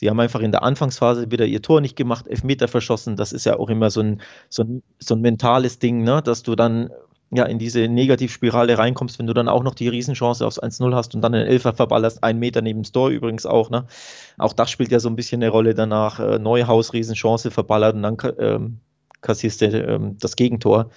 Sie 0.00 0.08
haben 0.08 0.18
einfach 0.18 0.40
in 0.40 0.50
der 0.50 0.62
Anfangsphase 0.62 1.30
wieder 1.30 1.44
ihr 1.44 1.60
Tor 1.60 1.82
nicht 1.82 1.94
gemacht, 1.94 2.26
Elfmeter 2.26 2.68
verschossen. 2.68 3.16
Das 3.16 3.34
ist 3.34 3.44
ja 3.44 3.58
auch 3.58 3.68
immer 3.68 3.90
so 3.90 4.00
ein, 4.00 4.22
so 4.48 4.62
ein, 4.62 4.82
so 4.98 5.14
ein 5.14 5.20
mentales 5.20 5.78
Ding, 5.78 6.04
ne? 6.04 6.22
dass 6.22 6.42
du 6.42 6.56
dann 6.56 6.88
ja 7.30 7.44
in 7.44 7.58
diese 7.58 7.86
Negativspirale 7.86 8.78
reinkommst, 8.78 9.18
wenn 9.18 9.26
du 9.26 9.34
dann 9.34 9.46
auch 9.46 9.62
noch 9.62 9.74
die 9.74 9.88
Riesenchance 9.88 10.46
aufs 10.46 10.58
1-0 10.58 10.94
hast 10.94 11.14
und 11.14 11.20
dann 11.20 11.32
den 11.32 11.46
Elfer 11.46 11.74
verballerst, 11.74 12.24
einen 12.24 12.38
Meter 12.38 12.62
neben 12.62 12.82
dem 12.82 12.90
Tor 12.90 13.10
übrigens 13.10 13.44
auch. 13.44 13.68
Ne? 13.68 13.84
Auch 14.38 14.54
das 14.54 14.70
spielt 14.70 14.90
ja 14.90 15.00
so 15.00 15.10
ein 15.10 15.16
bisschen 15.16 15.42
eine 15.42 15.50
Rolle 15.50 15.74
danach. 15.74 16.18
Äh, 16.18 16.38
Neuhaus, 16.38 16.94
Riesenchance 16.94 17.50
verballert 17.50 17.94
und 17.94 18.02
dann 18.02 18.16
ähm, 18.38 18.78
kassierst 19.20 19.60
du 19.60 19.66
ähm, 19.66 20.16
das 20.18 20.34
Gegentor. 20.34 20.88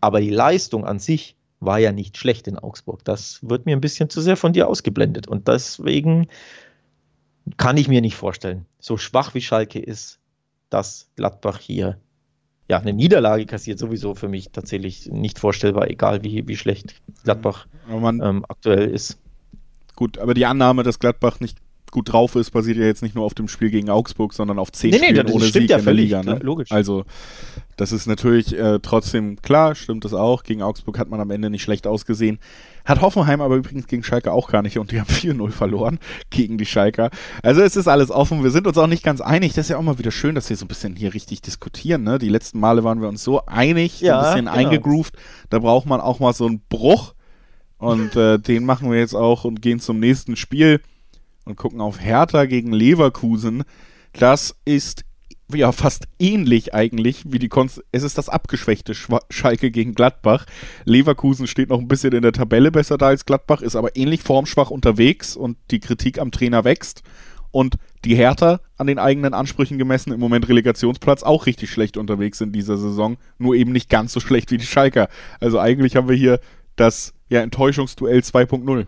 Aber 0.00 0.20
die 0.20 0.30
Leistung 0.30 0.84
an 0.84 0.98
sich 0.98 1.36
war 1.60 1.78
ja 1.78 1.92
nicht 1.92 2.18
schlecht 2.18 2.48
in 2.48 2.58
Augsburg. 2.58 3.04
Das 3.04 3.38
wird 3.48 3.66
mir 3.66 3.76
ein 3.76 3.80
bisschen 3.80 4.10
zu 4.10 4.20
sehr 4.20 4.36
von 4.36 4.52
dir 4.52 4.66
ausgeblendet. 4.66 5.28
Und 5.28 5.46
deswegen 5.46 6.26
kann 7.56 7.76
ich 7.76 7.88
mir 7.88 8.00
nicht 8.00 8.16
vorstellen, 8.16 8.66
so 8.78 8.96
schwach 8.96 9.34
wie 9.34 9.40
Schalke 9.40 9.78
ist, 9.78 10.18
dass 10.70 11.10
Gladbach 11.16 11.58
hier 11.58 11.98
ja, 12.68 12.78
eine 12.78 12.92
Niederlage 12.92 13.46
kassiert, 13.46 13.78
sowieso 13.78 14.14
für 14.14 14.28
mich 14.28 14.50
tatsächlich 14.50 15.06
nicht 15.06 15.38
vorstellbar, 15.38 15.88
egal 15.88 16.22
wie, 16.22 16.46
wie 16.46 16.56
schlecht 16.56 17.00
Gladbach 17.24 17.66
man, 17.88 18.20
ähm, 18.20 18.44
aktuell 18.46 18.90
ist. 18.90 19.18
Gut, 19.96 20.18
aber 20.18 20.34
die 20.34 20.46
Annahme, 20.46 20.82
dass 20.82 20.98
Gladbach 20.98 21.40
nicht 21.40 21.58
gut 21.90 22.12
drauf 22.12 22.36
ist, 22.36 22.50
basiert 22.50 22.76
ja 22.76 22.84
jetzt 22.84 23.02
nicht 23.02 23.14
nur 23.14 23.24
auf 23.24 23.34
dem 23.34 23.48
Spiel 23.48 23.70
gegen 23.70 23.90
Augsburg, 23.90 24.32
sondern 24.32 24.58
auf 24.58 24.72
zehn 24.72 24.90
nee, 24.90 24.98
Spielen 24.98 25.26
nee, 25.26 25.32
ohne 25.32 25.44
Sieg 25.44 25.70
ja 25.70 25.78
in 25.78 25.84
der 25.84 25.94
Liga. 25.94 26.22
Ne? 26.22 26.38
Logisch. 26.42 26.70
Also 26.70 27.04
das 27.76 27.92
ist 27.92 28.06
natürlich 28.06 28.58
äh, 28.58 28.80
trotzdem 28.80 29.40
klar, 29.40 29.74
stimmt 29.76 30.04
das 30.04 30.12
auch. 30.12 30.42
Gegen 30.42 30.62
Augsburg 30.62 30.98
hat 30.98 31.08
man 31.08 31.20
am 31.20 31.30
Ende 31.30 31.48
nicht 31.48 31.62
schlecht 31.62 31.86
ausgesehen. 31.86 32.40
Hat 32.84 33.00
Hoffenheim 33.00 33.40
aber 33.40 33.54
übrigens 33.54 33.86
gegen 33.86 34.02
Schalke 34.02 34.32
auch 34.32 34.50
gar 34.50 34.62
nicht 34.62 34.78
und 34.78 34.90
die 34.90 35.00
haben 35.00 35.06
4-0 35.10 35.50
verloren 35.50 35.98
gegen 36.30 36.58
die 36.58 36.66
Schalker. 36.66 37.10
Also 37.42 37.60
es 37.60 37.76
ist 37.76 37.86
alles 37.86 38.10
offen. 38.10 38.42
Wir 38.42 38.50
sind 38.50 38.66
uns 38.66 38.78
auch 38.78 38.88
nicht 38.88 39.04
ganz 39.04 39.20
einig. 39.20 39.54
Das 39.54 39.66
ist 39.66 39.70
ja 39.70 39.76
auch 39.76 39.82
mal 39.82 39.98
wieder 39.98 40.10
schön, 40.10 40.34
dass 40.34 40.50
wir 40.50 40.56
so 40.56 40.64
ein 40.64 40.68
bisschen 40.68 40.96
hier 40.96 41.14
richtig 41.14 41.40
diskutieren. 41.40 42.02
Ne? 42.02 42.18
Die 42.18 42.28
letzten 42.28 42.58
Male 42.58 42.82
waren 42.82 43.00
wir 43.00 43.08
uns 43.08 43.22
so 43.22 43.46
einig, 43.46 44.00
ja, 44.00 44.18
ein 44.18 44.24
bisschen 44.24 44.46
genau. 44.46 44.56
eingegroovt. 44.56 45.14
Da 45.48 45.60
braucht 45.60 45.86
man 45.86 46.00
auch 46.00 46.18
mal 46.18 46.32
so 46.32 46.46
einen 46.46 46.60
Bruch. 46.68 47.14
Und 47.78 48.16
äh, 48.16 48.40
den 48.40 48.64
machen 48.64 48.90
wir 48.90 48.98
jetzt 48.98 49.14
auch 49.14 49.44
und 49.44 49.62
gehen 49.62 49.78
zum 49.78 50.00
nächsten 50.00 50.34
Spiel 50.34 50.80
und 51.48 51.56
gucken 51.56 51.80
auf 51.80 52.00
Hertha 52.00 52.44
gegen 52.44 52.72
Leverkusen. 52.72 53.64
Das 54.12 54.54
ist 54.64 55.04
ja 55.54 55.72
fast 55.72 56.06
ähnlich 56.18 56.74
eigentlich 56.74 57.24
wie 57.26 57.38
die 57.38 57.48
Konst 57.48 57.82
es 57.90 58.02
ist 58.02 58.18
das 58.18 58.28
abgeschwächte 58.28 58.94
Schwa 58.94 59.20
Schalke 59.30 59.70
gegen 59.70 59.94
Gladbach. 59.94 60.44
Leverkusen 60.84 61.46
steht 61.46 61.70
noch 61.70 61.78
ein 61.78 61.88
bisschen 61.88 62.12
in 62.12 62.22
der 62.22 62.32
Tabelle 62.32 62.70
besser 62.70 62.98
da 62.98 63.06
als 63.06 63.24
Gladbach, 63.24 63.62
ist 63.62 63.74
aber 63.74 63.96
ähnlich 63.96 64.22
formschwach 64.22 64.70
unterwegs 64.70 65.36
und 65.36 65.56
die 65.70 65.80
Kritik 65.80 66.18
am 66.18 66.30
Trainer 66.30 66.64
wächst 66.64 67.02
und 67.50 67.76
die 68.04 68.14
Hertha 68.14 68.60
an 68.76 68.86
den 68.86 68.98
eigenen 68.98 69.32
Ansprüchen 69.32 69.78
gemessen 69.78 70.12
im 70.12 70.20
Moment 70.20 70.48
Relegationsplatz 70.48 71.22
auch 71.22 71.46
richtig 71.46 71.70
schlecht 71.70 71.96
unterwegs 71.96 72.42
in 72.42 72.52
dieser 72.52 72.76
Saison, 72.76 73.16
nur 73.38 73.54
eben 73.54 73.72
nicht 73.72 73.88
ganz 73.88 74.12
so 74.12 74.20
schlecht 74.20 74.50
wie 74.50 74.58
die 74.58 74.66
Schalker. 74.66 75.08
Also 75.40 75.58
eigentlich 75.58 75.96
haben 75.96 76.10
wir 76.10 76.16
hier 76.16 76.40
das 76.76 77.14
ja 77.30 77.40
Enttäuschungsduell 77.40 78.18
2.0. 78.18 78.86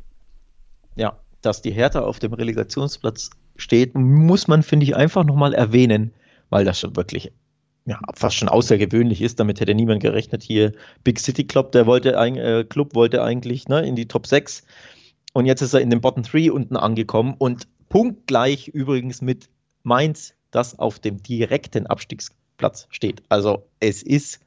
Ja, 0.97 1.17
dass 1.43 1.63
die 1.63 1.73
Hertha 1.73 2.01
auf 2.01 2.19
dem 2.19 2.33
Relegationsplatz 2.33 3.31
steht, 3.57 3.95
muss 3.95 4.49
man, 4.49 4.63
finde 4.63 4.85
ich, 4.85 4.97
einfach 4.97 5.25
nochmal 5.25 5.55
erwähnen, 5.55 6.13
weil 6.49 6.65
das 6.65 6.81
schon 6.81 6.97
wirklich 6.97 7.33
ja, 7.87 7.99
fast 8.15 8.37
schon 8.37 8.49
außergewöhnlich 8.49 9.23
ist. 9.23 9.41
Damit 9.41 9.61
hätte 9.61 9.75
niemand 9.75 10.03
gerechnet. 10.03 10.43
Hier 10.43 10.73
Big 11.05 11.19
City 11.19 11.45
Club, 11.45 11.73
der 11.73 11.87
wollte, 11.87 12.15
äh, 12.15 12.65
Club 12.65 12.95
wollte 12.95 13.23
eigentlich 13.23 13.69
ne, 13.69 13.87
in 13.87 13.97
die 13.97 14.07
Top 14.07 14.27
6 14.27 14.65
und 15.33 15.47
jetzt 15.47 15.63
ist 15.63 15.75
er 15.75 15.81
in 15.81 15.91
den 15.91 16.01
Bottom 16.01 16.23
3 16.23 16.53
unten 16.53 16.77
angekommen 16.77 17.35
und 17.39 17.69
punktgleich 17.89 18.69
übrigens 18.69 19.23
mit 19.23 19.49
Mainz, 19.83 20.35
das 20.51 20.79
auf 20.79 20.99
dem 20.99 21.23
direkten 21.23 21.87
Abstiegsplatz 21.87 22.87
steht. 22.91 23.23
Also 23.29 23.67
es 23.79 24.03
ist 24.03 24.41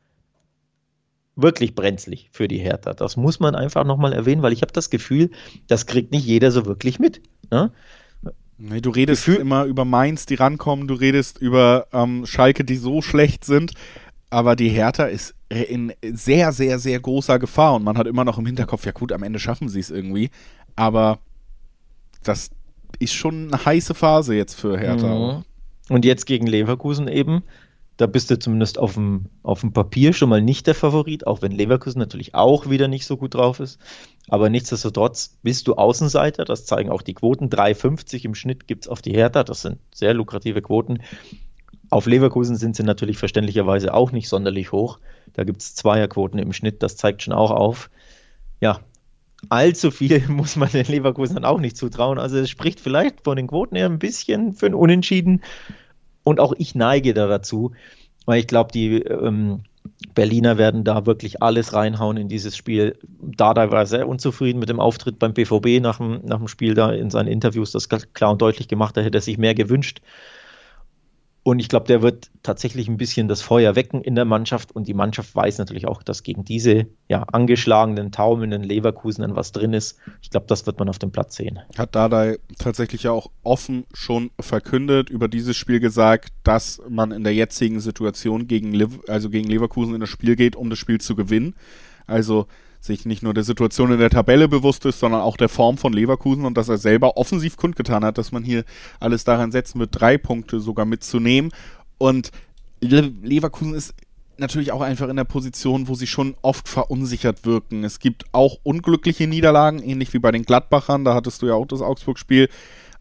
wirklich 1.35 1.75
brenzlig 1.75 2.29
für 2.31 2.47
die 2.47 2.59
Hertha. 2.59 2.93
Das 2.93 3.17
muss 3.17 3.39
man 3.39 3.55
einfach 3.55 3.83
nochmal 3.85 4.13
erwähnen, 4.13 4.41
weil 4.41 4.53
ich 4.53 4.61
habe 4.61 4.73
das 4.73 4.89
Gefühl, 4.89 5.31
das 5.67 5.85
kriegt 5.85 6.11
nicht 6.11 6.25
jeder 6.25 6.51
so 6.51 6.65
wirklich 6.65 6.99
mit. 6.99 7.21
Ne? 7.49 7.71
Nee, 8.57 8.81
du 8.81 8.91
redest 8.91 9.25
Gefühl 9.25 9.41
immer 9.41 9.65
über 9.65 9.83
Mainz, 9.83 10.25
die 10.25 10.35
rankommen, 10.35 10.87
du 10.87 10.93
redest 10.93 11.39
über 11.39 11.87
ähm, 11.91 12.25
Schalke, 12.25 12.63
die 12.63 12.77
so 12.77 13.01
schlecht 13.01 13.45
sind, 13.45 13.73
aber 14.29 14.55
die 14.55 14.69
Hertha 14.69 15.05
ist 15.05 15.35
in 15.49 15.93
sehr, 16.03 16.51
sehr, 16.51 16.79
sehr 16.79 16.99
großer 16.99 17.39
Gefahr 17.39 17.75
und 17.75 17.83
man 17.83 17.97
hat 17.97 18.07
immer 18.07 18.25
noch 18.25 18.37
im 18.37 18.45
Hinterkopf, 18.45 18.85
ja 18.85 18.91
gut, 18.91 19.11
am 19.11 19.23
Ende 19.23 19.39
schaffen 19.39 19.69
sie 19.69 19.79
es 19.79 19.91
irgendwie, 19.91 20.29
aber 20.75 21.19
das 22.23 22.51
ist 22.99 23.13
schon 23.13 23.53
eine 23.53 23.65
heiße 23.65 23.93
Phase 23.93 24.35
jetzt 24.35 24.53
für 24.53 24.77
Hertha. 24.77 25.07
Mhm. 25.07 25.43
Und 25.89 26.05
jetzt 26.05 26.25
gegen 26.25 26.47
Leverkusen 26.47 27.07
eben, 27.07 27.43
da 27.97 28.07
bist 28.07 28.31
du 28.31 28.39
zumindest 28.39 28.79
auf 28.79 28.95
dem, 28.95 29.25
auf 29.43 29.61
dem 29.61 29.71
Papier 29.71 30.13
schon 30.13 30.29
mal 30.29 30.41
nicht 30.41 30.65
der 30.65 30.75
Favorit, 30.75 31.27
auch 31.27 31.41
wenn 31.41 31.51
Leverkusen 31.51 31.99
natürlich 31.99 32.33
auch 32.33 32.69
wieder 32.69 32.87
nicht 32.87 33.05
so 33.05 33.17
gut 33.17 33.35
drauf 33.35 33.59
ist. 33.59 33.79
Aber 34.29 34.49
nichtsdestotrotz 34.49 35.37
bist 35.43 35.67
du 35.67 35.75
Außenseiter, 35.75 36.45
das 36.45 36.65
zeigen 36.65 36.89
auch 36.89 37.01
die 37.01 37.13
Quoten. 37.13 37.49
3,50 37.49 38.25
im 38.25 38.35
Schnitt 38.35 38.67
gibt 38.67 38.85
es 38.85 38.89
auf 38.89 39.01
die 39.01 39.13
Hertha, 39.13 39.43
das 39.43 39.61
sind 39.61 39.79
sehr 39.93 40.13
lukrative 40.13 40.61
Quoten. 40.61 40.99
Auf 41.89 42.07
Leverkusen 42.07 42.55
sind 42.55 42.75
sie 42.75 42.83
natürlich 42.83 43.19
verständlicherweise 43.19 43.93
auch 43.93 44.11
nicht 44.11 44.27
sonderlich 44.27 44.71
hoch. 44.71 44.99
Da 45.33 45.43
gibt 45.43 45.61
es 45.61 45.75
Zweierquoten 45.75 46.39
im 46.39 46.53
Schnitt, 46.53 46.81
das 46.81 46.97
zeigt 46.97 47.21
schon 47.21 47.33
auch 47.33 47.51
auf. 47.51 47.91
Ja, 48.59 48.79
allzu 49.49 49.91
viel 49.91 50.25
muss 50.27 50.55
man 50.55 50.71
den 50.71 50.85
Leverkusen 50.85 51.35
dann 51.35 51.45
auch 51.45 51.59
nicht 51.59 51.77
zutrauen. 51.77 52.17
Also 52.17 52.37
es 52.37 52.49
spricht 52.49 52.79
vielleicht 52.79 53.21
von 53.21 53.35
den 53.35 53.47
Quoten 53.47 53.75
her 53.75 53.85
ein 53.85 53.99
bisschen 53.99 54.53
für 54.53 54.65
ein 54.65 54.73
Unentschieden. 54.73 55.41
Und 56.23 56.39
auch 56.39 56.53
ich 56.57 56.75
neige 56.75 57.13
da 57.13 57.27
dazu, 57.27 57.71
weil 58.25 58.39
ich 58.39 58.47
glaube, 58.47 58.71
die 58.71 59.01
ähm, 59.01 59.63
Berliner 60.15 60.57
werden 60.57 60.83
da 60.83 61.05
wirklich 61.05 61.41
alles 61.41 61.73
reinhauen 61.73 62.17
in 62.17 62.29
dieses 62.29 62.55
Spiel. 62.55 62.97
Dada 63.21 63.71
war 63.71 63.85
sehr 63.85 64.07
unzufrieden 64.07 64.59
mit 64.59 64.69
dem 64.69 64.79
Auftritt 64.79 65.19
beim 65.19 65.33
BVB 65.33 65.81
nach 65.81 65.97
dem, 65.97 66.21
nach 66.23 66.37
dem 66.37 66.47
Spiel 66.47 66.73
da 66.73 66.91
in 66.91 67.09
seinen 67.09 67.27
Interviews, 67.27 67.71
das 67.71 67.89
klar 67.89 68.31
und 68.31 68.41
deutlich 68.41 68.67
gemacht, 68.67 68.95
da 68.95 69.01
hätte 69.01 69.17
er 69.17 69.21
sich 69.21 69.37
mehr 69.37 69.55
gewünscht. 69.55 70.01
Und 71.43 71.59
ich 71.59 71.67
glaube, 71.67 71.87
der 71.87 72.01
wird 72.01 72.31
tatsächlich 72.41 72.87
ein 72.87 72.95
bisschen 72.95 73.27
das 73.27 73.41
Feuer 73.41 73.75
wecken 73.75 74.01
in 74.01 74.15
der 74.15 74.23
Mannschaft. 74.23 74.71
Und 74.71 74.87
die 74.87 74.93
Mannschaft 74.93 75.35
weiß 75.35 75.57
natürlich 75.57 75.87
auch, 75.87 76.01
dass 76.01 76.23
gegen 76.23 76.45
diese 76.45 76.87
ja, 77.09 77.23
angeschlagenen, 77.23 78.13
taumelnden 78.13 78.63
Leverkusen 78.63 79.35
was 79.35 79.51
drin 79.51 79.73
ist. 79.73 79.99
Ich 80.21 80.29
glaube, 80.29 80.45
das 80.47 80.65
wird 80.65 80.79
man 80.79 80.87
auf 80.87 80.99
dem 80.99 81.11
Platz 81.11 81.35
sehen. 81.35 81.59
Hat 81.77 81.95
Dardai 81.95 82.39
tatsächlich 82.57 83.03
ja 83.03 83.11
auch 83.11 83.29
offen 83.43 83.83
schon 83.93 84.31
verkündet, 84.39 85.09
über 85.09 85.27
dieses 85.27 85.57
Spiel 85.57 85.81
gesagt, 85.81 86.31
dass 86.43 86.81
man 86.87 87.11
in 87.11 87.25
der 87.25 87.33
jetzigen 87.33 87.81
Situation 87.81 88.47
gegen, 88.47 89.01
also 89.09 89.29
gegen 89.29 89.49
Leverkusen 89.49 89.95
in 89.95 89.99
das 89.99 90.09
Spiel 90.09 90.37
geht, 90.37 90.55
um 90.55 90.69
das 90.69 90.79
Spiel 90.79 91.01
zu 91.01 91.13
gewinnen. 91.13 91.55
Also 92.07 92.47
sich 92.83 93.05
nicht 93.05 93.23
nur 93.23 93.33
der 93.33 93.43
Situation 93.43 93.91
in 93.91 93.99
der 93.99 94.09
Tabelle 94.09 94.47
bewusst 94.47 94.85
ist, 94.85 94.99
sondern 94.99 95.21
auch 95.21 95.37
der 95.37 95.49
Form 95.49 95.77
von 95.77 95.93
Leverkusen 95.93 96.45
und 96.45 96.57
dass 96.57 96.67
er 96.67 96.77
selber 96.77 97.15
offensiv 97.17 97.55
kundgetan 97.55 98.03
hat, 98.03 98.17
dass 98.17 98.31
man 98.31 98.43
hier 98.43 98.65
alles 98.99 99.23
daran 99.23 99.51
setzen 99.51 99.79
wird, 99.79 99.89
drei 99.93 100.17
Punkte 100.17 100.59
sogar 100.59 100.85
mitzunehmen. 100.85 101.51
Und 101.97 102.31
Leverkusen 102.81 103.73
ist 103.73 103.93
natürlich 104.37 104.73
auch 104.73 104.81
einfach 104.81 105.07
in 105.07 105.15
der 105.15 105.23
Position, 105.23 105.87
wo 105.87 105.95
sie 105.95 106.07
schon 106.07 106.35
oft 106.41 106.67
verunsichert 106.67 107.45
wirken. 107.45 107.85
Es 107.85 107.99
gibt 107.99 108.25
auch 108.33 108.57
unglückliche 108.63 109.27
Niederlagen, 109.27 109.81
ähnlich 109.81 110.13
wie 110.13 110.19
bei 110.19 110.31
den 110.31 110.43
Gladbachern, 110.43 111.05
da 111.05 111.13
hattest 111.13 111.41
du 111.41 111.47
ja 111.47 111.53
auch 111.53 111.67
das 111.67 111.81
Augsburg-Spiel 111.81 112.49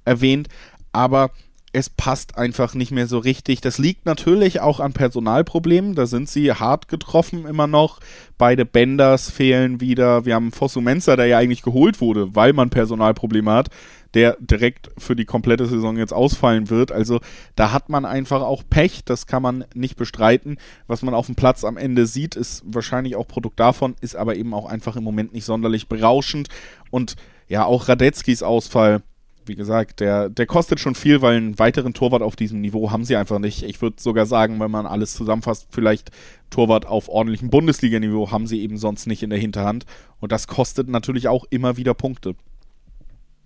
erwähnt, 0.05 0.49
aber 0.92 1.31
es 1.72 1.88
passt 1.88 2.37
einfach 2.37 2.74
nicht 2.74 2.92
mehr 2.92 3.06
so 3.06 3.18
richtig. 3.18 3.62
Das 3.62 3.79
liegt 3.79 4.04
natürlich 4.04 4.60
auch 4.60 4.79
an 4.79 4.92
Personalproblemen. 4.92 5.94
Da 5.94 6.04
sind 6.04 6.29
sie 6.29 6.52
hart 6.52 6.88
getroffen 6.88 7.46
immer 7.46 7.66
noch. 7.66 8.00
Beide 8.37 8.66
Benders 8.66 9.31
fehlen 9.31 9.81
wieder. 9.81 10.27
Wir 10.27 10.35
haben 10.35 10.52
Fosu 10.52 10.83
Mensa, 10.83 11.16
der 11.16 11.27
ja 11.27 11.38
eigentlich 11.38 11.62
geholt 11.62 12.02
wurde, 12.02 12.35
weil 12.37 12.52
man 12.52 12.68
Personalprobleme 12.68 13.50
hat, 13.50 13.68
der 14.12 14.37
direkt 14.38 14.90
für 14.98 15.16
die 15.16 15.25
komplette 15.25 15.64
Saison 15.66 15.96
jetzt 15.96 16.12
ausfallen 16.12 16.68
wird. 16.68 16.92
Also 16.92 17.20
da 17.56 17.73
hat 17.73 17.88
man 17.88 18.04
einfach 18.04 18.42
auch 18.42 18.64
Pech. 18.68 19.06
Das 19.06 19.27
kann 19.27 19.42
man 19.42 19.64
nicht 19.75 19.96
bestreiten. 19.96 20.58
Was 20.87 21.00
man 21.00 21.14
auf 21.14 21.25
dem 21.25 21.37
Platz 21.37 21.64
am 21.64 21.79
Ende 21.79 22.04
sieht, 22.04 22.37
ist 22.37 22.64
wahrscheinlich 22.66 23.16
auch 23.16 23.27
Produkt 23.27 23.58
davon, 23.58 23.96
ist 24.02 24.14
aber 24.14 24.37
eben 24.37 24.52
auch 24.52 24.66
einfach 24.66 24.96
im 24.96 25.04
Moment 25.04 25.33
nicht 25.33 25.46
sonderlich 25.46 25.88
berauschend. 25.88 26.48
Und 26.90 27.16
ja, 27.48 27.64
auch 27.64 27.88
Radetzkis 27.88 28.42
Ausfall 28.42 29.02
wie 29.47 29.55
gesagt, 29.55 30.01
der, 30.01 30.29
der 30.29 30.47
kostet 30.47 30.81
schon 30.81 30.95
viel, 30.95 31.23
weil 31.23 31.37
einen 31.37 31.59
weiteren 31.59 31.95
Torwart 31.95 32.23
auf 32.23 32.37
diesem 32.37 32.61
Niveau 32.61 32.90
haben 32.90 33.05
sie 33.05 33.17
einfach 33.17 33.38
nicht. 33.38 33.63
Ich 33.63 33.81
würde 33.83 33.97
sogar 34.01 34.27
sagen, 34.27 34.61
wenn 34.61 34.71
man 34.71 34.87
alles 34.87 35.15
zusammenfasst, 35.15 35.69
vielleicht 35.71 36.11
Torwart 36.51 36.87
auf 36.87 37.09
ordentlichem 37.09 37.51
Bundesliga-Niveau 37.51 38.31
haben 38.31 38.47
sie 38.47 38.61
eben 38.63 38.77
sonst 38.77 39.07
nicht 39.07 39.23
in 39.23 39.31
der 39.31 39.38
Hinterhand. 39.38 39.87
Und 40.21 40.33
das 40.33 40.47
kostet 40.47 40.88
natürlich 40.88 41.29
auch 41.29 41.45
immer 41.51 41.77
wieder 41.77 41.95
Punkte. 41.95 42.35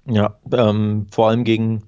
Ja, 0.08 0.38
ähm, 0.52 1.06
vor 1.10 1.28
allem 1.28 1.44
gegen, 1.44 1.82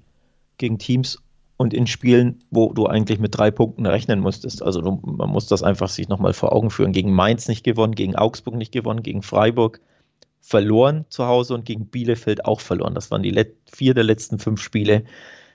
gegen 0.57 0.77
Teams 0.77 1.19
und 1.57 1.73
in 1.73 1.87
Spielen, 1.87 2.43
wo 2.51 2.71
du 2.73 2.85
eigentlich 2.85 3.19
mit 3.19 3.37
drei 3.37 3.51
Punkten 3.51 3.85
rechnen 3.85 4.21
musstest. 4.21 4.63
Also 4.63 4.81
du, 4.81 4.99
man 5.03 5.29
muss 5.29 5.47
das 5.47 5.61
einfach 5.61 5.89
sich 5.89 6.07
nochmal 6.07 6.33
vor 6.33 6.53
Augen 6.53 6.69
führen. 6.69 6.93
Gegen 6.93 7.13
Mainz 7.13 7.47
nicht 7.47 7.63
gewonnen, 7.63 7.95
gegen 7.95 8.15
Augsburg 8.15 8.55
nicht 8.55 8.71
gewonnen, 8.71 9.03
gegen 9.03 9.21
Freiburg 9.21 9.81
verloren 10.41 11.05
zu 11.09 11.25
Hause 11.25 11.53
und 11.53 11.65
gegen 11.65 11.87
Bielefeld 11.87 12.45
auch 12.45 12.59
verloren. 12.59 12.95
Das 12.95 13.11
waren 13.11 13.23
die 13.23 13.45
vier 13.71 13.93
der 13.93 14.03
letzten 14.03 14.39
fünf 14.39 14.61
Spiele. 14.61 15.03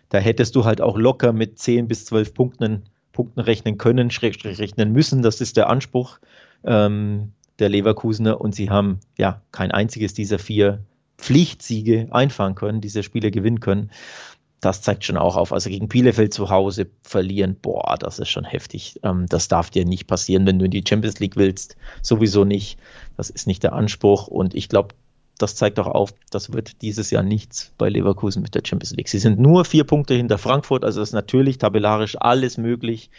Da 0.09 0.19
hättest 0.19 0.55
du 0.55 0.65
halt 0.65 0.81
auch 0.81 0.97
locker 0.97 1.33
mit 1.33 1.59
10 1.59 1.89
bis 1.89 2.05
12 2.07 2.35
Punkten, 2.35 2.85
Punkten 3.13 3.41
rechnen 3.41 3.79
können, 3.79 4.11
schrägstrich 4.11 4.59
rechnen 4.59 4.93
müssen. 4.93 5.23
Das 5.23 5.41
ist 5.41 5.57
der 5.57 5.69
Anspruch 5.69 6.19
ähm, 6.65 7.33
der 7.59 7.69
Leverkusener 7.69 8.41
und 8.41 8.55
sie 8.55 8.71
haben 8.71 9.01
ja 9.19 9.43
kein 9.53 9.71
einziges 9.71 10.15
dieser 10.15 10.39
vier 10.39 10.85
Pflichtsiege 11.17 12.09
einfahren 12.11 12.55
können, 12.55 12.81
diese 12.81 13.03
Spiele 13.03 13.31
gewinnen 13.31 13.61
können. 13.61 13.91
Das 14.65 14.81
zeigt 14.81 15.05
schon 15.05 15.19
auch 15.19 15.37
auf. 15.37 15.53
Also 15.53 15.69
gegen 15.69 15.89
Bielefeld 15.89 16.33
zu 16.33 16.49
Hause 16.49 16.87
verlieren, 17.03 17.57
boah, 17.61 17.97
das 17.99 18.19
ist 18.19 18.31
schon 18.31 18.45
heftig. 18.45 18.99
Ähm, 19.03 19.27
das 19.29 19.49
darf 19.49 19.69
dir 19.69 19.85
nicht 19.85 20.07
passieren, 20.07 20.47
wenn 20.47 20.59
du 20.59 20.65
in 20.65 20.71
die 20.71 20.85
Champions 20.89 21.21
League 21.21 21.37
willst. 21.37 21.77
Sowieso 22.01 22.45
nicht. 22.45 22.79
Das 23.19 23.29
ist 23.29 23.47
nicht 23.47 23.63
der 23.63 23.75
Anspruch. 23.75 24.27
Und 24.27 24.55
ich 24.55 24.71
glaube, 24.71 24.95
das 25.37 25.55
zeigt 25.55 25.79
auch 25.79 25.87
auf, 25.87 26.15
das 26.31 26.53
wird 26.55 26.81
dieses 26.81 27.11
Jahr 27.11 27.23
nichts 27.23 27.73
bei 27.77 27.91
Leverkusen 27.91 28.41
mit 28.41 28.55
der 28.55 28.63
Champions 28.65 28.93
League. 28.93 29.09
Sie 29.09 29.19
sind 29.19 29.39
nur 29.39 29.67
vier 29.67 29.85
Punkte 29.85 30.15
hinter 30.15 30.39
Frankfurt, 30.39 30.85
also 30.85 31.03
ist 31.03 31.13
natürlich 31.13 31.59
tabellarisch 31.59 32.17
alles 32.19 32.57
möglich. 32.57 33.11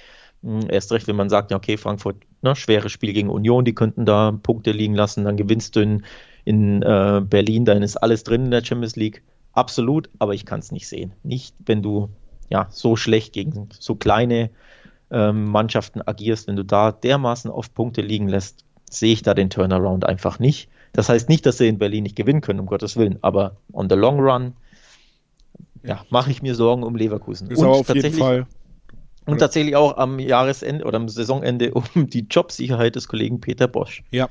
Hm, 0.42 0.62
erst 0.70 0.92
recht, 0.94 1.08
wenn 1.08 1.16
man 1.16 1.30
sagt, 1.30 1.52
ja, 1.52 1.58
okay, 1.58 1.78
Frankfurt, 1.78 2.18
ne, 2.42 2.56
schweres 2.56 2.92
Spiel 2.92 3.14
gegen 3.14 3.30
Union, 3.30 3.66
die 3.66 3.76
könnten 3.76 4.06
da 4.06 4.32
Punkte 4.32 4.72
liegen 4.72 4.96
lassen, 4.96 5.26
dann 5.26 5.38
gewinnst 5.38 5.76
du 5.76 5.82
in, 5.82 6.06
in 6.44 6.82
äh, 6.82 7.22
Berlin, 7.24 7.66
dann 7.66 7.84
ist 7.84 7.98
alles 7.98 8.24
drin 8.24 8.46
in 8.46 8.52
der 8.52 8.64
Champions 8.64 8.96
League. 8.96 9.22
Absolut, 9.56 10.10
aber 10.20 10.34
ich 10.34 10.46
kann 10.46 10.60
es 10.60 10.72
nicht 10.72 10.88
sehen. 10.88 11.14
Nicht, 11.24 11.56
wenn 11.66 11.82
du 11.82 12.10
ja 12.50 12.68
so 12.70 12.96
schlecht 12.96 13.34
gegen 13.34 13.70
so 13.80 13.96
kleine 13.96 14.52
ähm, 15.10 15.46
Mannschaften 15.46 16.02
agierst, 16.06 16.48
wenn 16.48 16.58
du 16.58 16.64
da 16.64 16.92
dermaßen 16.92 17.50
auf 17.50 17.74
Punkte 17.74 18.02
liegen 18.02 18.28
lässt, 18.28 18.66
sehe 18.90 19.14
ich 19.14 19.22
da 19.22 19.34
den 19.34 19.50
Turnaround 19.50 20.06
einfach 20.06 20.40
nicht. 20.40 20.70
Das 20.92 21.10
heißt 21.10 21.30
nicht, 21.30 21.46
dass 21.46 21.58
sie 21.58 21.68
in 21.68 21.80
Berlin 21.80 22.04
nicht 22.04 22.16
gewinnen 22.16 22.42
können, 22.42 22.60
um 22.60 22.66
Gottes 22.66 22.98
Willen, 22.98 23.18
aber 23.22 23.56
on 23.72 23.90
the 23.90 23.96
long 23.96 24.20
run, 24.20 24.54
ja, 25.84 26.04
mache 26.10 26.32
ich 26.32 26.42
mir 26.42 26.54
Sorgen 26.56 26.84
um 26.84 26.96
Leverkusen. 26.96 27.50
Ist 27.50 27.60
und 27.60 27.68
auf 27.68 27.94
jeden 27.94 28.14
Fall. 28.14 28.48
Und 29.26 29.40
tatsächlich 29.40 29.76
auch 29.76 29.98
am 29.98 30.20
Jahresende 30.20 30.86
oder 30.86 30.98
am 30.98 31.10
Saisonende 31.10 31.74
um 31.96 32.10
die 32.10 32.28
Jobsicherheit 32.30 32.96
des 32.96 33.08
Kollegen 33.08 33.40
Peter 33.40 33.68
Bosch. 33.68 34.04
Ja, 34.12 34.30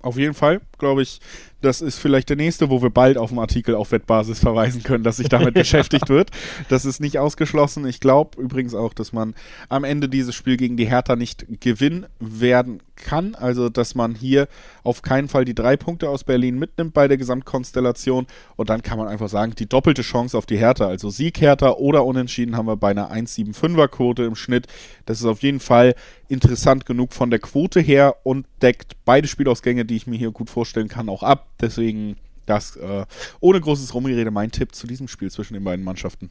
auf 0.00 0.16
jeden 0.16 0.34
Fall, 0.34 0.60
glaube 0.78 1.02
ich, 1.02 1.20
das 1.60 1.80
ist 1.80 1.98
vielleicht 1.98 2.28
der 2.28 2.36
nächste, 2.36 2.70
wo 2.70 2.82
wir 2.82 2.90
bald 2.90 3.18
auf 3.18 3.30
einen 3.30 3.40
Artikel 3.40 3.74
auf 3.74 3.90
Wettbasis 3.90 4.38
verweisen 4.38 4.82
können, 4.82 5.02
dass 5.02 5.16
sich 5.16 5.28
damit 5.28 5.54
beschäftigt 5.54 6.08
wird. 6.08 6.30
Das 6.68 6.84
ist 6.84 7.00
nicht 7.00 7.18
ausgeschlossen. 7.18 7.86
Ich 7.86 8.00
glaube 8.00 8.40
übrigens 8.40 8.74
auch, 8.74 8.94
dass 8.94 9.12
man 9.12 9.34
am 9.68 9.84
Ende 9.84 10.08
dieses 10.08 10.34
Spiel 10.34 10.56
gegen 10.56 10.76
die 10.76 10.88
Hertha 10.88 11.16
nicht 11.16 11.46
gewinnen 11.60 12.06
werden 12.20 12.80
kann. 12.94 13.34
Also, 13.34 13.68
dass 13.68 13.94
man 13.94 14.14
hier 14.14 14.48
auf 14.84 15.02
keinen 15.02 15.28
Fall 15.28 15.44
die 15.44 15.54
drei 15.54 15.76
Punkte 15.76 16.08
aus 16.08 16.24
Berlin 16.24 16.58
mitnimmt 16.58 16.94
bei 16.94 17.08
der 17.08 17.16
Gesamtkonstellation. 17.16 18.26
Und 18.56 18.70
dann 18.70 18.82
kann 18.82 18.98
man 18.98 19.08
einfach 19.08 19.28
sagen, 19.28 19.54
die 19.58 19.68
doppelte 19.68 20.02
Chance 20.02 20.38
auf 20.38 20.46
die 20.46 20.58
Hertha, 20.58 20.86
also 20.86 21.10
Sieg 21.10 21.40
Hertha 21.40 21.70
oder 21.70 22.04
Unentschieden, 22.04 22.56
haben 22.56 22.66
wir 22.66 22.76
bei 22.76 22.90
einer 22.90 23.12
1,75er 23.12 23.88
Quote 23.88 24.22
im 24.22 24.36
Schnitt. 24.36 24.66
Das 25.06 25.18
ist 25.18 25.26
auf 25.26 25.42
jeden 25.42 25.60
Fall 25.60 25.94
interessant 26.28 26.86
genug 26.86 27.12
von 27.12 27.30
der 27.30 27.40
Quote 27.40 27.80
her 27.80 28.16
und 28.22 28.46
deckt 28.62 28.96
beide 29.04 29.26
Spielausgänge, 29.26 29.84
die 29.84 29.96
ich 29.96 30.06
mir 30.06 30.18
hier 30.18 30.30
gut 30.30 30.50
vorstellen 30.50 30.88
kann, 30.88 31.08
auch 31.08 31.22
ab. 31.22 31.47
Deswegen 31.60 32.16
das 32.46 32.76
äh, 32.76 33.04
ohne 33.40 33.60
großes 33.60 33.94
Rumgerede 33.94 34.30
mein 34.30 34.50
Tipp 34.50 34.74
zu 34.74 34.86
diesem 34.86 35.08
Spiel 35.08 35.30
zwischen 35.30 35.54
den 35.54 35.64
beiden 35.64 35.84
Mannschaften. 35.84 36.30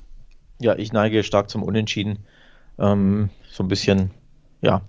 Ja, 0.60 0.76
ich 0.76 0.92
neige 0.92 1.24
stark 1.24 1.50
zum 1.50 1.64
Unentschieden. 1.64 2.20
Ähm, 2.80 3.30
so 3.52 3.64
ein 3.64 3.68
bisschen, 3.68 4.12
ja, 4.62 4.82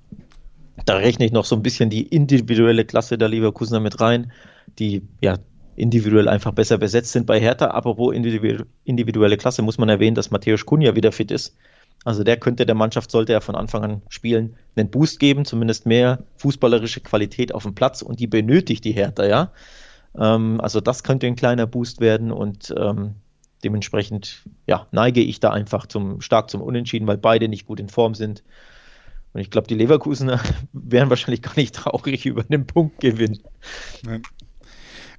da 0.85 0.97
rechne 0.97 1.27
ich 1.27 1.33
noch 1.33 1.45
so 1.45 1.57
ein 1.57 1.63
bisschen 1.63 1.91
die 1.91 2.03
individuelle 2.03 2.85
Klasse 2.85 3.19
der 3.19 3.29
Leverkusener 3.29 3.81
mit 3.81 4.01
rein, 4.01 4.33
die 4.79 5.03
ja 5.21 5.39
individuell 5.77 6.29
einfach 6.29 6.53
besser 6.53 6.79
besetzt 6.79 7.13
sind 7.13 7.27
bei 7.27 7.41
Hertha. 7.41 7.69
Apropos 7.69 8.15
individuelle 8.15 9.37
Klasse 9.37 9.63
muss 9.63 9.79
man 9.79 9.89
erwähnen, 9.89 10.15
dass 10.15 10.31
Matthäus 10.31 10.67
Kunja 10.67 10.97
wieder 10.97 11.13
fit 11.13 11.31
ist. 11.31 11.57
Also 12.05 12.25
der 12.25 12.37
könnte 12.37 12.65
der 12.65 12.75
Mannschaft, 12.75 13.11
sollte 13.11 13.33
er 13.33 13.41
von 13.41 13.55
Anfang 13.55 13.85
an 13.85 14.03
spielen, 14.09 14.57
einen 14.77 14.91
Boost 14.91 15.19
geben, 15.19 15.45
zumindest 15.45 15.85
mehr 15.85 16.21
fußballerische 16.37 17.01
Qualität 17.01 17.55
auf 17.55 17.65
dem 17.65 17.75
Platz 17.75 18.03
und 18.03 18.21
die 18.21 18.27
benötigt 18.27 18.85
die 18.85 18.93
Hertha, 18.93 19.27
ja. 19.27 19.53
Ähm, 20.19 20.61
also 20.61 20.81
das 20.81 21.03
könnte 21.03 21.27
ein 21.27 21.37
kleiner 21.37 21.67
Boost 21.67 22.01
werden 22.01 22.33
und 22.33 22.75
ähm, 22.77 23.15
dementsprechend 23.65 24.43
ja, 24.67 24.87
neige 24.93 25.21
ich 25.21 25.41
da 25.41 25.51
einfach 25.51 25.87
zum, 25.87 26.21
stark 26.21 26.51
zum 26.51 26.63
Unentschieden, 26.63 27.07
weil 27.07 27.19
beide 27.19 27.49
nicht 27.49 27.67
gut 27.67 27.81
in 27.81 27.89
Form 27.89 28.15
sind. 28.15 28.43
Und 29.33 29.41
ich 29.41 29.51
glaube, 29.51 29.67
die 29.67 29.75
Leverkusener 29.75 30.41
wären 30.73 31.11
wahrscheinlich 31.11 31.43
gar 31.43 31.57
nicht 31.57 31.75
traurig 31.75 32.27
über 32.27 32.45
einen 32.49 32.67
Punktgewinn. 32.67 33.41
Nein. 34.03 34.23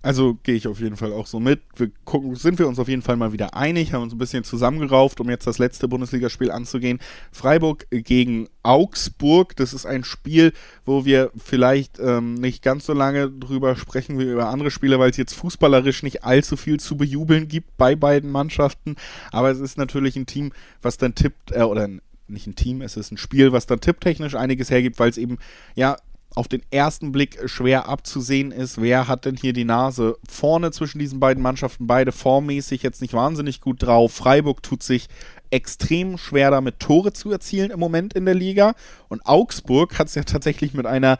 Also 0.01 0.37
gehe 0.43 0.55
ich 0.55 0.67
auf 0.67 0.79
jeden 0.79 0.95
Fall 0.95 1.11
auch 1.11 1.27
so 1.27 1.41
mit. 1.41 1.59
Wir 1.75 1.91
gucken, 2.05 2.33
sind 2.35 2.57
wir 2.57 2.69
uns 2.69 2.79
auf 2.79 2.87
jeden 2.87 3.01
Fall 3.01 3.17
mal 3.17 3.33
wieder 3.33 3.53
einig, 3.53 3.91
haben 3.91 4.03
uns 4.03 4.13
ein 4.13 4.17
bisschen 4.17 4.45
zusammengerauft, 4.45 5.19
um 5.19 5.29
jetzt 5.29 5.45
das 5.45 5.57
letzte 5.57 5.89
Bundesligaspiel 5.89 6.51
anzugehen. 6.51 6.99
Freiburg 7.33 7.85
gegen 7.91 8.47
Augsburg. 8.63 9.57
Das 9.57 9.73
ist 9.73 9.85
ein 9.85 10.05
Spiel, 10.05 10.53
wo 10.85 11.03
wir 11.03 11.31
vielleicht 11.35 11.99
ähm, 11.99 12.35
nicht 12.35 12.63
ganz 12.63 12.85
so 12.85 12.93
lange 12.93 13.29
drüber 13.29 13.75
sprechen 13.75 14.17
wie 14.17 14.23
über 14.23 14.47
andere 14.47 14.71
Spiele, 14.71 14.99
weil 14.99 15.09
es 15.09 15.17
jetzt 15.17 15.33
fußballerisch 15.33 16.01
nicht 16.03 16.23
allzu 16.23 16.55
viel 16.55 16.79
zu 16.79 16.95
bejubeln 16.95 17.49
gibt 17.49 17.75
bei 17.75 17.97
beiden 17.97 18.31
Mannschaften. 18.31 18.95
Aber 19.33 19.51
es 19.51 19.59
ist 19.59 19.77
natürlich 19.77 20.15
ein 20.15 20.25
Team, 20.25 20.53
was 20.81 20.97
dann 20.97 21.13
tippt, 21.13 21.51
äh, 21.51 21.63
oder 21.63 21.89
nicht 22.29 22.47
ein 22.47 22.55
Team, 22.55 22.81
es 22.81 22.95
ist 22.95 23.11
ein 23.11 23.17
Spiel, 23.17 23.51
was 23.51 23.65
dann 23.65 23.81
tipptechnisch 23.81 24.35
einiges 24.35 24.69
hergibt, 24.69 24.99
weil 24.99 25.09
es 25.09 25.17
eben 25.17 25.39
ja 25.75 25.97
auf 26.35 26.47
den 26.47 26.61
ersten 26.71 27.11
Blick 27.11 27.39
schwer 27.49 27.87
abzusehen 27.87 28.51
ist, 28.51 28.79
wer 28.79 29.07
hat 29.07 29.25
denn 29.25 29.35
hier 29.35 29.53
die 29.53 29.65
Nase 29.65 30.17
vorne 30.29 30.71
zwischen 30.71 30.99
diesen 30.99 31.19
beiden 31.19 31.41
Mannschaften, 31.41 31.87
beide 31.87 32.11
formmäßig 32.11 32.83
jetzt 32.83 33.01
nicht 33.01 33.13
wahnsinnig 33.13 33.61
gut 33.61 33.81
drauf. 33.83 34.13
Freiburg 34.13 34.61
tut 34.61 34.83
sich 34.83 35.07
extrem 35.51 36.17
schwer 36.17 36.51
damit, 36.51 36.79
Tore 36.79 37.13
zu 37.13 37.31
erzielen 37.31 37.71
im 37.71 37.79
Moment 37.79 38.13
in 38.13 38.25
der 38.25 38.35
Liga. 38.35 38.73
Und 39.07 39.25
Augsburg 39.25 39.97
hat 39.97 40.07
es 40.07 40.15
ja 40.15 40.23
tatsächlich 40.23 40.73
mit 40.73 40.85
einer 40.85 41.17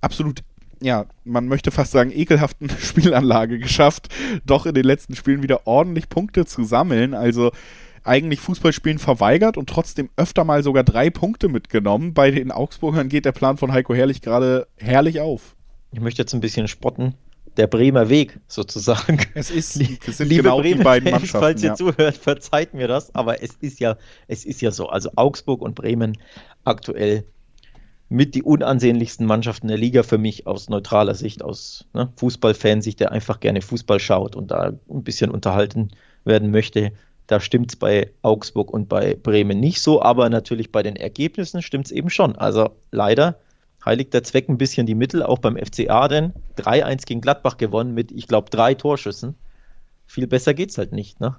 absolut 0.00 0.42
ja, 0.82 1.04
man 1.24 1.46
möchte 1.46 1.70
fast 1.70 1.92
sagen, 1.92 2.10
ekelhaften 2.10 2.70
Spielanlage 2.80 3.58
geschafft, 3.58 4.08
doch 4.46 4.64
in 4.64 4.74
den 4.74 4.84
letzten 4.84 5.14
Spielen 5.14 5.42
wieder 5.42 5.66
ordentlich 5.66 6.08
Punkte 6.08 6.46
zu 6.46 6.64
sammeln. 6.64 7.12
Also 7.12 7.52
eigentlich 8.04 8.40
Fußballspielen 8.40 8.98
verweigert 8.98 9.56
und 9.56 9.68
trotzdem 9.68 10.10
öfter 10.16 10.44
mal 10.44 10.62
sogar 10.62 10.84
drei 10.84 11.10
Punkte 11.10 11.48
mitgenommen. 11.48 12.14
Bei 12.14 12.30
den 12.30 12.50
Augsburgern 12.50 13.08
geht 13.08 13.24
der 13.24 13.32
Plan 13.32 13.56
von 13.56 13.72
Heiko 13.72 13.94
Herrlich 13.94 14.22
gerade 14.22 14.66
herrlich 14.76 15.20
auf. 15.20 15.56
Ich 15.92 16.00
möchte 16.00 16.22
jetzt 16.22 16.34
ein 16.34 16.40
bisschen 16.40 16.68
spotten. 16.68 17.14
Der 17.56 17.66
Bremer 17.66 18.08
Weg 18.08 18.38
sozusagen. 18.46 19.18
Es 19.34 19.50
ist, 19.50 19.76
es 20.06 20.18
sind 20.18 20.28
Liebe 20.28 20.44
genau 20.44 20.60
Bremer 20.60 20.76
die 20.76 20.82
beiden 20.84 21.10
Mannschaften. 21.10 21.40
Falls 21.40 21.62
ihr 21.62 21.70
ja. 21.70 21.74
zuhört, 21.74 22.16
verzeiht 22.16 22.74
mir 22.74 22.86
das, 22.86 23.14
aber 23.14 23.42
es 23.42 23.54
ist 23.60 23.80
ja, 23.80 23.96
es 24.28 24.44
ist 24.44 24.60
ja 24.62 24.70
so. 24.70 24.88
Also 24.88 25.10
Augsburg 25.16 25.60
und 25.60 25.74
Bremen 25.74 26.16
aktuell 26.64 27.24
mit 28.10 28.34
die 28.34 28.42
unansehnlichsten 28.42 29.24
Mannschaften 29.24 29.68
der 29.68 29.78
Liga 29.78 30.02
für 30.02 30.18
mich 30.18 30.46
aus 30.46 30.68
neutraler 30.68 31.14
Sicht, 31.14 31.42
aus 31.42 31.86
ne, 31.94 32.12
Fußballfansicht, 32.16 32.98
der 32.98 33.12
einfach 33.12 33.40
gerne 33.40 33.62
Fußball 33.62 34.00
schaut 34.00 34.34
und 34.34 34.50
da 34.50 34.72
ein 34.90 35.04
bisschen 35.04 35.30
unterhalten 35.30 35.90
werden 36.24 36.50
möchte. 36.50 36.92
Da 37.30 37.38
stimmt 37.38 37.70
es 37.70 37.76
bei 37.76 38.10
Augsburg 38.22 38.72
und 38.72 38.88
bei 38.88 39.14
Bremen 39.14 39.60
nicht 39.60 39.80
so, 39.80 40.02
aber 40.02 40.28
natürlich 40.28 40.72
bei 40.72 40.82
den 40.82 40.96
Ergebnissen 40.96 41.62
stimmt 41.62 41.86
es 41.86 41.92
eben 41.92 42.10
schon. 42.10 42.34
Also 42.34 42.70
leider 42.90 43.38
heiligt 43.84 44.12
der 44.14 44.24
Zweck 44.24 44.48
ein 44.48 44.58
bisschen 44.58 44.84
die 44.84 44.96
Mittel, 44.96 45.22
auch 45.22 45.38
beim 45.38 45.56
FCA, 45.56 46.08
denn 46.08 46.32
3-1 46.56 47.06
gegen 47.06 47.20
Gladbach 47.20 47.56
gewonnen 47.56 47.94
mit, 47.94 48.10
ich 48.10 48.26
glaube, 48.26 48.50
drei 48.50 48.74
Torschüssen. 48.74 49.36
Viel 50.06 50.26
besser 50.26 50.54
geht 50.54 50.70
es 50.70 50.78
halt 50.78 50.90
nicht, 50.90 51.20
ne? 51.20 51.36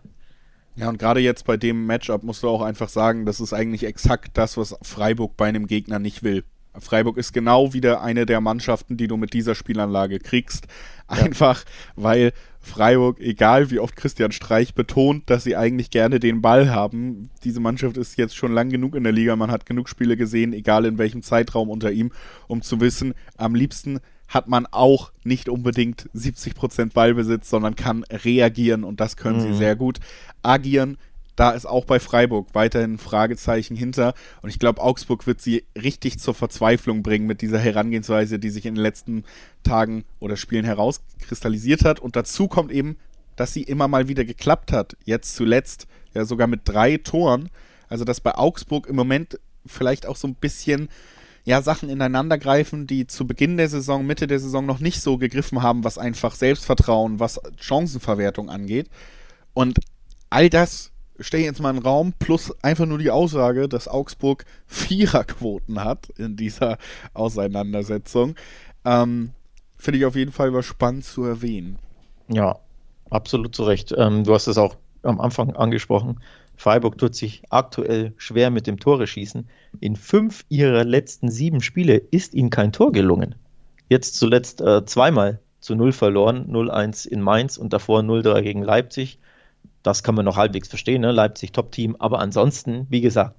Ja, 0.77 0.87
und 0.87 0.97
gerade 0.97 1.19
jetzt 1.19 1.45
bei 1.45 1.57
dem 1.57 1.85
Matchup 1.87 2.23
musst 2.23 2.43
du 2.43 2.47
auch 2.47 2.61
einfach 2.61 2.87
sagen, 2.87 3.25
das 3.25 3.41
ist 3.41 3.51
eigentlich 3.51 3.83
exakt 3.83 4.37
das, 4.37 4.55
was 4.55 4.77
Freiburg 4.81 5.35
bei 5.35 5.49
einem 5.49 5.67
Gegner 5.67 5.99
nicht 5.99 6.23
will. 6.23 6.45
Freiburg 6.79 7.17
ist 7.17 7.33
genau 7.33 7.73
wieder 7.73 8.01
eine 8.01 8.25
der 8.25 8.39
Mannschaften, 8.39 8.95
die 8.95 9.07
du 9.07 9.17
mit 9.17 9.33
dieser 9.33 9.55
Spielanlage 9.55 10.19
kriegst. 10.19 10.67
Einfach, 11.07 11.65
ja. 11.65 12.03
weil 12.03 12.33
Freiburg, 12.61 13.19
egal 13.19 13.71
wie 13.71 13.79
oft 13.79 13.95
Christian 13.95 14.31
Streich 14.31 14.75
betont, 14.75 15.29
dass 15.29 15.43
sie 15.43 15.55
eigentlich 15.55 15.89
gerne 15.89 16.19
den 16.19 16.41
Ball 16.41 16.69
haben. 16.69 17.29
Diese 17.43 17.59
Mannschaft 17.59 17.97
ist 17.97 18.17
jetzt 18.17 18.35
schon 18.35 18.53
lang 18.53 18.69
genug 18.69 18.95
in 18.95 19.03
der 19.03 19.11
Liga. 19.11 19.35
Man 19.35 19.51
hat 19.51 19.65
genug 19.65 19.89
Spiele 19.89 20.15
gesehen, 20.15 20.53
egal 20.53 20.85
in 20.85 20.97
welchem 20.97 21.23
Zeitraum 21.23 21.69
unter 21.69 21.91
ihm, 21.91 22.11
um 22.47 22.61
zu 22.61 22.79
wissen, 22.79 23.13
am 23.35 23.55
liebsten 23.55 23.99
hat 24.27 24.47
man 24.47 24.65
auch 24.67 25.11
nicht 25.23 25.49
unbedingt 25.49 26.09
70% 26.15 26.93
Ballbesitz, 26.93 27.49
sondern 27.49 27.75
kann 27.75 28.03
reagieren 28.03 28.85
und 28.85 29.01
das 29.01 29.17
können 29.17 29.39
mhm. 29.39 29.53
sie 29.53 29.57
sehr 29.57 29.75
gut. 29.75 29.99
Agieren 30.41 30.97
da 31.35 31.51
ist 31.51 31.65
auch 31.65 31.85
bei 31.85 31.99
Freiburg 31.99 32.49
weiterhin 32.53 32.93
ein 32.93 32.97
Fragezeichen 32.97 33.75
hinter. 33.75 34.13
Und 34.41 34.49
ich 34.49 34.59
glaube, 34.59 34.81
Augsburg 34.81 35.27
wird 35.27 35.41
sie 35.41 35.65
richtig 35.81 36.19
zur 36.19 36.33
Verzweiflung 36.33 37.03
bringen 37.03 37.27
mit 37.27 37.41
dieser 37.41 37.59
Herangehensweise, 37.59 38.37
die 38.37 38.49
sich 38.49 38.65
in 38.65 38.75
den 38.75 38.83
letzten 38.83 39.23
Tagen 39.63 40.03
oder 40.19 40.37
Spielen 40.37 40.65
herauskristallisiert 40.65 41.85
hat. 41.85 41.99
Und 41.99 42.15
dazu 42.15 42.47
kommt 42.47 42.71
eben, 42.71 42.97
dass 43.35 43.53
sie 43.53 43.63
immer 43.63 43.87
mal 43.87 44.07
wieder 44.07 44.25
geklappt 44.25 44.71
hat. 44.71 44.97
Jetzt 45.05 45.35
zuletzt 45.35 45.87
ja 46.13 46.25
sogar 46.25 46.47
mit 46.47 46.61
drei 46.65 46.97
Toren. 46.97 47.49
Also, 47.87 48.03
dass 48.05 48.21
bei 48.21 48.35
Augsburg 48.35 48.87
im 48.87 48.95
Moment 48.95 49.39
vielleicht 49.65 50.05
auch 50.05 50.15
so 50.15 50.27
ein 50.27 50.35
bisschen 50.35 50.89
ja, 51.43 51.61
Sachen 51.61 51.89
ineinander 51.89 52.37
greifen, 52.37 52.87
die 52.87 53.07
zu 53.07 53.25
Beginn 53.25 53.57
der 53.57 53.69
Saison, 53.69 54.05
Mitte 54.05 54.27
der 54.27 54.39
Saison 54.39 54.65
noch 54.65 54.79
nicht 54.79 55.01
so 55.01 55.17
gegriffen 55.17 55.61
haben, 55.61 55.83
was 55.83 55.97
einfach 55.97 56.35
Selbstvertrauen, 56.35 57.19
was 57.19 57.39
Chancenverwertung 57.57 58.49
angeht. 58.49 58.89
Und 59.53 59.79
all 60.29 60.49
das 60.49 60.90
stelle 61.21 61.43
jetzt 61.43 61.61
mal 61.61 61.69
in 61.71 61.77
den 61.77 61.83
Raum, 61.83 62.13
plus 62.19 62.53
einfach 62.63 62.85
nur 62.85 62.97
die 62.97 63.11
Aussage, 63.11 63.67
dass 63.67 63.87
Augsburg 63.87 64.45
Viererquoten 64.67 65.83
hat 65.83 66.09
in 66.17 66.35
dieser 66.35 66.77
Auseinandersetzung. 67.13 68.35
Ähm, 68.85 69.31
Finde 69.77 69.99
ich 69.99 70.05
auf 70.05 70.15
jeden 70.15 70.31
Fall 70.31 70.53
was 70.53 70.65
spannend 70.65 71.05
zu 71.05 71.23
erwähnen. 71.23 71.79
Ja, 72.27 72.59
absolut 73.09 73.55
zu 73.55 73.63
Recht. 73.63 73.93
Ähm, 73.97 74.23
du 74.23 74.33
hast 74.33 74.47
es 74.47 74.57
auch 74.57 74.75
am 75.03 75.19
Anfang 75.19 75.55
angesprochen. 75.55 76.19
Freiburg 76.55 76.97
tut 76.97 77.15
sich 77.15 77.41
aktuell 77.49 78.13
schwer 78.17 78.51
mit 78.51 78.67
dem 78.67 78.79
Tore 78.79 79.07
schießen. 79.07 79.47
In 79.79 79.95
fünf 79.95 80.45
ihrer 80.49 80.83
letzten 80.83 81.31
sieben 81.31 81.61
Spiele 81.61 81.97
ist 81.97 82.35
ihnen 82.35 82.51
kein 82.51 82.71
Tor 82.71 82.91
gelungen. 82.91 83.35
Jetzt 83.89 84.15
zuletzt 84.15 84.61
äh, 84.61 84.85
zweimal 84.85 85.39
zu 85.59 85.75
null 85.75 85.91
verloren, 85.91 86.45
0-1 86.51 87.07
in 87.07 87.21
Mainz 87.21 87.57
und 87.57 87.73
davor 87.73 88.01
0-3 88.01 88.41
gegen 88.41 88.61
Leipzig. 88.61 89.19
Das 89.83 90.03
kann 90.03 90.15
man 90.15 90.25
noch 90.25 90.37
halbwegs 90.37 90.67
verstehen, 90.67 91.01
ne? 91.01 91.11
Leipzig 91.11 91.51
Top-Team. 91.51 91.95
Aber 91.99 92.19
ansonsten, 92.19 92.85
wie 92.89 93.01
gesagt, 93.01 93.35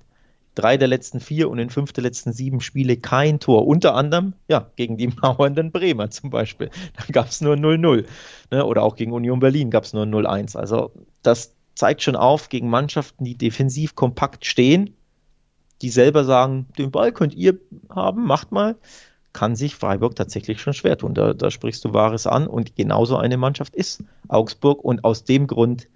drei 0.54 0.76
der 0.76 0.88
letzten 0.88 1.20
vier 1.20 1.48
und 1.50 1.58
in 1.58 1.70
fünf 1.70 1.92
der 1.92 2.02
letzten 2.02 2.32
sieben 2.32 2.60
Spiele 2.60 2.96
kein 2.96 3.40
Tor. 3.40 3.66
Unter 3.66 3.94
anderem, 3.94 4.34
ja, 4.48 4.70
gegen 4.76 4.96
die 4.96 5.08
mauernden 5.22 5.72
Bremer 5.72 6.10
zum 6.10 6.30
Beispiel. 6.30 6.70
Da 6.96 7.04
gab 7.12 7.28
es 7.28 7.40
nur 7.40 7.54
0-0. 7.54 8.06
Ne? 8.50 8.64
Oder 8.64 8.82
auch 8.82 8.96
gegen 8.96 9.12
Union 9.12 9.40
Berlin 9.40 9.70
gab 9.70 9.84
es 9.84 9.92
nur 9.92 10.04
0-1. 10.04 10.56
Also 10.56 10.92
das 11.22 11.54
zeigt 11.74 12.02
schon 12.02 12.16
auf, 12.16 12.48
gegen 12.48 12.68
Mannschaften, 12.68 13.24
die 13.24 13.36
defensiv 13.36 13.94
kompakt 13.94 14.44
stehen, 14.44 14.94
die 15.80 15.88
selber 15.88 16.24
sagen, 16.24 16.66
den 16.78 16.90
Ball 16.90 17.12
könnt 17.12 17.34
ihr 17.34 17.58
haben, 17.88 18.24
macht 18.24 18.52
mal, 18.52 18.76
kann 19.32 19.56
sich 19.56 19.74
Freiburg 19.74 20.14
tatsächlich 20.14 20.60
schon 20.60 20.74
schwer 20.74 20.98
tun. 20.98 21.14
Da, 21.14 21.32
da 21.32 21.50
sprichst 21.50 21.84
du 21.84 21.94
Wahres 21.94 22.26
an 22.26 22.46
und 22.46 22.76
genauso 22.76 23.16
eine 23.16 23.38
Mannschaft 23.38 23.74
ist 23.74 24.04
Augsburg 24.28 24.84
und 24.84 25.04
aus 25.04 25.24
dem 25.24 25.46
Grund, 25.46 25.88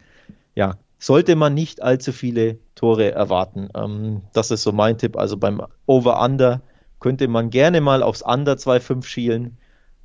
ja, 0.56 0.78
sollte 0.98 1.36
man 1.36 1.54
nicht 1.54 1.82
allzu 1.82 2.10
viele 2.12 2.58
Tore 2.74 3.12
erwarten. 3.12 3.68
Ähm, 3.74 4.22
das 4.32 4.50
ist 4.50 4.62
so 4.62 4.72
mein 4.72 4.98
Tipp. 4.98 5.16
Also 5.16 5.36
beim 5.36 5.62
Over-Under 5.86 6.62
könnte 6.98 7.28
man 7.28 7.50
gerne 7.50 7.80
mal 7.80 8.02
aufs 8.02 8.22
Under 8.22 8.54
2,5 8.54 9.04
schielen. 9.04 9.58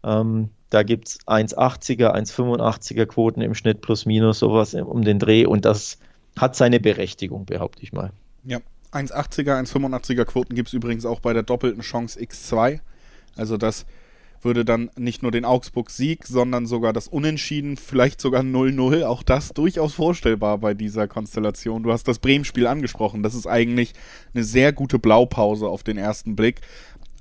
Ähm, 0.04 0.50
da 0.70 0.84
gibt 0.84 1.08
es 1.08 1.20
1,80er, 1.28 2.14
1,85er 2.14 3.06
Quoten 3.06 3.42
im 3.42 3.56
Schnitt 3.56 3.82
plus 3.82 4.06
minus, 4.06 4.40
sowas 4.40 4.74
um 4.74 5.04
den 5.04 5.20
Dreh. 5.20 5.46
Und 5.46 5.66
das 5.66 5.98
hat 6.38 6.56
seine 6.56 6.80
Berechtigung, 6.80 7.46
behaupte 7.46 7.84
ich 7.84 7.94
mal. 7.94 8.12
Ja, 8.44 8.60
1,80er, 8.92 9.60
1,85er 9.60 10.26
Quoten 10.26 10.56
gibt 10.56 10.68
es 10.68 10.74
übrigens 10.74 11.06
auch 11.06 11.22
bei 11.22 11.34
der 11.34 11.44
doppelten 11.44 11.82
Chance 11.82 12.20
X2. 12.20 12.80
Also 13.38 13.58
das 13.58 13.86
würde 14.44 14.66
dann 14.66 14.90
nicht 14.98 15.22
nur 15.24 15.32
den 15.32 15.46
Augsburg-Sieg, 15.46 16.26
sondern 16.26 16.66
sogar 16.66 16.94
das 16.94 17.08
Unentschieden, 17.08 17.78
vielleicht 17.78 18.22
sogar 18.22 18.42
0-0, 18.42 19.04
auch 19.04 19.24
das 19.24 19.50
durchaus 19.50 19.94
vorstellbar 19.94 20.58
bei 20.58 20.74
dieser 20.74 21.08
Konstellation. 21.08 21.84
Du 21.84 21.92
hast 21.92 22.08
das 22.08 22.20
Bremen-Spiel 22.20 22.68
angesprochen. 22.68 23.24
Das 23.24 23.36
ist 23.36 23.48
eigentlich 23.48 23.94
eine 24.34 24.44
sehr 24.44 24.74
gute 24.74 25.00
Blaupause 25.00 25.68
auf 25.68 25.84
den 25.84 25.98
ersten 25.98 26.36
Blick. 26.36 26.62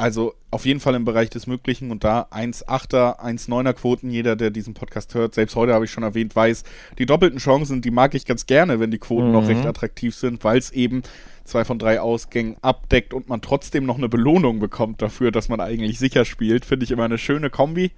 Also 0.01 0.35
auf 0.51 0.65
jeden 0.65 0.81
Fall 0.81 0.95
im 0.95 1.05
Bereich 1.05 1.29
des 1.29 1.47
Möglichen 1.47 1.91
und 1.91 2.05
da 2.05 2.23
1,8er, 2.31 3.21
1,9er 3.21 3.75
Quoten. 3.75 4.11
Jeder, 4.11 4.35
der 4.35 4.51
diesen 4.51 4.73
Podcast 4.73 5.15
hört, 5.15 5.35
selbst 5.35 5.57
heute 5.57 5.75
habe 5.75 5.85
ich 5.85 5.91
schon 5.91 6.03
erwähnt, 6.03 6.35
weiß, 6.35 6.65
die 6.99 7.05
doppelten 7.05 7.39
Chancen, 7.39 7.83
die 7.83 7.91
mag 7.91 8.15
ich 8.15 8.25
ganz 8.25 8.47
gerne, 8.47 8.81
wenn 8.81 8.91
die 8.91 8.99
Quoten 8.99 9.27
mhm. 9.27 9.33
noch 9.33 9.47
recht 9.47 9.67
attraktiv 9.67 10.15
sind, 10.15 10.43
weil 10.43 10.57
es 10.57 10.71
eben 10.71 11.03
zwei 11.45 11.65
von 11.65 11.79
drei 11.79 12.01
Ausgängen 12.01 12.57
abdeckt 12.63 13.15
und 13.15 13.29
man 13.29 13.41
trotzdem 13.41 13.85
noch 13.87 13.99
eine 13.99 14.09
Belohnung 14.09 14.59
bekommt 14.61 15.03
dafür, 15.03 15.31
dass 15.31 15.49
man 15.49 15.61
eigentlich 15.61 15.99
sicher 15.99 16.25
spielt. 16.25 16.65
Finde 16.65 16.85
ich 16.85 16.91
immer 16.91 17.05
eine 17.05 17.19
schöne 17.19 17.51
Kombi. 17.51 17.93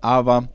Aber 0.00 0.48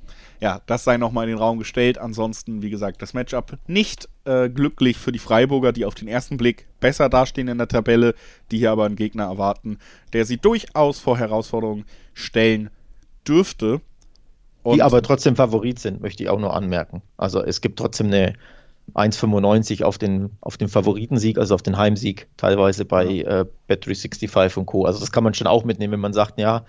ja, 0.44 0.62
das 0.66 0.84
sei 0.84 0.98
nochmal 0.98 1.24
in 1.24 1.30
den 1.30 1.40
Raum 1.40 1.58
gestellt. 1.58 1.98
Ansonsten, 1.98 2.62
wie 2.62 2.70
gesagt, 2.70 3.02
das 3.02 3.14
Matchup 3.14 3.58
nicht 3.66 4.10
äh, 4.26 4.50
glücklich 4.50 4.98
für 4.98 5.14
die 5.14 5.20
Freiburger, 5.20 5.72
die 5.72 5.86
auf 5.86 5.96
den 5.96 6.10
ersten 6.10 6.36
Blick 6.36 6.68
besser 6.80 7.08
dastehen 7.08 7.48
in 7.48 7.58
der 7.58 7.70
Tabelle, 7.70 8.14
die 8.52 8.58
hier 8.58 8.72
aber 8.72 8.86
einen 8.86 8.98
Gegner 8.98 9.24
erwarten, 9.24 9.78
der 10.12 10.26
sie 10.26 10.38
durchaus 10.38 11.00
vor 11.00 11.18
Herausforderungen 11.18 11.86
stellen 12.14 12.70
dürfte. 13.26 13.80
Und 14.64 14.78
die 14.78 14.82
aber 14.82 15.02
trotzdem 15.02 15.38
Favorit 15.38 15.80
sind, 15.80 16.02
möchte 16.02 16.24
ich 16.24 16.30
auch 16.30 16.40
nur 16.40 16.54
anmerken. 16.54 17.02
Also 17.16 17.42
es 17.42 17.62
gibt 17.62 17.80
trotzdem 17.80 18.08
eine 18.08 18.34
1,95 18.94 19.84
auf 19.84 19.98
den, 19.98 20.32
auf 20.42 20.58
den 20.58 20.68
Favoritensieg, 20.68 21.38
also 21.38 21.56
auf 21.56 21.62
den 21.62 21.78
Heimsieg, 21.78 22.28
teilweise 22.38 22.86
bei 22.86 23.06
ja. 23.06 23.42
äh, 23.42 23.46
Bet365 23.70 24.58
und 24.58 24.66
Co. 24.66 24.86
Also 24.86 25.00
das 25.00 25.12
kann 25.12 25.24
man 25.24 25.34
schon 25.34 25.48
auch 25.48 25.64
mitnehmen, 25.64 25.94
wenn 25.94 26.00
man 26.00 26.14
sagt, 26.14 26.40
ja, 26.40 26.66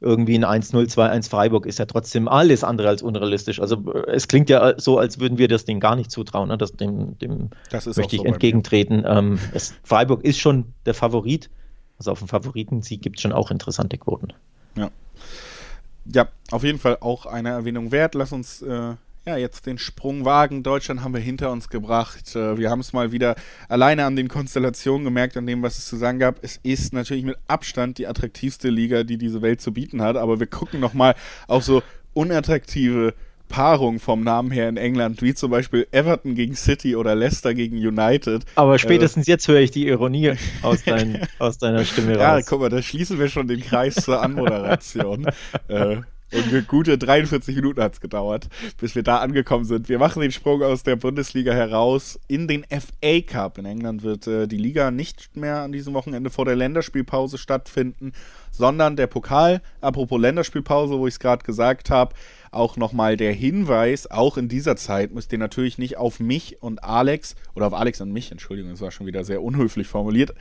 irgendwie 0.00 0.36
ein 0.36 0.44
1-0, 0.44 0.92
2-1 0.92 1.30
Freiburg 1.30 1.66
ist 1.66 1.78
ja 1.78 1.86
trotzdem 1.86 2.28
alles 2.28 2.62
andere 2.62 2.88
als 2.88 3.02
unrealistisch. 3.02 3.60
Also 3.60 3.92
äh, 3.92 4.12
es 4.12 4.28
klingt 4.28 4.50
ja 4.50 4.78
so, 4.78 4.98
als 4.98 5.18
würden 5.18 5.38
wir 5.38 5.48
das 5.48 5.64
Ding 5.64 5.80
gar 5.80 5.96
nicht 5.96 6.10
zutrauen. 6.10 6.48
Ne? 6.48 6.58
Das, 6.58 6.72
dem 6.72 7.18
dem 7.18 7.50
das 7.70 7.86
möchte 7.86 8.16
ich 8.16 8.22
so 8.22 8.26
entgegentreten. 8.26 9.04
Ähm, 9.06 9.38
es, 9.52 9.74
Freiburg 9.82 10.22
ist 10.24 10.38
schon 10.38 10.74
der 10.84 10.94
Favorit. 10.94 11.48
Also 11.96 12.10
auf 12.10 12.18
dem 12.18 12.28
Favoritensieg 12.28 13.02
gibt 13.02 13.16
es 13.16 13.22
schon 13.22 13.32
auch 13.32 13.50
interessante 13.50 13.96
Quoten. 13.96 14.32
Ja. 14.76 14.90
Ja, 16.12 16.28
auf 16.50 16.64
jeden 16.64 16.78
Fall 16.78 16.98
auch 17.00 17.24
eine 17.24 17.50
Erwähnung 17.50 17.90
wert. 17.90 18.14
Lass 18.14 18.32
uns 18.32 18.60
äh, 18.60 18.94
ja, 19.26 19.36
jetzt 19.36 19.66
den 19.66 19.78
Sprung 19.78 20.24
wagen. 20.24 20.62
Deutschland 20.62 21.02
haben 21.02 21.14
wir 21.14 21.20
hinter 21.20 21.50
uns 21.50 21.68
gebracht. 21.68 22.36
Äh, 22.36 22.58
wir 22.58 22.70
haben 22.70 22.80
es 22.80 22.92
mal 22.92 23.12
wieder 23.12 23.36
alleine 23.68 24.04
an 24.04 24.16
den 24.16 24.28
Konstellationen 24.28 25.04
gemerkt, 25.04 25.36
an 25.36 25.46
dem, 25.46 25.62
was 25.62 25.78
es 25.78 25.86
zu 25.86 25.96
sagen 25.96 26.18
gab. 26.18 26.42
Es 26.42 26.60
ist 26.62 26.92
natürlich 26.92 27.24
mit 27.24 27.36
Abstand 27.48 27.98
die 27.98 28.06
attraktivste 28.06 28.68
Liga, 28.68 29.02
die 29.04 29.16
diese 29.16 29.40
Welt 29.42 29.60
zu 29.60 29.72
bieten 29.72 30.02
hat. 30.02 30.16
Aber 30.16 30.40
wir 30.40 30.46
gucken 30.46 30.80
nochmal 30.80 31.14
auf 31.46 31.64
so 31.64 31.82
unattraktive 32.12 33.14
Paarungen 33.48 34.00
vom 34.00 34.22
Namen 34.22 34.50
her 34.50 34.68
in 34.68 34.76
England, 34.76 35.22
wie 35.22 35.34
zum 35.34 35.50
Beispiel 35.50 35.86
Everton 35.92 36.34
gegen 36.34 36.54
City 36.54 36.96
oder 36.96 37.14
Leicester 37.14 37.54
gegen 37.54 37.76
United. 37.76 38.44
Aber 38.56 38.78
spätestens 38.78 39.28
äh, 39.28 39.32
jetzt 39.32 39.48
höre 39.48 39.60
ich 39.60 39.70
die 39.70 39.86
Ironie 39.86 40.32
aus, 40.62 40.82
dein, 40.84 41.26
aus 41.38 41.58
deiner 41.58 41.84
Stimme 41.84 42.16
raus. 42.16 42.20
Ja, 42.20 42.40
guck 42.42 42.60
mal, 42.60 42.68
da 42.68 42.82
schließen 42.82 43.18
wir 43.18 43.28
schon 43.28 43.46
den 43.46 43.60
Kreis 43.60 43.94
zur 43.94 44.22
Anmoderation. 44.22 45.26
äh, 45.68 45.98
und 46.34 46.68
gute 46.68 46.98
43 46.98 47.56
Minuten 47.56 47.80
hat 47.82 47.94
es 47.94 48.00
gedauert, 48.00 48.48
bis 48.78 48.94
wir 48.94 49.02
da 49.02 49.18
angekommen 49.18 49.64
sind. 49.64 49.88
Wir 49.88 49.98
machen 49.98 50.20
den 50.20 50.32
Sprung 50.32 50.62
aus 50.62 50.82
der 50.82 50.96
Bundesliga 50.96 51.52
heraus 51.52 52.18
in 52.28 52.48
den 52.48 52.64
FA 52.64 53.20
Cup. 53.26 53.58
In 53.58 53.64
England 53.64 54.02
wird 54.02 54.26
äh, 54.26 54.46
die 54.46 54.56
Liga 54.56 54.90
nicht 54.90 55.36
mehr 55.36 55.58
an 55.62 55.72
diesem 55.72 55.94
Wochenende 55.94 56.30
vor 56.30 56.44
der 56.44 56.56
Länderspielpause 56.56 57.38
stattfinden, 57.38 58.12
sondern 58.50 58.96
der 58.96 59.06
Pokal. 59.06 59.62
Apropos 59.80 60.20
Länderspielpause, 60.20 60.98
wo 60.98 61.06
ich 61.06 61.14
es 61.14 61.20
gerade 61.20 61.44
gesagt 61.44 61.90
habe, 61.90 62.14
auch 62.50 62.76
nochmal 62.76 63.16
der 63.16 63.32
Hinweis, 63.32 64.10
auch 64.10 64.36
in 64.36 64.48
dieser 64.48 64.76
Zeit 64.76 65.12
müsst 65.12 65.32
ihr 65.32 65.38
natürlich 65.38 65.78
nicht 65.78 65.96
auf 65.96 66.20
mich 66.20 66.62
und 66.62 66.84
Alex, 66.84 67.34
oder 67.54 67.66
auf 67.66 67.74
Alex 67.74 68.00
und 68.00 68.12
mich, 68.12 68.30
Entschuldigung, 68.30 68.70
das 68.70 68.80
war 68.80 68.90
schon 68.90 69.06
wieder 69.06 69.24
sehr 69.24 69.42
unhöflich 69.42 69.88
formuliert, 69.88 70.34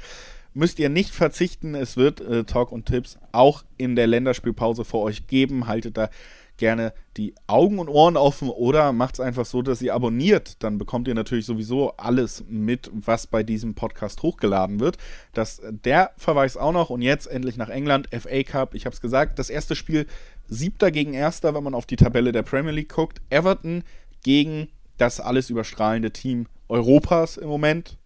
müsst 0.53 0.79
ihr 0.79 0.89
nicht 0.89 1.11
verzichten. 1.11 1.75
Es 1.75 1.97
wird 1.97 2.21
äh, 2.21 2.43
Talk 2.43 2.71
und 2.71 2.85
Tipps 2.85 3.17
auch 3.31 3.63
in 3.77 3.95
der 3.95 4.07
Länderspielpause 4.07 4.85
für 4.85 4.97
euch 4.97 5.27
geben. 5.27 5.67
Haltet 5.67 5.97
da 5.97 6.09
gerne 6.57 6.93
die 7.17 7.33
Augen 7.47 7.79
und 7.79 7.89
Ohren 7.89 8.17
offen 8.17 8.49
oder 8.49 8.91
macht 8.93 9.15
es 9.15 9.19
einfach 9.19 9.45
so, 9.45 9.61
dass 9.61 9.81
ihr 9.81 9.93
abonniert. 9.93 10.63
Dann 10.63 10.77
bekommt 10.77 11.07
ihr 11.07 11.15
natürlich 11.15 11.45
sowieso 11.45 11.91
alles 11.97 12.43
mit, 12.47 12.89
was 12.93 13.27
bei 13.27 13.43
diesem 13.43 13.75
Podcast 13.75 14.21
hochgeladen 14.21 14.79
wird. 14.79 14.97
Das, 15.33 15.61
der 15.69 16.11
Verweis 16.17 16.57
auch 16.57 16.71
noch 16.71 16.89
und 16.89 17.01
jetzt 17.01 17.27
endlich 17.27 17.57
nach 17.57 17.69
England, 17.69 18.07
FA 18.11 18.43
Cup. 18.43 18.75
Ich 18.75 18.85
habe 18.85 18.93
es 18.93 19.01
gesagt, 19.01 19.39
das 19.39 19.49
erste 19.49 19.75
Spiel 19.75 20.05
siebter 20.47 20.91
gegen 20.91 21.13
erster, 21.13 21.53
wenn 21.53 21.63
man 21.63 21.73
auf 21.73 21.85
die 21.85 21.95
Tabelle 21.95 22.31
der 22.31 22.43
Premier 22.43 22.71
League 22.71 22.93
guckt. 22.93 23.21
Everton 23.29 23.83
gegen 24.23 24.69
das 24.97 25.19
alles 25.19 25.49
überstrahlende 25.49 26.11
Team 26.11 26.47
Europas 26.69 27.37
im 27.37 27.49
Moment 27.49 27.97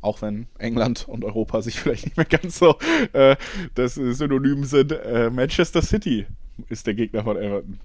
auch 0.00 0.22
wenn 0.22 0.46
England 0.58 1.06
und 1.08 1.24
Europa 1.24 1.62
sich 1.62 1.78
vielleicht 1.78 2.04
nicht 2.04 2.16
mehr 2.16 2.26
ganz 2.26 2.58
so 2.58 2.76
äh, 3.12 3.36
das 3.74 3.94
Synonym 3.94 4.64
sind, 4.64 4.92
äh, 4.92 5.30
Manchester 5.30 5.82
City 5.82 6.26
ist 6.68 6.86
der 6.86 6.94
Gegner 6.94 7.24
von 7.24 7.36
Everton. 7.36 7.80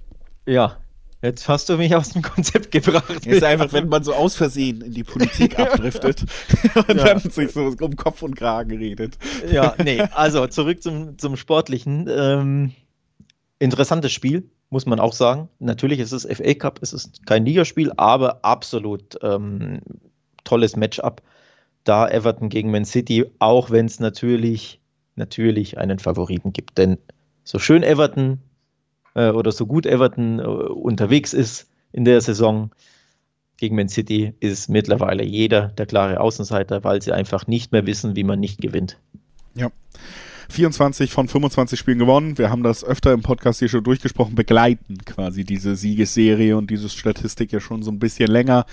Ja, 0.45 0.77
jetzt 1.21 1.47
hast 1.47 1.69
du 1.69 1.77
mich 1.77 1.95
aus 1.95 2.09
dem 2.09 2.21
Konzept 2.21 2.71
gebracht. 2.71 3.25
Ist 3.25 3.43
einfach, 3.43 3.73
wenn 3.73 3.89
man 3.89 4.03
so 4.03 4.13
aus 4.13 4.35
Versehen 4.35 4.81
in 4.81 4.93
die 4.93 5.03
Politik 5.03 5.59
abdriftet 5.59 6.25
und 6.87 6.97
ja. 6.97 7.05
dann 7.05 7.19
sich 7.19 7.51
so 7.51 7.73
um 7.79 7.95
Kopf 7.95 8.21
und 8.21 8.35
Kragen 8.35 8.77
redet. 8.77 9.17
Ja, 9.51 9.75
nee, 9.83 10.01
also 10.01 10.47
zurück 10.47 10.81
zum, 10.81 11.17
zum 11.17 11.35
Sportlichen. 11.37 12.07
Ähm, 12.09 12.71
interessantes 13.59 14.11
Spiel, 14.11 14.49
muss 14.69 14.85
man 14.85 14.99
auch 14.99 15.13
sagen. 15.13 15.49
Natürlich 15.59 15.99
ist 15.99 16.11
es 16.11 16.25
FA 16.25 16.53
Cup, 16.53 16.79
es 16.81 16.93
ist 16.93 17.25
kein 17.25 17.45
Ligaspiel, 17.45 17.91
aber 17.97 18.43
absolut 18.43 19.17
ähm, 19.21 19.79
tolles 20.43 20.75
Matchup 20.75 21.21
da 21.85 22.07
Everton 22.07 22.49
gegen 22.49 22.71
Man 22.71 22.83
City, 22.83 23.25
auch 23.39 23.71
wenn 23.71 23.85
es 23.85 23.99
natürlich, 23.99 24.81
natürlich 25.15 25.77
einen 25.77 25.99
Favoriten 25.99 26.51
gibt. 26.51 26.77
Denn 26.77 26.97
so 27.45 27.59
schön 27.59 27.83
Everton 27.83 28.39
äh, 29.13 29.29
oder 29.29 29.51
so 29.53 29.65
gut 29.65 29.85
Everton 29.85 30.39
äh, 30.39 30.43
unterwegs 30.43 31.33
ist 31.33 31.69
in 31.93 32.03
der 32.03 32.19
Saison, 32.19 32.71
gegen 33.57 33.75
Man 33.75 33.87
City 33.87 34.33
ist 34.39 34.69
mittlerweile 34.69 35.23
jeder 35.23 35.69
der 35.69 35.85
klare 35.85 36.19
Außenseiter, 36.19 36.83
weil 36.83 37.01
sie 37.01 37.13
einfach 37.13 37.47
nicht 37.47 37.71
mehr 37.71 37.85
wissen, 37.85 38.15
wie 38.15 38.23
man 38.23 38.39
nicht 38.39 38.59
gewinnt. 38.59 38.97
Ja. 39.55 39.71
24 40.49 41.11
von 41.11 41.27
25 41.27 41.79
Spielen 41.79 41.99
gewonnen. 41.99 42.37
Wir 42.37 42.49
haben 42.49 42.63
das 42.63 42.83
öfter 42.83 43.13
im 43.13 43.21
Podcast 43.21 43.59
hier 43.59 43.69
schon 43.69 43.83
durchgesprochen, 43.83 44.35
begleiten 44.35 44.97
quasi 45.05 45.43
diese 45.43 45.75
Siegesserie 45.75 46.57
und 46.57 46.69
diese 46.69 46.89
Statistik 46.89 47.51
ja 47.51 47.59
schon 47.59 47.83
so 47.83 47.91
ein 47.91 47.99
bisschen 47.99 48.27
länger. 48.27 48.65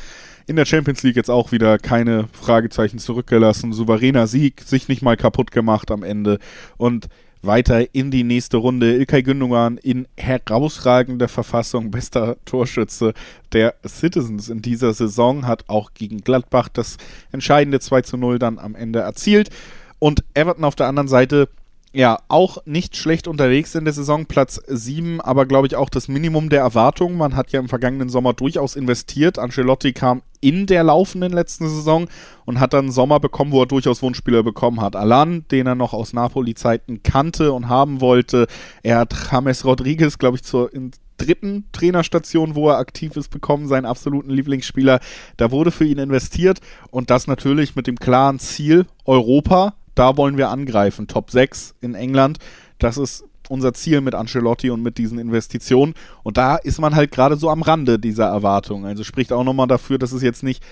In 0.46 0.56
der 0.56 0.64
Champions 0.64 1.02
League 1.02 1.16
jetzt 1.16 1.30
auch 1.30 1.52
wieder 1.52 1.78
keine 1.78 2.28
Fragezeichen 2.32 2.98
zurückgelassen. 2.98 3.72
Souveräner 3.72 4.26
Sieg, 4.26 4.62
sich 4.62 4.88
nicht 4.88 5.02
mal 5.02 5.16
kaputt 5.16 5.50
gemacht 5.50 5.90
am 5.90 6.02
Ende. 6.02 6.38
Und 6.76 7.08
weiter 7.42 7.94
in 7.94 8.10
die 8.10 8.24
nächste 8.24 8.56
Runde. 8.56 8.94
Ilkay 8.96 9.22
Gündogan 9.22 9.76
in 9.78 10.06
herausragender 10.16 11.28
Verfassung, 11.28 11.90
bester 11.90 12.36
Torschütze 12.44 13.14
der 13.52 13.74
Citizens 13.86 14.48
in 14.48 14.62
dieser 14.62 14.94
Saison, 14.94 15.46
hat 15.46 15.68
auch 15.68 15.92
gegen 15.94 16.18
Gladbach 16.18 16.68
das 16.68 16.96
entscheidende 17.32 17.80
2 17.80 18.02
zu 18.02 18.16
0 18.16 18.38
dann 18.38 18.58
am 18.58 18.74
Ende 18.74 19.00
erzielt. 19.00 19.50
Und 19.98 20.24
Everton 20.34 20.64
auf 20.64 20.74
der 20.74 20.86
anderen 20.86 21.08
Seite 21.08 21.48
ja, 21.94 22.18
auch 22.28 22.58
nicht 22.64 22.96
schlecht 22.96 23.28
unterwegs 23.28 23.74
in 23.74 23.84
der 23.84 23.92
Saison, 23.92 24.24
Platz 24.24 24.60
7, 24.66 25.20
aber 25.20 25.44
glaube 25.44 25.66
ich 25.66 25.76
auch 25.76 25.90
das 25.90 26.08
Minimum 26.08 26.48
der 26.48 26.60
Erwartungen. 26.60 27.18
Man 27.18 27.36
hat 27.36 27.52
ja 27.52 27.60
im 27.60 27.68
vergangenen 27.68 28.08
Sommer 28.08 28.32
durchaus 28.32 28.76
investiert. 28.76 29.38
Ancelotti 29.38 29.92
kam 29.92 30.22
in 30.40 30.66
der 30.66 30.84
laufenden 30.84 31.32
letzten 31.32 31.68
Saison 31.68 32.08
und 32.46 32.60
hat 32.60 32.72
dann 32.72 32.86
einen 32.86 32.92
Sommer 32.92 33.20
bekommen, 33.20 33.52
wo 33.52 33.62
er 33.62 33.66
durchaus 33.66 34.02
Wunschspieler 34.02 34.42
bekommen 34.42 34.80
hat. 34.80 34.96
Alan, 34.96 35.44
den 35.50 35.66
er 35.66 35.74
noch 35.74 35.92
aus 35.92 36.14
Napoli-Zeiten 36.14 37.02
kannte 37.02 37.52
und 37.52 37.68
haben 37.68 38.00
wollte. 38.00 38.46
Er 38.82 38.98
hat 38.98 39.14
James 39.30 39.64
Rodriguez, 39.66 40.16
glaube 40.16 40.36
ich, 40.38 40.42
zur 40.42 40.70
dritten 41.18 41.64
Trainerstation, 41.72 42.54
wo 42.54 42.70
er 42.70 42.78
aktiv 42.78 43.16
ist, 43.16 43.28
bekommen, 43.28 43.68
seinen 43.68 43.84
absoluten 43.84 44.30
Lieblingsspieler. 44.30 44.98
Da 45.36 45.50
wurde 45.50 45.70
für 45.70 45.84
ihn 45.84 45.98
investiert 45.98 46.60
und 46.90 47.10
das 47.10 47.26
natürlich 47.26 47.76
mit 47.76 47.86
dem 47.86 47.96
klaren 47.96 48.38
Ziel 48.38 48.86
Europa 49.04 49.74
da 49.94 50.16
wollen 50.16 50.36
wir 50.36 50.50
angreifen. 50.50 51.06
Top 51.06 51.30
6 51.30 51.74
in 51.80 51.94
England. 51.94 52.38
Das 52.78 52.96
ist 52.96 53.24
unser 53.48 53.74
Ziel 53.74 54.00
mit 54.00 54.14
Ancelotti 54.14 54.70
und 54.70 54.82
mit 54.82 54.98
diesen 54.98 55.18
Investitionen. 55.18 55.94
Und 56.22 56.36
da 56.36 56.56
ist 56.56 56.80
man 56.80 56.94
halt 56.94 57.10
gerade 57.10 57.36
so 57.36 57.50
am 57.50 57.62
Rande 57.62 57.98
dieser 57.98 58.26
Erwartungen. 58.26 58.84
Also 58.84 59.04
spricht 59.04 59.32
auch 59.32 59.44
nochmal 59.44 59.66
dafür, 59.66 59.98
dass 59.98 60.12
es 60.12 60.22
jetzt 60.22 60.42
nicht 60.42 60.62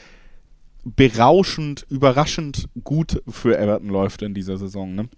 berauschend, 0.84 1.86
überraschend 1.90 2.68
gut 2.84 3.22
für 3.28 3.58
Everton 3.58 3.88
läuft 3.88 4.22
in 4.22 4.34
dieser 4.34 4.56
Saison. 4.56 4.94
Ne? 4.94 5.08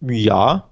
Ja, 0.00 0.70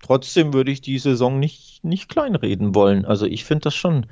trotzdem 0.00 0.52
würde 0.52 0.70
ich 0.70 0.80
die 0.80 0.98
Saison 0.98 1.40
nicht, 1.40 1.82
nicht 1.82 2.08
kleinreden 2.08 2.74
wollen. 2.74 3.04
Also 3.04 3.26
ich 3.26 3.44
finde 3.44 3.62
das 3.62 3.74
schon 3.74 4.06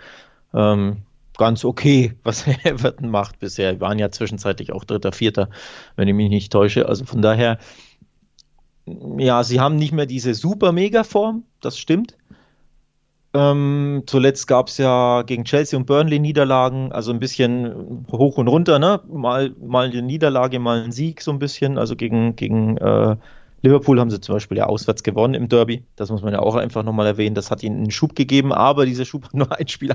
ähm, 0.53 1.03
ganz 1.39 1.65
okay, 1.65 2.15
was 2.23 2.47
Everton 2.65 3.11
macht 3.11 3.39
bisher. 3.39 3.73
Wir 3.73 3.81
waren 3.81 3.99
ja 3.99 4.11
zwischenzeitlich 4.11 4.73
auch 4.73 4.85
Dritter, 4.85 5.13
Vierter, 5.13 5.49
wenn 5.97 6.09
ich 6.09 6.15
mich 6.15 6.31
nicht 6.31 6.53
täusche. 6.53 6.89
Also 6.89 7.05
von 7.05 7.23
daher, 7.23 7.59
ja, 8.87 9.45
sie 9.45 9.61
haben 9.61 9.77
nicht 9.77 9.93
mehr 9.93 10.07
diese 10.07 10.35
super-mega-Form, 10.35 11.45
das 11.61 11.79
stimmt. 11.79 12.17
Ähm, 13.35 14.03
zuletzt 14.07 14.47
gab 14.47 14.69
es 14.69 14.77
ja 14.77 15.23
gegen 15.23 15.45
Chelsea 15.45 15.79
und 15.79 15.87
Burnley 15.87 16.19
Niederlagen, 16.19 16.93
also 16.93 17.13
ein 17.13 17.19
bisschen 17.19 18.07
hoch 18.13 18.37
und 18.37 18.49
runter, 18.49 18.79
ne? 18.79 19.01
Mal, 19.09 19.55
mal 19.59 19.89
eine 19.89 20.03
Niederlage, 20.03 20.59
mal 20.59 20.83
ein 20.83 20.93
Sieg, 20.93 21.23
so 21.23 21.31
ein 21.31 21.39
bisschen. 21.39 21.79
Also 21.79 21.97
gegen, 21.97 22.37
gegen 22.37 22.77
äh, 22.77 23.17
Liverpool 23.63 24.01
haben 24.01 24.11
sie 24.11 24.21
zum 24.21 24.35
Beispiel 24.35 24.59
ja 24.59 24.67
auswärts 24.67 25.05
gewonnen 25.05 25.35
im 25.35 25.49
Derby. 25.49 25.85
Das 25.95 26.11
muss 26.11 26.23
man 26.23 26.33
ja 26.33 26.41
auch 26.41 26.57
einfach 26.57 26.83
nochmal 26.83 27.07
erwähnen. 27.07 27.37
Das 27.37 27.51
hat 27.51 27.63
ihnen 27.63 27.77
einen 27.77 27.91
Schub 27.93 28.17
gegeben, 28.17 28.53
aber 28.53 28.87
dieser 28.87 29.05
Schub 29.05 29.25
hat 29.25 29.35
nur 29.35 29.57
ein 29.57 29.69
Spiel 29.69 29.95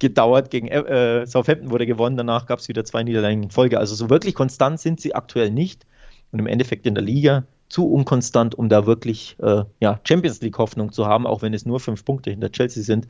gedauert. 0.00 0.50
Gegen 0.50 0.68
äh, 0.68 1.24
Southampton 1.26 1.70
wurde 1.70 1.86
gewonnen, 1.86 2.16
danach 2.16 2.46
gab 2.46 2.58
es 2.58 2.68
wieder 2.68 2.84
zwei 2.84 3.04
Niederlagen 3.04 3.44
in 3.44 3.50
Folge. 3.50 3.78
Also 3.78 3.94
so 3.94 4.10
wirklich 4.10 4.34
konstant 4.34 4.80
sind 4.80 5.00
sie 5.00 5.14
aktuell 5.14 5.50
nicht. 5.50 5.86
Und 6.32 6.40
im 6.40 6.46
Endeffekt 6.46 6.86
in 6.86 6.94
der 6.94 7.04
Liga 7.04 7.44
zu 7.68 7.90
unkonstant, 7.90 8.54
um 8.54 8.68
da 8.68 8.84
wirklich 8.84 9.36
äh, 9.40 9.64
ja, 9.80 10.00
Champions 10.04 10.40
League 10.42 10.58
Hoffnung 10.58 10.92
zu 10.92 11.06
haben, 11.06 11.26
auch 11.26 11.40
wenn 11.42 11.54
es 11.54 11.64
nur 11.64 11.78
fünf 11.78 12.04
Punkte 12.04 12.30
hinter 12.30 12.50
Chelsea 12.50 12.82
sind. 12.82 13.06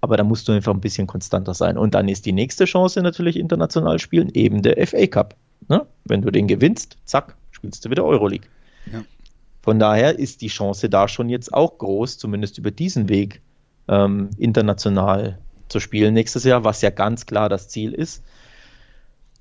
Aber 0.00 0.16
da 0.16 0.24
musst 0.24 0.48
du 0.48 0.52
einfach 0.52 0.74
ein 0.74 0.80
bisschen 0.80 1.06
konstanter 1.06 1.54
sein. 1.54 1.78
Und 1.78 1.94
dann 1.94 2.08
ist 2.08 2.26
die 2.26 2.32
nächste 2.32 2.64
Chance 2.64 3.00
natürlich 3.02 3.36
international 3.36 4.00
spielen, 4.00 4.30
eben 4.34 4.62
der 4.62 4.84
FA 4.86 5.06
Cup. 5.06 5.36
Ne? 5.68 5.86
Wenn 6.04 6.22
du 6.22 6.30
den 6.30 6.48
gewinnst, 6.48 6.98
zack, 7.04 7.36
spielst 7.52 7.84
du 7.84 7.90
wieder 7.90 8.04
Euroleague. 8.04 8.48
Ja. 8.90 9.04
Von 9.62 9.78
daher 9.78 10.18
ist 10.18 10.40
die 10.40 10.48
Chance 10.48 10.88
da 10.88 11.06
schon 11.08 11.28
jetzt 11.28 11.52
auch 11.52 11.78
groß, 11.78 12.18
zumindest 12.18 12.58
über 12.58 12.70
diesen 12.70 13.08
Weg 13.08 13.42
ähm, 13.88 14.30
international 14.38 15.38
zu 15.68 15.80
spielen 15.80 16.14
nächstes 16.14 16.44
Jahr, 16.44 16.64
was 16.64 16.82
ja 16.82 16.90
ganz 16.90 17.26
klar 17.26 17.48
das 17.48 17.68
Ziel 17.68 17.92
ist. 17.92 18.22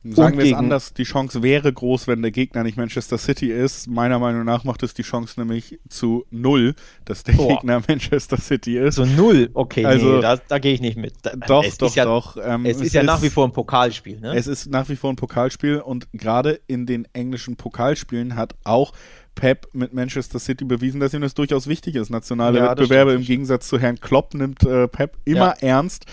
Sagen 0.04 0.39
wir 0.39 0.46
es 0.46 0.54
anders, 0.54 0.96
die 0.96 1.04
Chance 1.04 1.44
wäre 1.44 1.72
groß, 1.72 2.08
wenn 2.08 2.24
der 2.24 2.32
Gegner 2.32 2.64
nicht 2.64 2.76
Manchester 2.76 3.20
City 3.20 3.52
ist. 3.52 3.88
Meiner 3.88 4.18
Meinung 4.18 4.44
nach 4.46 4.64
macht 4.64 4.82
es 4.82 4.96
die 4.96 5.04
Chance 5.04 5.39
nämlich 5.39 5.80
zu 5.89 6.26
null, 6.32 6.74
dass 7.06 7.24
der 7.24 7.34
Boah. 7.34 7.50
Gegner 7.50 7.84
Manchester 7.88 8.38
City 8.38 8.80
ist. 8.80 8.96
Zu 8.96 9.06
null? 9.06 9.52
Okay, 9.54 9.86
also, 9.86 10.16
nee, 10.16 10.22
da, 10.22 10.38
da 10.38 10.58
gehe 10.58 10.74
ich 10.74 10.82
nicht 10.82 10.98
mit. 10.98 11.14
Da, 11.22 11.36
doch, 11.36 11.64
doch, 11.78 11.96
ja, 11.96 12.06
doch. 12.06 12.36
Ähm, 12.44 12.66
es, 12.66 12.78
es, 12.78 12.88
ist 12.88 12.94
ja 12.94 13.04
nach 13.04 13.22
wie 13.22 13.30
vor 13.30 13.46
ein 13.46 13.52
Pokalspiel. 13.52 14.20
Ne? 14.20 14.36
Es 14.36 14.48
ist 14.48 14.72
nach 14.72 14.89
wie 14.89 14.96
vor 14.96 15.12
ein 15.12 15.18
Pokalspiel 15.18 15.80
und 15.80 16.08
gerade 16.14 16.60
in 16.66 16.88
den 16.88 17.08
englischen 17.14 17.56
Pokalspielen 17.56 18.36
hat 18.36 18.56
auch 18.64 18.94
Pep 19.36 19.67
mit 19.73 19.93
Manchester 19.93 20.39
City 20.39 20.65
bewiesen, 20.65 20.99
dass 20.99 21.13
ihm 21.13 21.21
das 21.21 21.34
durchaus 21.34 21.67
wichtig 21.67 21.95
ist. 21.95 22.09
Nationale 22.09 22.59
ja, 22.59 22.71
Wettbewerbe 22.71 23.13
im 23.13 23.23
Gegensatz 23.23 23.67
zu 23.67 23.79
Herrn 23.79 23.99
Klopp 23.99 24.34
nimmt 24.34 24.63
äh, 24.63 24.88
Pep 24.88 25.17
immer 25.25 25.55
ja, 25.61 25.67
ernst 25.69 26.05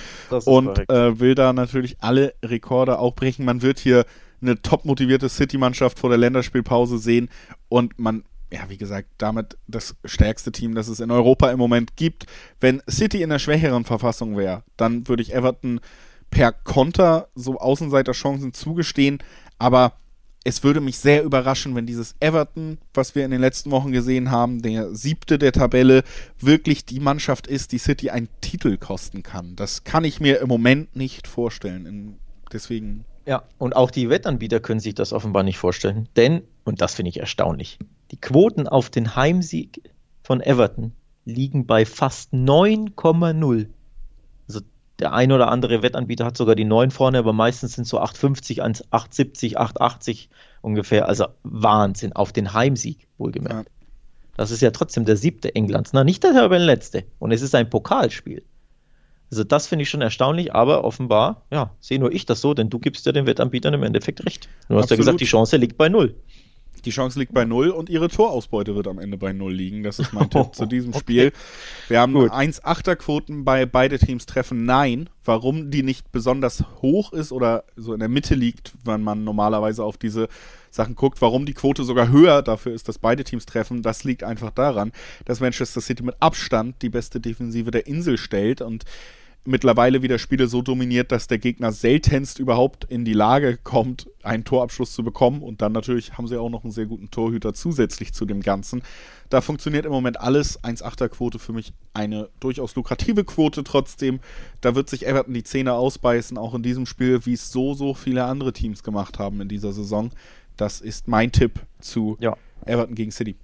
und 0.45 0.89
äh, 0.91 1.19
will 1.19 1.35
da 1.35 1.53
natürlich 1.53 1.97
alle 2.01 2.35
Rekorde 2.43 2.99
auch 2.99 3.15
brechen. 3.15 3.45
Man 3.45 3.63
wird 3.63 3.79
hier 3.79 4.05
eine 4.41 4.61
top 4.63 4.85
motivierte 4.85 5.29
City-Mannschaft 5.29 5.99
vor 5.99 6.11
der 6.11 6.19
Länderspielpause 6.19 6.99
sehen 6.99 7.29
und 7.69 7.99
man 7.99 8.25
ja, 8.51 8.61
wie 8.69 8.79
gesagt, 8.79 9.09
damit 9.19 9.59
das 9.67 9.95
stärkste 10.07 10.53
Team, 10.53 10.75
das 10.75 10.89
es 10.89 11.01
in 11.01 11.11
Europa 11.11 11.51
im 11.51 11.59
Moment 11.59 11.97
gibt. 11.97 12.25
Wenn 12.61 12.83
City 12.89 13.21
in 13.21 13.29
der 13.29 13.39
schwächeren 13.39 13.85
Verfassung 13.85 14.39
wäre, 14.39 14.63
dann 14.79 15.07
würde 15.07 15.23
ich 15.23 15.35
Everton 15.35 15.81
per 16.31 16.53
Konter 16.53 17.29
so 17.35 17.59
Außenseiterchancen 17.59 18.55
zugestehen, 18.55 19.19
aber 19.59 19.93
es 20.49 20.65
würde 20.65 20.81
mich 20.81 20.99
sehr 20.99 21.23
überraschen, 21.23 21.75
wenn 21.75 21.85
dieses 21.85 22.15
Everton, 22.21 22.79
was 22.95 23.15
wir 23.15 23.25
in 23.25 23.31
den 23.31 23.41
letzten 23.41 23.71
Wochen 23.71 23.93
gesehen 23.93 24.31
haben, 24.31 24.63
der 24.63 24.95
siebte 24.95 25.39
der 25.39 25.53
Tabelle, 25.53 26.05
wirklich 26.41 26.87
die 26.87 27.01
Mannschaft 27.01 27.47
ist, 27.47 27.73
die 27.73 27.79
City 27.79 28.09
einen 28.09 28.29
Titel 28.41 28.79
kosten 28.79 29.23
kann. 29.23 29.57
Das 29.57 29.85
kann 29.85 30.05
ich 30.05 30.21
mir 30.21 30.41
im 30.41 30.49
Moment 30.49 30.97
nicht 30.97 31.29
vorstellen. 31.29 32.17
Deswegen. 32.51 33.05
Ja, 33.27 33.43
und 33.59 33.77
auch 33.77 33.91
die 33.91 34.09
Wettanbieter 34.09 34.59
können 34.61 34.81
sich 34.81 34.95
das 34.95 35.13
offenbar 35.13 35.43
nicht 35.43 35.59
vorstellen. 35.59 36.09
Denn, 36.17 36.43
und 36.65 36.81
das 36.81 36.95
finde 36.95 37.11
ich 37.11 37.21
erstaunlich, 37.21 37.79
die 38.11 38.17
Quoten 38.17 38.67
auf 38.67 38.89
den 38.89 39.17
Heimsieg 39.17 39.83
von 40.23 40.41
Everton 40.41 40.93
liegen 41.27 41.67
bei 41.67 41.85
fast 41.85 42.33
9,0 42.33 43.67
der 44.99 45.13
ein 45.13 45.31
oder 45.33 45.49
andere 45.49 45.83
Wettanbieter 45.83 46.25
hat 46.25 46.37
sogar 46.37 46.55
die 46.55 46.65
9 46.65 46.91
vorne, 46.91 47.19
aber 47.19 47.33
meistens 47.33 47.75
sind 47.75 47.87
so 47.87 48.01
8,50, 48.01 48.61
8,70, 48.61 49.57
8,80 49.57 50.29
ungefähr. 50.61 51.09
Also 51.09 51.29
Wahnsinn 51.45 52.15
auf 52.15 52.33
den 52.33 52.53
Heimsieg, 52.53 53.07
wohlgemerkt. 53.17 53.69
Ja. 53.69 53.75
Das 54.37 54.51
ist 54.51 54.61
ja 54.61 54.71
trotzdem 54.71 55.05
der 55.05 55.17
siebte 55.17 55.55
Englands, 55.55 55.93
na, 55.93 56.05
nicht 56.05 56.23
der 56.23 56.33
Tabellenletzte. 56.33 57.05
Und 57.19 57.33
es 57.33 57.43
ist 57.43 57.55
ein 57.55 57.69
Pokalspiel. 57.69 58.43
Also 59.31 59.45
das 59.45 59.67
finde 59.67 59.83
ich 59.83 59.91
schon 59.91 60.01
erstaunlich, 60.01 60.55
aber 60.55 60.85
offenbar, 60.85 61.43
ja, 61.51 61.71
sehe 61.81 61.99
nur 61.99 62.13
ich 62.13 62.25
das 62.25 62.41
so, 62.41 62.55
denn 62.55 62.71
du 62.71 62.79
gibst 62.79 63.05
ja 63.05 63.13
den 63.13 63.27
Wettanbietern 63.27 63.75
im 63.75 63.83
Endeffekt 63.83 64.25
recht. 64.25 64.49
Du 64.69 64.77
hast 64.77 64.85
Absolut. 64.85 64.91
ja 64.91 64.97
gesagt, 64.97 65.21
die 65.21 65.27
Chance 65.27 65.57
liegt 65.59 65.77
bei 65.77 65.89
null. 65.89 66.15
Die 66.83 66.91
Chance 66.91 67.19
liegt 67.19 67.33
bei 67.33 67.45
null 67.45 67.71
und 67.71 67.89
ihre 67.89 68.09
Torausbeute 68.09 68.75
wird 68.75 68.89
am 68.89 68.99
Ende 68.99 69.17
bei 69.17 69.33
null 69.33 69.53
liegen. 69.53 69.83
Das 69.83 69.99
ist 69.99 70.13
mein 70.13 70.31
Tipp 70.31 70.49
zu 70.55 70.67
diesem 70.67 70.91
okay. 70.91 71.01
Spiel. 71.01 71.33
Wir 71.89 72.01
haben 72.01 72.17
1-8er-Quoten 72.17 73.45
bei 73.45 73.67
beide 73.67 73.99
Teams 73.99 74.27
treffen 74.27 74.65
Nein. 74.65 75.11
Warum 75.25 75.71
die 75.71 75.83
nicht 75.83 76.11
besonders 76.11 76.65
hoch 76.81 77.13
ist 77.13 77.33
oder 77.33 77.65
so 77.77 77.93
in 77.93 78.01
der 78.01 78.09
Mitte 78.09 78.35
liegt, 78.35 78.73
wenn 78.85 79.03
man 79.03 79.25
normalerweise 79.25 79.85
auf 79.85 79.99
diese 79.99 80.29
Sachen 80.71 80.95
guckt, 80.95 81.21
warum 81.21 81.45
die 81.45 81.55
Quote 81.55 81.85
sogar 81.85 82.09
höher 82.09 82.43
dafür 82.43 82.73
ist, 82.73 82.89
dass 82.89 82.99
beide 82.99 83.25
Teams 83.25 83.47
treffen, 83.47 83.83
das 83.83 84.05
liegt 84.05 84.25
einfach 84.25 84.51
daran, 84.51 84.93
dass 85.25 85.41
Manchester 85.41 85.81
City 85.81 86.03
mit 86.03 86.17
Abstand 86.21 86.83
die 86.83 86.89
beste 86.89 87.21
Defensive 87.21 87.71
der 87.71 87.87
Insel 87.87 88.17
stellt 88.17 88.61
und 88.63 88.85
mittlerweile 89.49 90.03
wieder 90.03 90.19
Spiele 90.19 90.47
so 90.47 90.63
dominiert, 90.63 91.11
dass 91.11 91.27
der 91.27 91.39
Gegner 91.39 91.73
seltenst 91.73 92.39
überhaupt 92.39 92.85
in 92.85 93.05
die 93.05 93.13
Lage 93.15 93.57
kommt, 93.57 94.09
einen 94.23 94.45
Torabschluss 94.45 94.93
zu 94.93 95.03
bekommen. 95.03 95.43
Und 95.43 95.63
dann 95.63 95.73
natürlich 95.73 96.13
haben 96.13 96.29
sie 96.29 96.39
auch 96.39 96.51
noch 96.51 96.63
einen 96.63 96.73
sehr 96.73 96.87
guten 96.87 97.11
Torhüter 97.11 97.55
zusätzlich 97.55 98.13
zu 98.13 98.27
dem 98.27 98.43
Ganzen. 98.43 98.83
Da 99.31 99.41
funktioniert 99.41 99.87
im 99.87 99.93
Moment 99.93 100.21
alles. 100.21 100.63
1,8er 100.63 101.09
Quote 101.09 101.39
für 101.39 101.53
mich 101.53 101.73
eine 101.95 102.29
durchaus 102.39 102.77
lukrative 102.77 103.25
Quote 103.25 103.65
trotzdem. 103.65 104.21
Da 104.61 104.75
wird 104.75 104.89
sich 104.89 105.07
Everton 105.07 105.35
die 105.35 105.45
Zähne 105.45 105.73
ausbeißen, 105.73 106.39
auch 106.39 106.55
in 106.55 106.63
diesem 106.63 106.87
Spiel, 106.87 107.25
wie 107.27 107.33
es 107.33 107.51
so, 107.51 107.75
so 107.75 107.95
viele 107.95 108.25
andere 108.25 108.53
Teams 108.53 108.83
gemacht 108.83 109.19
haben 109.19 109.41
in 109.41 109.49
dieser 109.49 109.73
Saison. 109.73 110.11
Das 110.57 110.81
ist 110.81 111.09
mein 111.09 111.33
Tipp 111.33 111.61
zu 111.81 112.17
ja. 112.21 112.37
Everton 112.67 112.95
gegen 112.95 113.11
City. 113.11 113.37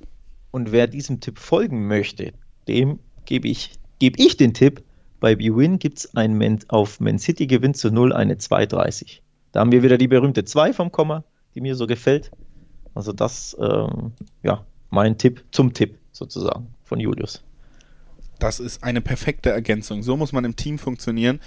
Und 0.50 0.70
wer 0.70 0.86
diesem 0.86 1.20
Tipp 1.20 1.40
folgen 1.40 1.88
möchte, 1.88 2.32
dem 2.68 3.00
gebe 3.24 3.48
ich, 3.48 3.72
gebe 3.98 4.22
ich 4.22 4.36
den 4.36 4.54
Tipp, 4.54 4.83
bei 5.24 5.36
BWin 5.36 5.78
gibt 5.78 6.00
es 6.00 6.10
auf 6.68 7.00
Man 7.00 7.18
City 7.18 7.46
Gewinn 7.46 7.72
zu 7.72 7.90
0 7.90 8.12
eine 8.12 8.34
2,30. 8.34 9.20
Da 9.52 9.60
haben 9.60 9.72
wir 9.72 9.82
wieder 9.82 9.96
die 9.96 10.06
berühmte 10.06 10.44
2 10.44 10.74
vom 10.74 10.92
Komma, 10.92 11.24
die 11.54 11.62
mir 11.62 11.76
so 11.76 11.86
gefällt. 11.86 12.30
Also 12.94 13.14
das, 13.14 13.56
ähm, 13.58 14.12
ja, 14.42 14.66
mein 14.90 15.16
Tipp 15.16 15.42
zum 15.50 15.72
Tipp 15.72 15.96
sozusagen 16.12 16.74
von 16.82 17.00
Julius. 17.00 17.42
Das 18.38 18.60
ist 18.60 18.84
eine 18.84 19.00
perfekte 19.00 19.48
Ergänzung. 19.48 20.02
So 20.02 20.18
muss 20.18 20.32
man 20.32 20.44
im 20.44 20.56
Team 20.56 20.78
funktionieren. 20.78 21.40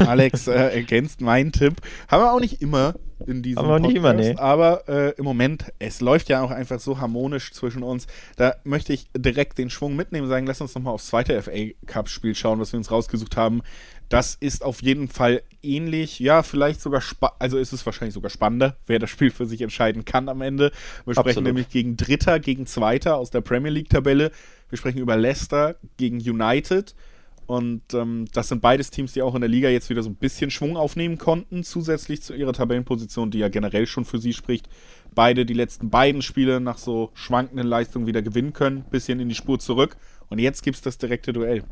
Alex 0.00 0.46
äh, 0.48 0.54
ergänzt 0.54 1.20
meinen 1.20 1.52
Tipp. 1.52 1.74
Haben 2.08 2.24
wir 2.24 2.32
auch 2.32 2.40
nicht 2.40 2.60
immer 2.60 2.96
in 3.26 3.42
diesem 3.42 3.66
wir 3.66 3.78
nicht 3.78 3.96
immer, 3.96 4.12
nee. 4.12 4.34
aber 4.36 4.88
äh, 4.88 5.10
im 5.16 5.24
Moment, 5.24 5.72
es 5.78 6.00
läuft 6.00 6.28
ja 6.28 6.42
auch 6.42 6.50
einfach 6.50 6.80
so 6.80 7.00
harmonisch 7.00 7.52
zwischen 7.52 7.82
uns. 7.82 8.06
Da 8.36 8.56
möchte 8.64 8.92
ich 8.92 9.06
direkt 9.16 9.58
den 9.58 9.70
Schwung 9.70 9.96
mitnehmen, 9.96 10.28
sagen, 10.28 10.46
lass 10.46 10.60
uns 10.60 10.74
nochmal 10.74 10.94
aufs 10.94 11.06
zweite 11.06 11.40
FA 11.42 11.72
Cup 11.86 12.08
Spiel 12.08 12.34
schauen, 12.34 12.60
was 12.60 12.72
wir 12.72 12.78
uns 12.78 12.90
rausgesucht 12.90 13.36
haben. 13.36 13.62
Das 14.08 14.34
ist 14.34 14.62
auf 14.62 14.82
jeden 14.82 15.08
Fall 15.08 15.42
ähnlich, 15.62 16.18
ja, 16.18 16.42
vielleicht 16.42 16.82
sogar, 16.82 17.02
also 17.38 17.56
ist 17.56 17.72
es 17.72 17.86
wahrscheinlich 17.86 18.14
sogar 18.14 18.30
spannender, 18.30 18.76
wer 18.86 18.98
das 18.98 19.10
Spiel 19.10 19.30
für 19.30 19.46
sich 19.46 19.62
entscheiden 19.62 20.04
kann 20.04 20.28
am 20.28 20.42
Ende. 20.42 20.70
Wir 21.04 21.14
sprechen 21.14 21.28
Absolut. 21.28 21.44
nämlich 21.46 21.70
gegen 21.70 21.96
Dritter, 21.96 22.38
gegen 22.38 22.66
Zweiter 22.66 23.16
aus 23.16 23.30
der 23.30 23.40
Premier 23.40 23.70
League 23.70 23.88
Tabelle. 23.88 24.30
Wir 24.68 24.78
sprechen 24.78 24.98
über 24.98 25.16
Leicester 25.16 25.76
gegen 25.96 26.18
United. 26.18 26.94
Und 27.52 27.92
ähm, 27.92 28.24
das 28.32 28.48
sind 28.48 28.62
beides 28.62 28.90
Teams, 28.90 29.12
die 29.12 29.20
auch 29.20 29.34
in 29.34 29.42
der 29.42 29.50
Liga 29.50 29.68
jetzt 29.68 29.90
wieder 29.90 30.02
so 30.02 30.08
ein 30.08 30.14
bisschen 30.14 30.50
Schwung 30.50 30.78
aufnehmen 30.78 31.18
konnten, 31.18 31.64
zusätzlich 31.64 32.22
zu 32.22 32.32
ihrer 32.32 32.54
Tabellenposition, 32.54 33.30
die 33.30 33.40
ja 33.40 33.50
generell 33.50 33.86
schon 33.86 34.06
für 34.06 34.16
sie 34.16 34.32
spricht. 34.32 34.70
Beide 35.14 35.44
die 35.44 35.52
letzten 35.52 35.90
beiden 35.90 36.22
Spiele 36.22 36.62
nach 36.62 36.78
so 36.78 37.10
schwankenden 37.12 37.66
Leistungen 37.66 38.06
wieder 38.06 38.22
gewinnen 38.22 38.54
können, 38.54 38.86
bisschen 38.90 39.20
in 39.20 39.28
die 39.28 39.34
Spur 39.34 39.58
zurück. 39.58 39.98
Und 40.30 40.38
jetzt 40.38 40.62
gibt 40.62 40.76
es 40.76 40.80
das 40.80 40.96
direkte 40.96 41.34
Duell. 41.34 41.62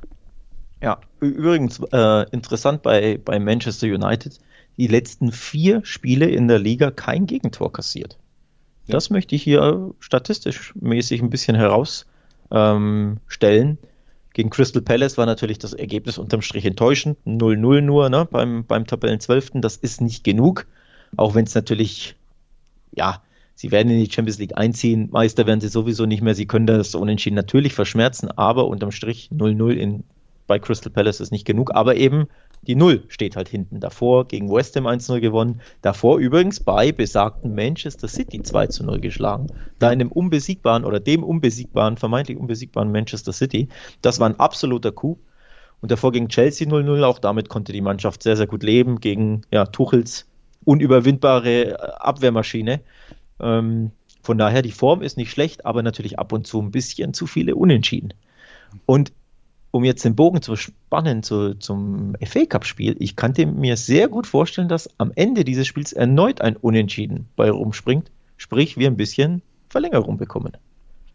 Ja, 0.83 1.01
übrigens 1.21 1.81
äh, 1.93 2.29
interessant 2.31 2.83
bei, 2.83 3.19
bei 3.25 3.39
Manchester 3.39 3.87
United, 3.87 4.39
die 4.77 4.87
letzten 4.87 5.33
vier 5.33 5.83
Spiele 5.83 6.29
in 6.29 6.47
der 6.47 6.59
Liga 6.59 6.91
kein 6.91 7.25
Gegentor 7.25 7.73
kassiert. 7.73 8.19
Ja. 8.87 8.93
Das 8.93 9.09
möchte 9.09 9.35
ich 9.35 9.43
hier 9.43 9.95
statistisch 9.99 10.75
mäßig 10.75 11.23
ein 11.23 11.31
bisschen 11.31 11.57
heraus 11.57 12.05
ähm. 12.51 13.19
Gegen 14.33 14.51
Crystal 14.51 14.83
Palace 14.83 15.19
war 15.19 15.27
natürlich 15.27 15.59
das 15.59 15.73
Ergebnis 15.73 16.19
unterm 16.19 16.43
Strich 16.43 16.65
enttäuschend. 16.65 17.19
0-0 17.27 17.81
nur 17.81 18.09
ne, 18.09 18.29
beim, 18.31 18.65
beim 18.65 18.87
Tabellenzwölften. 18.87 19.61
Das 19.61 19.77
ist 19.77 20.01
nicht 20.01 20.23
genug. 20.23 20.67
Auch 21.17 21.35
wenn 21.35 21.45
es 21.45 21.55
natürlich, 21.55 22.15
ja, 22.93 23.23
sie 23.55 23.73
werden 23.73 23.91
in 23.91 24.05
die 24.05 24.11
Champions 24.11 24.39
League 24.39 24.57
einziehen. 24.57 25.09
Meister 25.11 25.47
werden 25.47 25.61
sie 25.61 25.69
sowieso 25.69 26.07
nicht 26.07 26.23
mehr. 26.23 26.35
Sie 26.35 26.47
können 26.47 26.67
das 26.67 26.95
Unentschieden 26.95 27.35
natürlich 27.35 27.75
verschmerzen, 27.75 28.31
aber 28.31 28.69
unterm 28.69 28.93
Strich 28.93 29.31
0-0 29.35 30.01
bei 30.47 30.59
Crystal 30.59 30.93
Palace 30.93 31.21
ist 31.21 31.33
nicht 31.33 31.45
genug. 31.45 31.75
Aber 31.75 31.97
eben 31.97 32.29
die 32.63 32.75
Null 32.75 33.05
steht 33.09 33.37
halt 33.37 33.49
hinten. 33.49 33.81
Davor 33.81 34.29
gegen 34.29 34.51
West 34.51 34.77
Ham 34.77 34.87
1-0 34.87 35.21
gewonnen. 35.21 35.61
Davor 35.83 36.19
übrigens 36.19 36.61
bei 36.61 36.93
besagten 36.93 37.55
Manchester 37.55 38.07
City 38.07 38.41
2-0 38.41 38.99
geschlagen. 38.99 39.47
Da 39.79 39.91
in 39.91 39.99
dem 39.99 40.13
unbesiegbaren 40.13 40.85
oder 40.85 41.01
dem 41.01 41.25
unbesiegbaren, 41.25 41.97
vermeintlich 41.97 42.37
unbesiegbaren 42.39 42.93
Manchester 42.93 43.33
City. 43.33 43.69
Das 44.03 44.21
war 44.21 44.29
ein 44.29 44.39
absoluter 44.39 44.93
Coup. 44.93 45.19
Und 45.81 45.91
davor 45.91 46.13
gegen 46.13 46.29
Chelsea 46.29 46.69
0-0. 46.69 47.03
Auch 47.03 47.19
damit 47.19 47.49
konnte 47.49 47.73
die 47.73 47.81
Mannschaft 47.81 48.23
sehr, 48.23 48.37
sehr 48.37 48.47
gut 48.47 48.63
leben. 48.63 49.01
Gegen 49.01 49.43
ja, 49.51 49.65
Tuchels 49.65 50.27
unüberwindbare 50.65 51.71
äh, 51.71 51.75
Abwehrmaschine. 51.75 52.81
Ähm, 53.41 53.93
von 54.23 54.37
daher, 54.37 54.61
die 54.61 54.73
Form 54.73 55.01
ist 55.01 55.17
nicht 55.17 55.31
schlecht, 55.31 55.65
aber 55.65 55.83
natürlich 55.83 56.19
ab 56.19 56.33
und 56.33 56.47
zu 56.47 56.61
ein 56.61 56.71
bisschen 56.71 57.15
zu 57.15 57.27
viele 57.27 57.57
Unentschieden. 57.57 58.13
Und 58.85 59.13
um 59.71 59.85
jetzt 59.85 60.05
den 60.05 60.17
Bogen 60.17 60.43
zu 60.43 60.57
spannen 60.57 61.23
zu, 61.23 61.55
zum 61.55 62.15
FA 62.25 62.45
Cup-Spiel, 62.45 62.97
ich 62.99 63.17
kannte 63.17 63.47
mir 63.47 63.77
sehr 63.77 64.09
gut 64.09 64.27
vorstellen, 64.27 64.69
dass 64.69 64.91
am 64.99 65.13
Ende 65.15 65.45
dieses 65.45 65.67
Spiels 65.67 65.93
erneut 65.93 66.41
ein 66.41 66.57
Unentschieden 66.57 67.29
bei 67.37 67.51
rumspringt, 67.51 68.11
sprich 68.37 68.77
wir 68.77 68.89
ein 68.89 68.97
bisschen 68.97 69.43
Verlängerung 69.69 70.17
bekommen. 70.17 70.53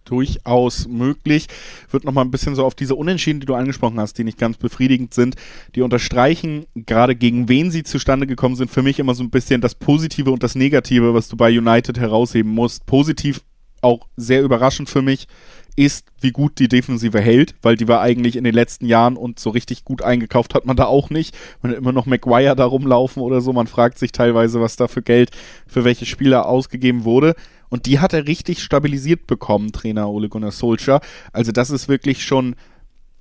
Durchaus 0.06 0.88
möglich. 0.88 1.48
Wird 1.90 2.04
nochmal 2.04 2.26
ein 2.26 2.32
bisschen 2.32 2.54
so 2.54 2.64
auf 2.64 2.76
diese 2.76 2.94
Unentschieden, 2.94 3.40
die 3.40 3.48
du 3.48 3.56
angesprochen 3.56 4.00
hast, 4.00 4.18
die 4.20 4.24
nicht 4.24 4.38
ganz 4.38 4.56
befriedigend 4.56 5.16
sind, 5.16 5.36
die 5.74 5.82
unterstreichen, 5.82 6.68
gerade 6.76 7.16
gegen 7.16 7.50
wen 7.50 7.72
sie 7.72 7.82
zustande 7.82 8.28
gekommen 8.28 8.56
sind, 8.56 8.70
für 8.70 8.84
mich 8.84 9.00
immer 9.00 9.16
so 9.16 9.24
ein 9.24 9.32
bisschen 9.32 9.62
das 9.62 9.74
Positive 9.74 10.30
und 10.30 10.44
das 10.44 10.54
Negative, 10.54 11.16
was 11.16 11.28
du 11.28 11.36
bei 11.36 11.50
United 11.50 11.98
herausheben 11.98 12.52
musst. 12.52 12.86
Positiv 12.86 13.42
auch 13.86 14.08
sehr 14.18 14.44
überraschend 14.44 14.90
für 14.90 15.02
mich 15.02 15.28
ist, 15.76 16.08
wie 16.22 16.32
gut 16.32 16.60
die 16.60 16.70
Defensive 16.70 17.20
hält, 17.20 17.56
weil 17.62 17.76
die 17.76 17.88
war 17.88 18.02
eigentlich 18.02 18.36
in 18.36 18.46
den 18.46 18.54
letzten 18.54 18.86
Jahren 18.86 19.18
und 19.18 19.40
so 19.40 19.50
richtig 19.50 19.84
gut 19.84 20.02
eingekauft 20.02 20.56
hat 20.56 20.66
man 20.66 20.78
da 20.78 20.86
auch 20.86 21.10
nicht. 21.10 21.36
Man 21.62 21.72
hat 21.72 21.78
immer 21.78 21.92
noch 21.92 22.06
Maguire 22.06 22.56
da 22.56 22.66
rumlaufen 22.66 23.22
oder 23.22 23.42
so. 23.42 23.52
Man 23.52 23.68
fragt 23.68 23.98
sich 24.00 24.12
teilweise, 24.12 24.62
was 24.62 24.78
da 24.78 24.88
für 24.88 25.02
Geld 25.02 25.32
für 25.68 25.84
welche 25.84 26.06
Spieler 26.06 26.48
ausgegeben 26.48 27.04
wurde. 27.04 27.36
Und 27.68 27.88
die 27.88 28.00
hat 28.00 28.14
er 28.14 28.28
richtig 28.28 28.64
stabilisiert 28.64 29.28
bekommen, 29.28 29.74
Trainer 29.74 30.10
Ole 30.10 30.30
Gunnar 30.30 30.52
Solskjaer. 30.52 31.02
Also 31.34 31.52
das 31.52 31.70
ist 31.70 31.90
wirklich 31.90 32.24
schon 32.24 32.56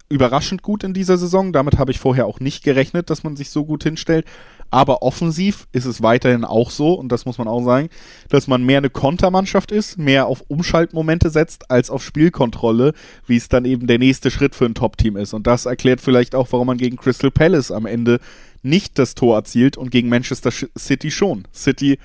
überraschend 0.09 0.63
gut 0.63 0.85
in 0.85 0.95
dieser 0.95 1.19
Saison. 1.19 1.53
Damit 1.53 1.79
habe 1.79 1.91
ich 1.91 1.99
vorher 1.99 2.27
auch 2.27 2.39
nicht 2.39 2.63
gerechnet, 2.63 3.11
dass 3.11 3.25
man 3.25 3.35
sich 3.35 3.51
so 3.51 3.65
gut 3.65 3.83
hinstellt. 3.83 4.27
Aber 4.75 5.03
offensiv 5.03 5.69
ist 5.71 5.85
es 5.85 6.03
weiterhin 6.03 6.45
auch 6.45 6.69
so, 6.69 6.95
und 6.95 7.13
das 7.13 7.27
muss 7.27 7.39
man 7.39 7.47
auch 7.47 7.65
sagen, 7.65 7.91
dass 8.29 8.49
man 8.49 8.65
mehr 8.65 8.79
eine 8.79 8.91
Kontermannschaft 8.91 9.71
ist, 9.71 9.99
mehr 9.99 10.27
auf 10.27 10.43
Umschaltmomente 10.49 11.31
setzt, 11.31 11.71
als 11.71 11.91
auf 11.91 12.03
Spielkontrolle, 12.03 12.93
wie 13.25 13.37
es 13.37 13.49
dann 13.49 13.67
eben 13.67 13.87
der 13.87 14.01
nächste 14.01 14.33
Schritt 14.33 14.57
für 14.57 14.65
ein 14.65 14.75
Top-Team 14.75 15.17
ist. 15.17 15.33
Und 15.33 15.47
das 15.47 15.67
erklärt 15.67 16.01
vielleicht 16.01 16.35
auch, 16.35 16.49
warum 16.51 16.67
man 16.67 16.77
gegen 16.77 16.97
Crystal 16.97 17.31
Palace 17.31 17.71
am 17.71 17.87
Ende 17.87 18.19
nicht 18.65 18.99
das 18.99 19.15
Tor 19.15 19.37
erzielt 19.37 19.77
und 19.77 19.93
gegen 19.93 20.09
Manchester 20.09 20.51
City 20.77 21.13
schon. 21.13 21.45
City 21.55 22.01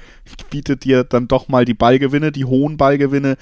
bietet 0.52 0.84
dir 0.84 1.04
dann 1.04 1.28
doch 1.28 1.48
mal 1.48 1.66
die 1.66 1.74
Ballgewinne, 1.74 2.32
die 2.32 2.46
hohen 2.46 2.78
Ballgewinne, 2.78 3.38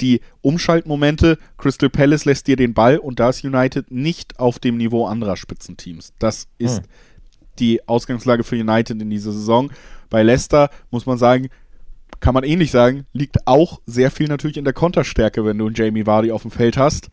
die 0.00 0.22
Umschaltmomente. 0.40 1.38
Crystal 1.56 1.88
Palace 1.88 2.24
lässt 2.24 2.48
dir 2.48 2.56
den 2.56 2.74
Ball 2.74 2.98
und 2.98 3.20
da 3.20 3.28
ist 3.28 3.44
United 3.44 3.92
nicht 3.92 4.40
auf 4.40 4.58
dem 4.58 4.76
Niveau 4.76 5.06
anderer 5.06 5.36
Spitzenteams. 5.36 6.14
Das 6.18 6.48
ist 6.58 6.78
hm. 6.78 6.84
Die 7.62 7.88
Ausgangslage 7.88 8.44
für 8.44 8.56
United 8.56 9.00
in 9.00 9.08
dieser 9.08 9.32
Saison. 9.32 9.70
Bei 10.10 10.22
Leicester 10.22 10.68
muss 10.90 11.06
man 11.06 11.16
sagen, 11.16 11.48
kann 12.20 12.34
man 12.34 12.44
ähnlich 12.44 12.70
sagen, 12.70 13.06
liegt 13.12 13.46
auch 13.46 13.80
sehr 13.86 14.10
viel 14.10 14.28
natürlich 14.28 14.56
in 14.56 14.64
der 14.64 14.74
Konterstärke, 14.74 15.44
wenn 15.44 15.58
du 15.58 15.66
einen 15.66 15.74
Jamie 15.74 16.06
Vardy 16.06 16.32
auf 16.32 16.42
dem 16.42 16.50
Feld 16.50 16.76
hast. 16.76 17.08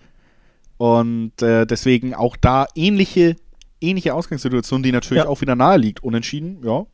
Und 0.78 1.42
äh, 1.42 1.66
deswegen 1.66 2.14
auch 2.14 2.36
da 2.36 2.68
ähnliche, 2.76 3.36
ähnliche 3.82 4.14
Ausgangssituation, 4.14 4.84
die 4.84 4.92
natürlich 4.92 5.24
ja. 5.24 5.30
auch 5.30 5.42
wieder 5.42 5.56
nahe 5.56 5.78
liegt. 5.78 6.04
Unentschieden, 6.04 6.60
ja. 6.64 6.86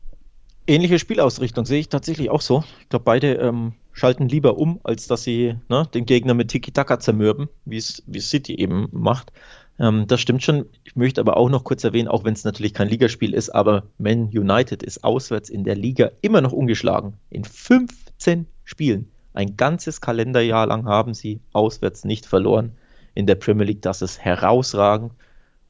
Ähnliche 0.66 0.98
Spielausrichtung 0.98 1.64
sehe 1.64 1.80
ich 1.80 1.88
tatsächlich 1.88 2.30
auch 2.30 2.40
so. 2.40 2.64
Ich 2.80 2.88
glaube, 2.88 3.04
beide 3.04 3.34
ähm, 3.34 3.74
schalten 3.92 4.28
lieber 4.28 4.58
um, 4.58 4.80
als 4.82 5.06
dass 5.06 5.22
sie 5.22 5.54
ne, 5.68 5.88
den 5.94 6.04
Gegner 6.04 6.34
mit 6.34 6.48
Tiki-Taka 6.48 6.98
zermürben, 6.98 7.48
wie 7.64 7.76
es 7.76 8.02
City 8.18 8.54
eben 8.56 8.88
macht. 8.92 9.32
Ähm, 9.78 10.06
das 10.06 10.20
stimmt 10.20 10.42
schon. 10.42 10.66
Ich 10.84 10.96
möchte 10.96 11.20
aber 11.20 11.36
auch 11.36 11.48
noch 11.48 11.64
kurz 11.64 11.84
erwähnen, 11.84 12.08
auch 12.08 12.24
wenn 12.24 12.34
es 12.34 12.44
natürlich 12.44 12.74
kein 12.74 12.88
Ligaspiel 12.88 13.34
ist, 13.34 13.50
aber 13.50 13.84
Man 13.98 14.24
United 14.26 14.82
ist 14.82 15.04
auswärts 15.04 15.50
in 15.50 15.64
der 15.64 15.76
Liga 15.76 16.10
immer 16.22 16.40
noch 16.40 16.52
ungeschlagen. 16.52 17.14
In 17.30 17.44
15 17.44 18.46
Spielen. 18.64 19.10
Ein 19.34 19.56
ganzes 19.56 20.00
Kalenderjahr 20.00 20.66
lang 20.66 20.86
haben 20.86 21.12
sie 21.12 21.40
auswärts 21.52 22.04
nicht 22.04 22.24
verloren 22.24 22.72
in 23.14 23.26
der 23.26 23.34
Premier 23.34 23.66
League. 23.66 23.82
Das 23.82 24.00
ist 24.00 24.18
herausragend. 24.18 25.12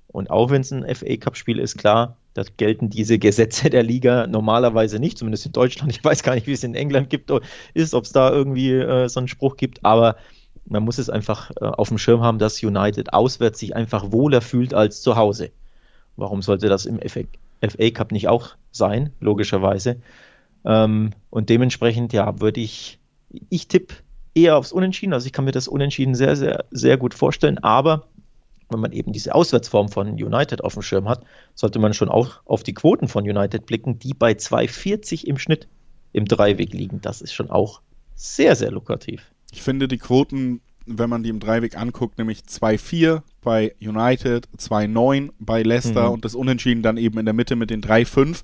Und 0.07 0.31
auch 0.31 0.51
wenn 0.51 0.61
es 0.61 0.73
ein 0.73 0.87
FA 0.95 1.17
Cup-Spiel 1.17 1.59
ist, 1.59 1.77
klar, 1.77 2.17
da 2.35 2.43
gelten 2.57 2.91
diese 2.91 3.19
Gesetze 3.19 3.71
der 3.71 3.83
Liga 3.83 4.27
normalerweise 4.27 4.99
nicht, 4.99 5.19
zumindest 5.19 5.47
in 5.47 5.53
Deutschland. 5.53 5.91
Ich 5.91 6.05
weiß 6.05 6.23
gar 6.23 6.35
nicht, 6.35 6.47
wie 6.47 6.53
es 6.53 6.65
in 6.65 6.75
England 6.75 7.11
gibt, 7.11 7.31
ist, 7.75 7.95
ob 7.95 8.05
es 8.05 8.13
da 8.13 8.31
irgendwie 8.31 8.73
äh, 8.73 9.09
so 9.09 9.21
einen 9.21 9.29
Spruch 9.29 9.57
gibt, 9.57 9.85
aber 9.85 10.17
man 10.69 10.83
muss 10.83 10.99
es 10.99 11.11
einfach 11.11 11.51
äh, 11.61 11.64
auf 11.64 11.89
dem 11.89 11.99
Schirm 11.99 12.23
haben, 12.23 12.39
dass 12.39 12.62
United 12.62 13.12
auswärts 13.12 13.59
sich 13.59 13.75
einfach 13.75 14.12
wohler 14.12 14.41
fühlt 14.41 14.75
als 14.75 15.01
zu 15.01 15.17
Hause. 15.17 15.51
Warum 16.17 16.43
sollte 16.43 16.69
das 16.69 16.87
im 16.87 16.99
FA, 16.99 17.91
Cup 17.91 18.12
nicht 18.12 18.29
auch 18.29 18.51
sein, 18.73 19.12
logischerweise? 19.21 20.01
Ähm, 20.64 21.12
und 21.31 21.49
dementsprechend, 21.49 22.12
ja, 22.12 22.41
würde 22.41 22.61
ich, 22.61 22.99
ich 23.49 23.69
tippe 23.69 23.95
eher 24.35 24.57
aufs 24.57 24.73
Unentschieden. 24.73 25.12
Also 25.12 25.27
ich 25.27 25.33
kann 25.33 25.45
mir 25.45 25.53
das 25.53 25.69
Unentschieden 25.69 26.14
sehr, 26.14 26.37
sehr, 26.37 26.64
sehr 26.71 26.97
gut 26.97 27.14
vorstellen, 27.14 27.59
aber 27.59 28.07
wenn 28.69 28.81
man 28.81 28.93
eben 28.93 29.12
diese 29.12 29.35
Auswärtsform 29.35 29.89
von 29.89 30.09
United 30.09 30.64
auf 30.64 30.75
dem 30.75 30.83
Schirm 30.83 31.09
hat, 31.09 31.23
sollte 31.55 31.79
man 31.79 31.95
schon 31.95 32.09
auch 32.09 32.41
auf 32.45 32.64
die 32.64 32.75
Quoten 32.75 33.07
von 33.07 33.25
United 33.25 33.67
blicken, 33.67 33.99
die 33.99 34.12
bei 34.12 34.33
2,40 34.33 35.25
im 35.25 35.39
Schnitt 35.39 35.69
im 36.12 36.25
Dreiweg 36.25 36.73
liegen. 36.73 37.01
Das 37.01 37.21
ist 37.21 37.33
schon 37.33 37.51
auch 37.51 37.81
sehr, 38.17 38.57
sehr 38.57 38.73
lukrativ. 38.73 39.31
Ich 39.53 39.62
finde 39.62 39.88
die 39.88 39.99
Quoten, 39.99 40.61
wenn 40.86 41.11
man 41.11 41.22
die 41.22 41.30
im 41.30 41.40
Dreiweg 41.40 41.76
anguckt, 41.76 42.18
nämlich 42.18 42.40
2,4 42.40 43.22
bei 43.47 43.76
United, 43.80 44.49
2-9 44.59 45.30
bei 45.38 45.62
Leicester 45.62 46.09
mhm. 46.09 46.14
und 46.14 46.24
das 46.24 46.34
Unentschieden 46.34 46.82
dann 46.82 46.97
eben 46.97 47.16
in 47.16 47.26
der 47.26 47.32
Mitte 47.32 47.55
mit 47.55 47.70
den 47.70 47.80
3-5. 47.80 48.42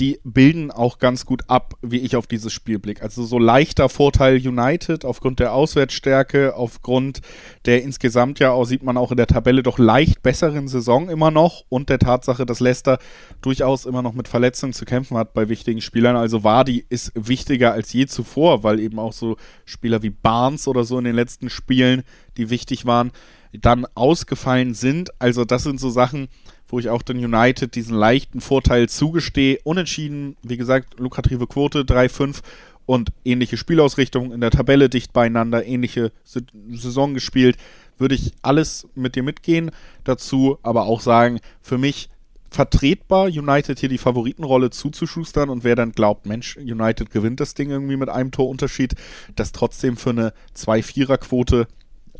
Die 0.00 0.18
bilden 0.24 0.72
auch 0.72 0.98
ganz 0.98 1.24
gut 1.24 1.42
ab, 1.46 1.74
wie 1.82 1.98
ich 1.98 2.16
auf 2.16 2.26
dieses 2.26 2.52
Spiel 2.52 2.80
blicke. 2.80 3.00
Also 3.00 3.22
so 3.22 3.38
leichter 3.38 3.88
Vorteil 3.88 4.44
United 4.44 5.04
aufgrund 5.04 5.38
der 5.38 5.52
Auswärtsstärke, 5.52 6.56
aufgrund 6.56 7.20
der 7.64 7.84
insgesamt 7.84 8.40
ja 8.40 8.50
auch, 8.50 8.64
sieht 8.64 8.82
man 8.82 8.96
auch 8.96 9.12
in 9.12 9.18
der 9.18 9.28
Tabelle, 9.28 9.62
doch 9.62 9.78
leicht 9.78 10.20
besseren 10.20 10.66
Saison 10.66 11.08
immer 11.08 11.30
noch 11.30 11.62
und 11.68 11.88
der 11.88 12.00
Tatsache, 12.00 12.44
dass 12.44 12.58
Leicester 12.58 12.98
durchaus 13.42 13.86
immer 13.86 14.02
noch 14.02 14.14
mit 14.14 14.26
Verletzungen 14.26 14.72
zu 14.72 14.84
kämpfen 14.84 15.16
hat 15.16 15.32
bei 15.32 15.48
wichtigen 15.48 15.80
Spielern. 15.80 16.16
Also 16.16 16.42
Wadi 16.42 16.84
ist 16.88 17.12
wichtiger 17.14 17.72
als 17.72 17.92
je 17.92 18.06
zuvor, 18.06 18.64
weil 18.64 18.80
eben 18.80 18.98
auch 18.98 19.12
so 19.12 19.36
Spieler 19.64 20.02
wie 20.02 20.10
Barnes 20.10 20.66
oder 20.66 20.82
so 20.82 20.98
in 20.98 21.04
den 21.04 21.14
letzten 21.14 21.50
Spielen, 21.50 22.02
die 22.36 22.50
wichtig 22.50 22.84
waren, 22.84 23.12
dann 23.52 23.86
ausgefallen 23.94 24.74
sind. 24.74 25.10
Also 25.20 25.44
das 25.44 25.64
sind 25.64 25.80
so 25.80 25.90
Sachen, 25.90 26.28
wo 26.68 26.78
ich 26.78 26.88
auch 26.88 27.02
den 27.02 27.18
United 27.18 27.74
diesen 27.74 27.96
leichten 27.96 28.40
Vorteil 28.40 28.88
zugestehe. 28.88 29.58
Unentschieden, 29.64 30.36
wie 30.42 30.56
gesagt, 30.56 30.98
lukrative 30.98 31.46
Quote 31.46 31.82
3-5 31.82 32.40
und 32.86 33.12
ähnliche 33.24 33.56
Spielausrichtung 33.56 34.32
in 34.32 34.40
der 34.40 34.50
Tabelle 34.50 34.88
dicht 34.88 35.12
beieinander, 35.12 35.64
ähnliche 35.64 36.12
Saison 36.24 37.14
gespielt. 37.14 37.56
Würde 37.98 38.14
ich 38.14 38.32
alles 38.42 38.88
mit 38.94 39.14
dir 39.16 39.22
mitgehen. 39.22 39.70
Dazu 40.04 40.58
aber 40.62 40.84
auch 40.84 41.00
sagen, 41.00 41.40
für 41.60 41.78
mich 41.78 42.08
vertretbar, 42.50 43.26
United 43.26 43.78
hier 43.78 43.88
die 43.88 43.98
Favoritenrolle 43.98 44.70
zuzuschustern 44.70 45.50
und 45.50 45.62
wer 45.62 45.76
dann 45.76 45.92
glaubt, 45.92 46.26
Mensch, 46.26 46.56
United 46.56 47.10
gewinnt 47.10 47.38
das 47.38 47.54
Ding 47.54 47.70
irgendwie 47.70 47.96
mit 47.96 48.08
einem 48.08 48.32
Torunterschied, 48.32 48.94
das 49.36 49.52
trotzdem 49.52 49.96
für 49.96 50.10
eine 50.10 50.32
2-4er-Quote 50.56 51.68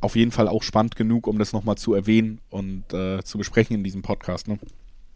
auf 0.00 0.16
jeden 0.16 0.30
Fall 0.30 0.48
auch 0.48 0.62
spannend 0.62 0.96
genug, 0.96 1.26
um 1.26 1.38
das 1.38 1.52
nochmal 1.52 1.76
zu 1.76 1.94
erwähnen 1.94 2.40
und 2.50 2.92
äh, 2.92 3.22
zu 3.22 3.38
besprechen 3.38 3.76
in 3.76 3.84
diesem 3.84 4.02
Podcast. 4.02 4.48
Ne? 4.48 4.58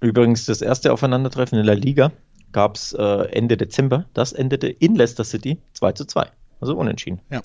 Übrigens, 0.00 0.46
das 0.46 0.60
erste 0.60 0.92
Aufeinandertreffen 0.92 1.58
in 1.58 1.66
der 1.66 1.76
Liga 1.76 2.12
gab 2.52 2.76
es 2.76 2.92
äh, 2.92 3.02
Ende 3.02 3.56
Dezember. 3.56 4.06
Das 4.14 4.32
endete 4.32 4.68
in 4.68 4.94
Leicester 4.94 5.24
City 5.24 5.58
2 5.72 5.92
zu 5.92 6.04
2. 6.04 6.26
Also 6.60 6.76
unentschieden. 6.76 7.20
Ja. 7.30 7.42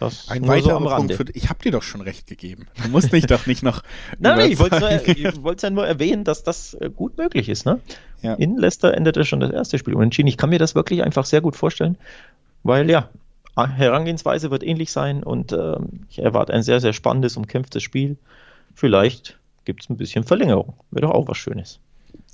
Das 0.00 0.28
Ein 0.28 0.46
weiterer 0.48 0.80
so 0.80 0.88
Punkt 0.88 1.14
für, 1.14 1.24
ich 1.34 1.48
habe 1.48 1.62
dir 1.62 1.70
doch 1.70 1.82
schon 1.82 2.00
recht 2.00 2.26
gegeben. 2.26 2.66
Du 2.82 2.88
musst 2.88 3.12
mich 3.12 3.26
doch 3.26 3.46
nicht 3.46 3.62
noch. 3.62 3.82
nein, 4.18 4.38
nein, 4.38 4.50
ich 4.50 4.58
wollte 4.58 4.76
es 4.76 5.62
ja 5.62 5.70
nur 5.70 5.86
erwähnen, 5.86 6.24
dass 6.24 6.42
das 6.42 6.74
äh, 6.74 6.90
gut 6.90 7.16
möglich 7.16 7.48
ist. 7.48 7.64
Ne? 7.64 7.80
Ja. 8.22 8.34
In 8.34 8.56
Leicester 8.56 8.94
endete 8.94 9.24
schon 9.24 9.40
das 9.40 9.52
erste 9.52 9.78
Spiel 9.78 9.94
unentschieden. 9.94 10.26
Ich 10.26 10.36
kann 10.36 10.50
mir 10.50 10.58
das 10.58 10.74
wirklich 10.74 11.04
einfach 11.04 11.24
sehr 11.24 11.40
gut 11.40 11.54
vorstellen, 11.54 11.96
weil 12.64 12.90
ja, 12.90 13.08
Herangehensweise 13.56 14.50
wird 14.50 14.62
ähnlich 14.62 14.90
sein 14.90 15.22
und 15.22 15.52
äh, 15.52 15.76
ich 16.08 16.18
erwarte 16.18 16.52
ein 16.52 16.62
sehr, 16.62 16.80
sehr 16.80 16.92
spannendes, 16.92 17.36
umkämpftes 17.36 17.82
Spiel. 17.82 18.16
Vielleicht 18.74 19.38
gibt 19.64 19.82
es 19.82 19.90
ein 19.90 19.96
bisschen 19.96 20.24
Verlängerung. 20.24 20.74
Wäre 20.90 21.06
doch 21.06 21.14
auch 21.14 21.28
was 21.28 21.38
Schönes. 21.38 21.78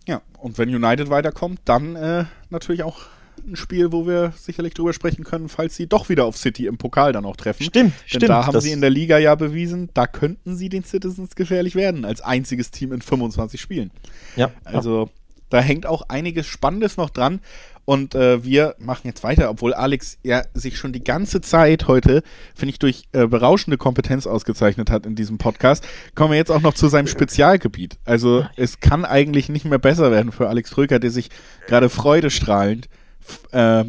Ja, 0.06 0.22
und 0.38 0.58
wenn 0.58 0.74
United 0.74 1.10
weiterkommt, 1.10 1.60
dann 1.64 1.94
äh, 1.94 2.24
natürlich 2.48 2.82
auch 2.82 3.00
ein 3.46 3.56
Spiel, 3.56 3.92
wo 3.92 4.06
wir 4.06 4.32
sicherlich 4.36 4.74
drüber 4.74 4.92
sprechen 4.92 5.24
können, 5.24 5.48
falls 5.48 5.76
sie 5.76 5.86
doch 5.86 6.08
wieder 6.08 6.24
auf 6.24 6.36
City 6.36 6.66
im 6.66 6.78
Pokal 6.78 7.12
dann 7.12 7.24
auch 7.24 7.36
treffen. 7.36 7.64
Stimmt, 7.64 7.92
Denn 7.92 8.06
stimmt. 8.06 8.28
Da 8.28 8.46
haben 8.46 8.60
sie 8.60 8.72
in 8.72 8.80
der 8.80 8.90
Liga 8.90 9.18
ja 9.18 9.34
bewiesen, 9.34 9.90
da 9.94 10.06
könnten 10.06 10.56
sie 10.56 10.68
den 10.68 10.84
Citizens 10.84 11.34
gefährlich 11.34 11.74
werden, 11.74 12.04
als 12.04 12.20
einziges 12.20 12.70
Team 12.70 12.92
in 12.92 13.02
25 13.02 13.60
Spielen. 13.60 13.90
Ja. 14.36 14.50
Also 14.64 15.04
ja. 15.04 15.10
da 15.50 15.60
hängt 15.60 15.86
auch 15.86 16.02
einiges 16.08 16.46
Spannendes 16.46 16.96
noch 16.96 17.10
dran. 17.10 17.40
Und 17.84 18.14
äh, 18.14 18.44
wir 18.44 18.76
machen 18.78 19.06
jetzt 19.06 19.24
weiter, 19.24 19.50
obwohl 19.50 19.74
Alex 19.74 20.18
ja 20.22 20.42
sich 20.54 20.78
schon 20.78 20.92
die 20.92 21.02
ganze 21.02 21.40
Zeit 21.40 21.88
heute, 21.88 22.22
finde 22.54 22.70
ich, 22.70 22.78
durch 22.78 23.04
äh, 23.12 23.26
berauschende 23.26 23.78
Kompetenz 23.78 24.26
ausgezeichnet 24.26 24.90
hat 24.90 25.06
in 25.06 25.16
diesem 25.16 25.38
Podcast, 25.38 25.84
kommen 26.14 26.30
wir 26.30 26.38
jetzt 26.38 26.50
auch 26.50 26.60
noch 26.60 26.74
zu 26.74 26.88
seinem 26.88 27.08
Spezialgebiet. 27.08 27.98
Also 28.04 28.46
es 28.56 28.80
kann 28.80 29.04
eigentlich 29.04 29.48
nicht 29.48 29.64
mehr 29.64 29.78
besser 29.78 30.10
werden 30.10 30.32
für 30.32 30.48
Alex 30.48 30.70
Tröker, 30.70 30.98
der 30.98 31.10
sich 31.10 31.30
gerade 31.66 31.88
freudestrahlend 31.88 32.88
äh, 33.52 33.84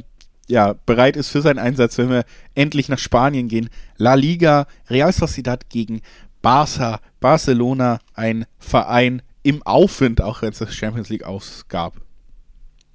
ja, 0.48 0.76
bereit 0.86 1.16
ist 1.16 1.30
für 1.30 1.42
seinen 1.42 1.60
Einsatz, 1.60 1.98
wenn 1.98 2.10
wir 2.10 2.26
endlich 2.56 2.90
nach 2.90 3.00
Spanien 3.00 3.48
gehen. 3.48 3.70
La 3.98 4.16
Liga, 4.16 4.68
Real 4.90 5.14
Sociedad 5.14 5.70
gegen 5.70 6.02
Barça, 6.44 7.00
Barcelona, 7.20 8.00
ein 8.14 8.46
Verein 8.60 9.22
im 9.44 9.64
Aufwind, 9.64 10.22
auch 10.22 10.42
wenn 10.42 10.52
es 10.52 10.60
das 10.60 10.74
Champions 10.74 11.10
League 11.10 11.24
ausgab. 11.24 12.02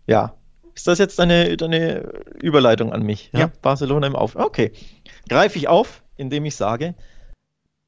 Ja, 0.06 0.35
ist 0.76 0.86
das 0.86 0.98
jetzt 0.98 1.18
deine, 1.18 1.56
deine 1.56 2.12
Überleitung 2.40 2.92
an 2.92 3.02
mich? 3.02 3.30
Ja. 3.32 3.40
ja. 3.40 3.52
Barcelona 3.62 4.06
im 4.06 4.14
Aufwind. 4.14 4.44
Okay. 4.44 4.72
Greife 5.28 5.58
ich 5.58 5.68
auf, 5.68 6.04
indem 6.16 6.44
ich 6.44 6.54
sage, 6.54 6.94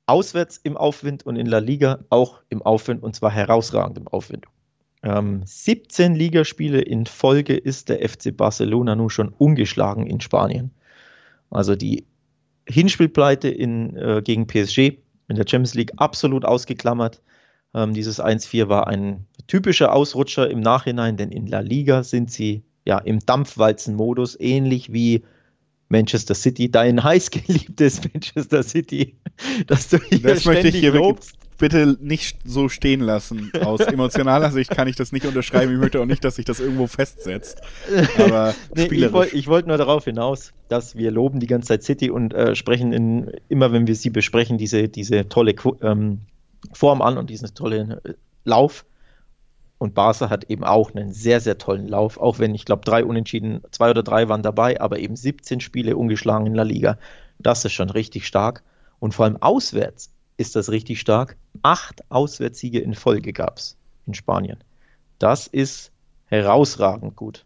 auswärts 0.06 0.56
im 0.56 0.76
Aufwind 0.76 1.24
und 1.26 1.36
in 1.36 1.46
La 1.46 1.58
Liga 1.58 2.00
auch 2.08 2.40
im 2.48 2.62
Aufwind 2.62 3.02
und 3.02 3.14
zwar 3.14 3.30
herausragend 3.30 3.98
im 3.98 4.08
Aufwind. 4.08 4.46
Ähm, 5.02 5.42
17 5.44 6.14
Ligaspiele 6.14 6.80
in 6.80 7.04
Folge 7.04 7.54
ist 7.54 7.90
der 7.90 8.08
FC 8.08 8.34
Barcelona 8.34 8.96
nun 8.96 9.10
schon 9.10 9.28
ungeschlagen 9.28 10.06
in 10.06 10.20
Spanien. 10.22 10.70
Also 11.50 11.76
die 11.76 12.06
Hinspielpleite 12.66 13.48
in, 13.48 13.96
äh, 13.96 14.22
gegen 14.24 14.46
PSG 14.46 14.98
in 15.28 15.36
der 15.36 15.44
Champions 15.46 15.74
League 15.74 15.92
absolut 15.98 16.46
ausgeklammert. 16.46 17.22
Ähm, 17.74 17.92
dieses 17.92 18.18
1-4 18.18 18.70
war 18.70 18.86
ein 18.86 19.26
typischer 19.46 19.92
Ausrutscher 19.92 20.50
im 20.50 20.60
Nachhinein, 20.60 21.18
denn 21.18 21.30
in 21.30 21.46
La 21.46 21.60
Liga 21.60 22.02
sind 22.02 22.30
sie 22.30 22.64
ja, 22.88 22.96
im 22.98 23.18
Dampfwalzen-Modus, 23.20 24.40
ähnlich 24.40 24.90
wie 24.94 25.22
Manchester 25.90 26.34
City, 26.34 26.70
dein 26.70 27.04
heißgeliebtes 27.04 28.00
Manchester 28.12 28.62
City, 28.62 29.14
dass 29.66 29.90
du 29.90 29.98
hier 29.98 30.20
das 30.20 30.46
möchte 30.46 30.68
ich 30.68 30.76
hier 30.76 30.94
lobst. 30.94 31.36
bitte 31.58 31.98
nicht 32.00 32.38
so 32.46 32.70
stehen 32.70 33.00
lassen. 33.00 33.52
Aus 33.62 33.80
emotionaler 33.80 34.50
Sicht 34.52 34.70
kann 34.70 34.88
ich 34.88 34.96
das 34.96 35.12
nicht 35.12 35.26
unterschreiben. 35.26 35.70
Ich 35.70 35.78
möchte 35.78 36.00
auch 36.00 36.06
nicht, 36.06 36.24
dass 36.24 36.36
sich 36.36 36.46
das 36.46 36.60
irgendwo 36.60 36.86
festsetzt. 36.86 37.60
Aber 38.18 38.54
nee, 38.74 38.84
ich 38.84 39.12
wollte 39.12 39.46
wollt 39.46 39.66
nur 39.66 39.76
darauf 39.76 40.06
hinaus, 40.06 40.54
dass 40.70 40.96
wir 40.96 41.10
loben 41.10 41.40
die 41.40 41.46
ganze 41.46 41.68
Zeit 41.68 41.82
City 41.82 42.08
und 42.08 42.32
äh, 42.32 42.54
sprechen 42.54 42.94
in, 42.94 43.30
immer, 43.50 43.70
wenn 43.70 43.86
wir 43.86 43.96
sie 43.96 44.08
besprechen, 44.08 44.56
diese, 44.56 44.88
diese 44.88 45.28
tolle 45.28 45.54
ähm, 45.82 46.20
Form 46.72 47.02
an 47.02 47.18
und 47.18 47.28
diesen 47.28 47.54
tollen 47.54 47.90
äh, 47.90 48.14
Lauf. 48.44 48.86
Und 49.78 49.94
Barca 49.94 50.28
hat 50.28 50.44
eben 50.44 50.64
auch 50.64 50.92
einen 50.92 51.12
sehr, 51.12 51.40
sehr 51.40 51.56
tollen 51.56 51.86
Lauf, 51.86 52.18
auch 52.18 52.40
wenn 52.40 52.54
ich 52.54 52.64
glaube, 52.64 52.84
drei 52.84 53.04
Unentschieden, 53.04 53.62
zwei 53.70 53.90
oder 53.90 54.02
drei 54.02 54.28
waren 54.28 54.42
dabei, 54.42 54.80
aber 54.80 54.98
eben 54.98 55.14
17 55.14 55.60
Spiele 55.60 55.96
ungeschlagen 55.96 56.46
in 56.46 56.54
der 56.54 56.64
Liga. 56.64 56.98
Das 57.38 57.64
ist 57.64 57.72
schon 57.72 57.90
richtig 57.90 58.26
stark. 58.26 58.64
Und 58.98 59.14
vor 59.14 59.24
allem 59.24 59.36
auswärts 59.40 60.10
ist 60.36 60.56
das 60.56 60.70
richtig 60.70 61.00
stark. 61.00 61.36
Acht 61.62 62.02
Auswärtssiege 62.10 62.80
in 62.80 62.94
Folge 62.94 63.32
gab 63.32 63.58
es 63.58 63.76
in 64.06 64.14
Spanien. 64.14 64.58
Das 65.18 65.46
ist 65.46 65.92
herausragend 66.26 67.14
gut. 67.14 67.44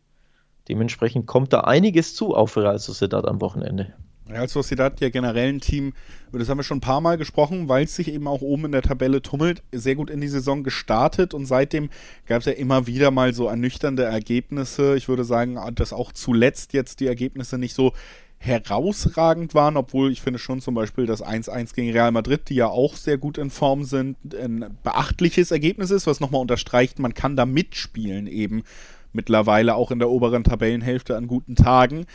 Dementsprechend 0.68 1.26
kommt 1.26 1.52
da 1.52 1.62
einiges 1.62 2.14
zu 2.14 2.34
auf 2.34 2.56
Real 2.56 2.78
Sociedad 2.78 3.26
am 3.26 3.40
Wochenende. 3.40 3.92
Real 4.32 4.48
Sociedad 4.48 5.00
ja 5.00 5.10
generell 5.10 5.52
ein 5.52 5.60
Team, 5.60 5.92
über 6.28 6.38
das 6.38 6.48
haben 6.48 6.58
wir 6.58 6.64
schon 6.64 6.78
ein 6.78 6.82
paar 6.82 7.00
Mal 7.00 7.18
gesprochen, 7.18 7.68
weil 7.68 7.84
es 7.84 7.94
sich 7.94 8.12
eben 8.12 8.26
auch 8.26 8.40
oben 8.40 8.66
in 8.66 8.72
der 8.72 8.82
Tabelle 8.82 9.22
tummelt, 9.22 9.62
sehr 9.72 9.94
gut 9.94 10.10
in 10.10 10.20
die 10.20 10.28
Saison 10.28 10.64
gestartet 10.64 11.34
und 11.34 11.46
seitdem 11.46 11.90
gab 12.26 12.40
es 12.40 12.46
ja 12.46 12.52
immer 12.52 12.86
wieder 12.86 13.10
mal 13.10 13.34
so 13.34 13.46
ernüchternde 13.48 14.04
Ergebnisse. 14.04 14.96
Ich 14.96 15.08
würde 15.08 15.24
sagen, 15.24 15.58
dass 15.74 15.92
auch 15.92 16.12
zuletzt 16.12 16.72
jetzt 16.72 17.00
die 17.00 17.06
Ergebnisse 17.06 17.58
nicht 17.58 17.74
so 17.74 17.92
herausragend 18.38 19.54
waren, 19.54 19.76
obwohl 19.76 20.10
ich 20.10 20.20
finde 20.20 20.40
schon 20.40 20.60
zum 20.60 20.74
Beispiel 20.74 21.06
das 21.06 21.24
1-1 21.24 21.74
gegen 21.74 21.92
Real 21.92 22.10
Madrid, 22.10 22.48
die 22.48 22.56
ja 22.56 22.66
auch 22.66 22.96
sehr 22.96 23.16
gut 23.16 23.38
in 23.38 23.50
Form 23.50 23.84
sind, 23.84 24.16
ein 24.34 24.76
beachtliches 24.82 25.52
Ergebnis 25.52 25.92
ist, 25.92 26.08
was 26.08 26.18
nochmal 26.18 26.40
unterstreicht, 26.40 26.98
man 26.98 27.14
kann 27.14 27.36
da 27.36 27.46
mitspielen 27.46 28.26
eben 28.26 28.64
mittlerweile 29.12 29.76
auch 29.76 29.92
in 29.92 30.00
der 30.00 30.10
oberen 30.10 30.42
Tabellenhälfte 30.42 31.16
an 31.16 31.28
guten 31.28 31.54
Tagen. 31.54 32.06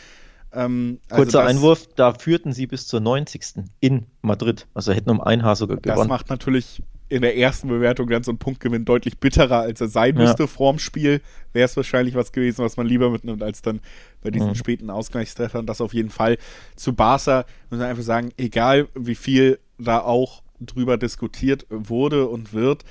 Ähm, 0.52 1.00
also 1.08 1.22
Kurzer 1.22 1.42
das, 1.42 1.50
Einwurf, 1.50 1.86
da 1.94 2.14
führten 2.14 2.52
sie 2.52 2.66
bis 2.66 2.86
zur 2.86 3.00
90. 3.00 3.64
in 3.80 4.06
Madrid. 4.22 4.66
Also 4.74 4.92
hätten 4.92 5.10
um 5.10 5.20
ein 5.20 5.42
Haar 5.42 5.56
sogar 5.56 5.76
gewonnen. 5.76 5.98
Das 5.98 6.08
macht 6.08 6.30
natürlich 6.30 6.82
in 7.10 7.22
der 7.22 7.36
ersten 7.36 7.68
Bewertung 7.68 8.08
dann 8.08 8.22
so 8.22 8.32
ein 8.32 8.38
Punktgewinn 8.38 8.84
deutlich 8.84 9.18
bitterer, 9.18 9.60
als 9.60 9.80
er 9.80 9.88
sein 9.88 10.14
müsste 10.14 10.42
ja. 10.44 10.46
vorm 10.46 10.78
Spiel. 10.78 11.22
Wäre 11.52 11.64
es 11.64 11.76
wahrscheinlich 11.76 12.14
was 12.14 12.32
gewesen, 12.32 12.64
was 12.64 12.76
man 12.76 12.86
lieber 12.86 13.10
mitnimmt, 13.10 13.42
als 13.42 13.62
dann 13.62 13.80
bei 14.22 14.30
diesen 14.30 14.50
mhm. 14.50 14.54
späten 14.54 14.90
Ausgleichstreffern. 14.90 15.66
Das 15.66 15.80
auf 15.80 15.94
jeden 15.94 16.10
Fall. 16.10 16.36
Zu 16.76 16.92
Barca 16.94 17.44
muss 17.70 17.80
man 17.80 17.88
einfach 17.88 18.02
sagen, 18.02 18.30
egal 18.36 18.88
wie 18.94 19.14
viel 19.14 19.58
da 19.78 20.00
auch 20.00 20.42
drüber 20.60 20.98
diskutiert 20.98 21.66
wurde 21.70 22.28
und 22.28 22.52
wird, 22.52 22.84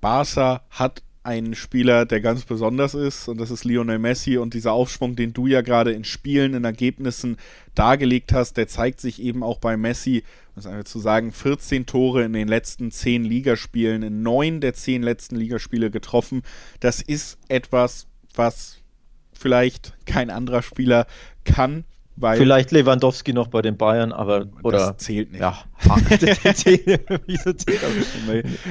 Barca 0.00 0.62
hat 0.70 1.02
ein 1.22 1.54
Spieler, 1.54 2.06
der 2.06 2.20
ganz 2.20 2.44
besonders 2.44 2.94
ist, 2.94 3.28
und 3.28 3.38
das 3.38 3.50
ist 3.50 3.64
Lionel 3.64 3.98
Messi. 3.98 4.38
Und 4.38 4.54
dieser 4.54 4.72
Aufschwung, 4.72 5.16
den 5.16 5.32
du 5.32 5.46
ja 5.46 5.60
gerade 5.60 5.92
in 5.92 6.04
Spielen, 6.04 6.54
in 6.54 6.64
Ergebnissen 6.64 7.36
dargelegt 7.74 8.32
hast, 8.32 8.56
der 8.56 8.68
zeigt 8.68 9.00
sich 9.00 9.20
eben 9.20 9.42
auch 9.42 9.58
bei 9.58 9.76
Messi, 9.76 10.22
es 10.56 10.66
einfach 10.66 10.84
zu 10.84 10.98
sagen, 10.98 11.32
14 11.32 11.86
Tore 11.86 12.24
in 12.24 12.32
den 12.32 12.48
letzten 12.48 12.90
10 12.90 13.24
Ligaspielen, 13.24 14.02
in 14.02 14.22
9 14.22 14.60
der 14.60 14.74
10 14.74 15.02
letzten 15.02 15.36
Ligaspiele 15.36 15.90
getroffen. 15.90 16.42
Das 16.80 17.02
ist 17.02 17.38
etwas, 17.48 18.06
was 18.34 18.78
vielleicht 19.32 19.94
kein 20.06 20.30
anderer 20.30 20.62
Spieler 20.62 21.06
kann, 21.44 21.84
Weil, 22.20 22.36
Vielleicht 22.36 22.70
Lewandowski 22.70 23.32
noch 23.32 23.48
bei 23.48 23.62
den 23.62 23.78
Bayern, 23.78 24.12
aber 24.12 24.46
oder 24.62 24.78
das 24.78 24.98
zählt 24.98 25.32
nicht. 25.32 25.40
Ja? 25.40 25.64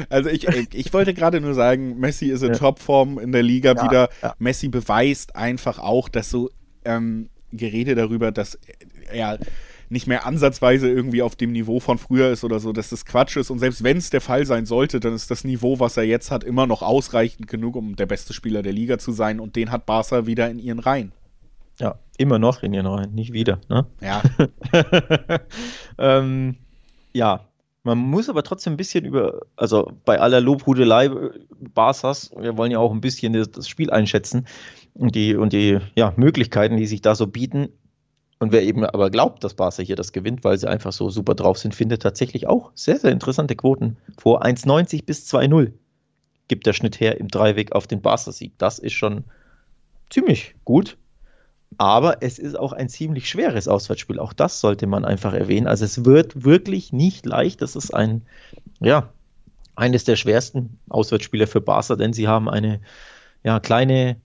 Also 0.10 0.30
ich, 0.30 0.48
ich 0.74 0.94
wollte 0.94 1.16
gerade 1.16 1.42
nur 1.42 1.56
sagen, 1.56 2.00
Messi 2.00 2.28
ist 2.28 2.44
in 2.44 2.50
ja. 2.50 2.56
Topform 2.56 3.18
in 3.18 3.32
der 3.32 3.42
Liga 3.42 3.74
ja, 3.74 3.84
wieder. 3.84 4.10
Ja. 4.22 4.36
Messi 4.38 4.68
beweist 4.68 5.36
einfach 5.36 5.80
auch, 5.80 6.10
dass 6.10 6.30
so 6.30 6.52
ähm, 6.86 7.30
Gerede 7.52 7.96
darüber, 7.96 8.32
dass 8.32 8.60
er 9.12 9.40
nicht 9.90 10.06
mehr 10.06 10.28
ansatzweise 10.28 10.88
irgendwie 10.88 11.24
auf 11.24 11.36
dem 11.36 11.52
Niveau 11.52 11.80
von 11.80 11.98
früher 11.98 12.30
ist 12.30 12.44
oder 12.44 12.60
so, 12.60 12.72
dass 12.72 12.90
das 12.90 13.06
Quatsch 13.06 13.38
ist. 13.38 13.50
Und 13.50 13.58
selbst 13.58 13.84
wenn 13.84 13.98
es 13.98 14.12
der 14.12 14.22
Fall 14.22 14.46
sein 14.46 14.68
sollte, 14.68 15.00
dann 15.00 15.16
ist 15.16 15.32
das 15.32 15.44
Niveau, 15.44 15.80
was 15.80 15.98
er 15.98 16.04
jetzt 16.04 16.30
hat, 16.30 16.44
immer 16.44 16.68
noch 16.68 16.84
ausreichend 16.84 17.48
genug, 17.48 17.76
um 17.76 17.96
der 17.96 18.06
beste 18.06 18.34
Spieler 18.34 18.62
der 18.62 18.74
Liga 18.74 19.00
zu 19.00 19.12
sein. 19.12 19.40
Und 19.40 19.56
den 19.56 19.72
hat 19.72 19.88
Barca 19.88 20.28
wieder 20.28 20.48
in 20.52 20.60
ihren 20.60 20.78
Reihen. 20.78 21.12
Ja, 21.80 22.00
immer 22.18 22.40
noch 22.40 22.64
in 22.64 22.74
ihren 22.74 22.86
Reihen, 22.86 23.16
nicht 23.16 23.32
wieder. 23.32 23.60
Ne? 23.70 23.86
Ja. 24.02 24.22
ähm, 25.98 26.58
ja, 27.14 27.50
man 27.84 27.98
muss 27.98 28.30
aber 28.30 28.44
trotzdem 28.44 28.74
ein 28.74 28.78
bisschen 28.78 29.06
über, 29.06 29.42
also 29.56 29.94
bei 30.04 30.20
aller 30.20 30.42
Lobhudelei 30.42 31.06
äh, 31.06 31.32
Barsas, 31.74 32.32
wir 32.38 32.58
wollen 32.58 32.72
ja 32.72 32.80
auch 32.80 32.92
ein 32.92 33.02
bisschen 33.02 33.34
das, 33.34 33.52
das, 33.52 33.68
Spiel 33.68 33.90
einschätzen 33.90 34.46
und 34.94 35.16
die, 35.16 35.36
und 35.36 35.54
die 35.54 35.80
ja, 35.96 36.14
Möglichkeiten, 36.18 36.78
die 36.78 36.88
sich 36.88 37.02
da 37.02 37.16
so 37.16 37.28
bieten. 37.28 37.70
Und 38.40 38.52
wer 38.54 38.64
eben 38.64 38.86
aber 38.86 39.10
glaubt, 39.10 39.44
dass 39.44 39.54
Barca 39.54 39.82
hier 39.82 39.98
das 39.98 40.14
gewinnt, 40.14 40.44
weil 40.44 40.58
sie 40.58 40.70
einfach 40.70 40.94
so 40.94 41.10
super 41.10 41.36
drauf 41.36 41.58
sind, 41.58 41.76
findet 41.76 42.02
tatsächlich 42.02 42.48
auch 42.48 42.72
sehr, 42.74 42.98
sehr 42.98 43.12
interessante 43.12 43.56
Quoten. 43.56 43.98
Vor 44.18 44.44
1,90 44.44 45.06
bis 45.06 45.28
2,0 45.34 45.74
gibt 46.48 46.66
der 46.66 46.74
Schnitt 46.74 47.00
her 47.00 47.20
im 47.20 47.28
Dreiweg 47.28 47.74
auf 47.74 47.86
den 47.88 48.02
Barca-Sieg. 48.02 48.54
Das 48.58 48.80
ist 48.80 48.94
schon 48.94 49.26
ziemlich 50.10 50.56
gut. 50.64 50.98
Aber 51.78 52.22
es 52.22 52.40
ist 52.40 52.58
auch 52.58 52.74
ein 52.74 52.90
ziemlich 52.90 53.30
schweres 53.30 53.68
Auswärtsspiel. 53.68 54.20
Auch 54.20 54.34
das 54.34 54.60
sollte 54.60 54.88
man 54.88 55.06
einfach 55.06 55.34
erwähnen. 55.34 55.68
Also 55.68 55.86
es 55.86 56.04
wird 56.04 56.44
wirklich 56.44 56.92
nicht 56.92 57.26
leicht. 57.26 57.62
Das 57.62 57.76
ist 57.76 57.94
ein, 57.94 58.24
ja, 58.80 59.10
eines 59.76 60.04
der 60.04 60.16
schwersten 60.16 60.80
Auswärtsspiele 60.90 61.48
für 61.48 61.62
Barca, 61.62 61.96
denn 61.96 62.12
sie 62.12 62.28
haben 62.28 62.50
eine 62.50 62.82
ja, 63.44 63.60
kleine 63.60 64.18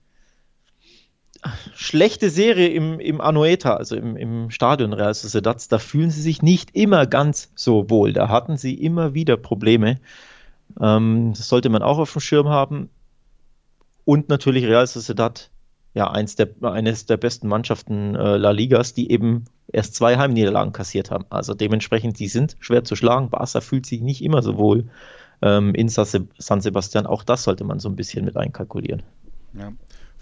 schlechte 1.75 2.29
Serie 2.29 2.69
im, 2.69 2.99
im 2.99 3.21
Anueta, 3.21 3.75
also 3.75 3.95
im, 3.95 4.17
im 4.17 4.49
Stadion 4.49 4.93
Real 4.93 5.13
Sociedad. 5.13 5.71
Da 5.71 5.79
fühlen 5.79 6.11
sie 6.11 6.21
sich 6.21 6.41
nicht 6.41 6.75
immer 6.75 7.05
ganz 7.05 7.51
so 7.55 7.89
wohl. 7.89 8.13
Da 8.13 8.29
hatten 8.29 8.57
sie 8.57 8.73
immer 8.73 9.13
wieder 9.13 9.37
Probleme. 9.37 9.99
Ähm, 10.81 11.33
das 11.35 11.47
sollte 11.47 11.69
man 11.69 11.83
auch 11.83 11.99
auf 11.99 12.11
dem 12.11 12.21
Schirm 12.21 12.49
haben. 12.49 12.89
Und 14.03 14.29
natürlich 14.29 14.65
Real 14.65 14.85
Sociedad 14.85 15.49
ja 15.95 16.11
eins 16.11 16.35
der, 16.35 16.49
eines 16.61 17.07
der 17.07 17.17
besten 17.17 17.47
Mannschaften 17.47 18.15
äh, 18.15 18.37
La 18.37 18.51
Ligas, 18.51 18.93
die 18.93 19.09
eben 19.09 19.45
erst 19.71 19.95
zwei 19.95 20.17
Heimniederlagen 20.17 20.73
kassiert 20.73 21.09
haben. 21.09 21.25
Also 21.29 21.55
dementsprechend, 21.55 22.19
die 22.19 22.27
sind 22.27 22.55
schwer 22.59 22.83
zu 22.83 22.95
schlagen. 22.95 23.29
Barca 23.29 23.61
fühlt 23.61 23.85
sich 23.85 24.01
nicht 24.01 24.21
immer 24.21 24.43
so 24.43 24.57
wohl 24.57 24.85
ähm, 25.41 25.73
in 25.73 25.89
San 25.89 26.61
Sebastian. 26.61 27.07
Auch 27.07 27.23
das 27.23 27.43
sollte 27.43 27.63
man 27.63 27.79
so 27.79 27.89
ein 27.89 27.95
bisschen 27.95 28.25
mit 28.25 28.37
einkalkulieren. 28.37 29.01
Ja. 29.53 29.71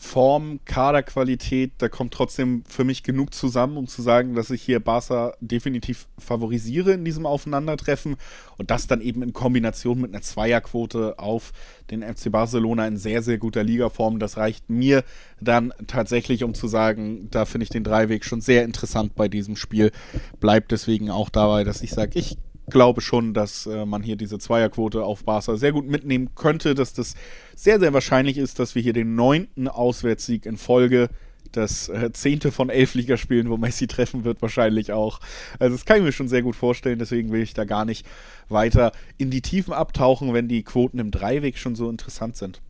Form, 0.04 0.60
Kaderqualität, 0.66 1.72
da 1.78 1.88
kommt 1.88 2.14
trotzdem 2.14 2.64
für 2.68 2.84
mich 2.84 3.04
genug 3.04 3.34
zusammen, 3.34 3.78
um 3.78 3.88
zu 3.88 4.02
sagen, 4.02 4.36
dass 4.36 4.52
ich 4.52 4.62
hier 4.62 4.82
Barca 4.82 5.34
definitiv 5.40 6.08
favorisiere 6.20 6.92
in 6.92 7.06
diesem 7.06 7.26
Aufeinandertreffen 7.26 8.18
und 8.58 8.70
das 8.70 8.86
dann 8.86 9.00
eben 9.00 9.24
in 9.24 9.32
Kombination 9.32 10.02
mit 10.02 10.14
einer 10.14 10.22
Zweierquote 10.22 11.18
auf 11.18 11.54
den 11.90 12.04
FC 12.04 12.32
Barcelona 12.32 12.86
in 12.86 12.98
sehr, 12.98 13.24
sehr 13.24 13.38
guter 13.38 13.64
Ligaform. 13.64 14.20
Das 14.20 14.36
reicht 14.36 14.70
mir 14.70 15.04
dann 15.40 15.74
tatsächlich, 15.88 16.44
um 16.44 16.54
zu 16.54 16.68
sagen, 16.68 17.30
da 17.32 17.46
finde 17.46 17.64
ich 17.64 17.70
den 17.70 17.86
Dreiweg 17.86 18.26
schon 18.26 18.42
sehr 18.42 18.66
interessant 18.66 19.16
bei 19.16 19.30
diesem 19.30 19.56
Spiel. 19.56 19.92
Bleibt 20.40 20.74
deswegen 20.74 21.10
auch 21.10 21.30
dabei, 21.30 21.64
dass 21.64 21.82
ich 21.82 21.92
sage, 21.92 22.20
ich 22.20 22.38
glaube 22.68 23.02
schon, 23.02 23.34
dass 23.34 23.66
äh, 23.66 23.86
man 23.86 24.04
hier 24.04 24.16
diese 24.16 24.40
Zweierquote 24.40 25.04
auf 25.04 25.24
Barca 25.26 25.56
sehr 25.58 25.72
gut 25.72 25.88
mitnehmen 25.88 26.30
könnte, 26.36 26.76
dass 26.76 26.94
das 26.94 27.16
sehr, 27.56 27.80
sehr 27.80 27.94
wahrscheinlich 27.94 28.38
ist, 28.38 28.60
dass 28.60 28.76
wir 28.76 28.82
hier 28.82 28.94
den 28.94 29.16
neunten 29.16 29.68
Auswärtssieg 29.68 30.46
in 30.46 30.58
Folge 30.58 31.10
das 31.52 31.90
äh, 31.90 32.12
zehnte 32.14 32.52
von 32.52 32.70
elf 32.70 32.96
Ligaspielen, 32.96 33.50
wo 33.50 33.58
Messi 33.58 33.88
treffen 33.88 34.24
wird, 34.24 34.42
wahrscheinlich 34.42 34.92
auch. 34.92 35.20
Also 35.60 35.76
das 35.76 35.86
kann 35.86 35.98
ich 35.98 36.04
mir 36.04 36.12
schon 36.12 36.28
sehr 36.28 36.42
gut 36.42 36.56
vorstellen, 36.56 37.00
deswegen 37.00 37.32
will 37.32 37.42
ich 37.42 37.54
da 37.54 37.66
gar 37.66 37.86
nicht 37.86 38.06
weiter 38.50 38.92
in 39.18 39.30
die 39.30 39.42
Tiefen 39.42 39.74
abtauchen, 39.74 40.34
wenn 40.34 40.48
die 40.48 40.64
Quoten 40.64 41.00
im 41.00 41.12
Dreiweg 41.12 41.58
schon 41.58 41.76
so 41.76 41.90
interessant 41.90 42.38
sind. 42.38 42.62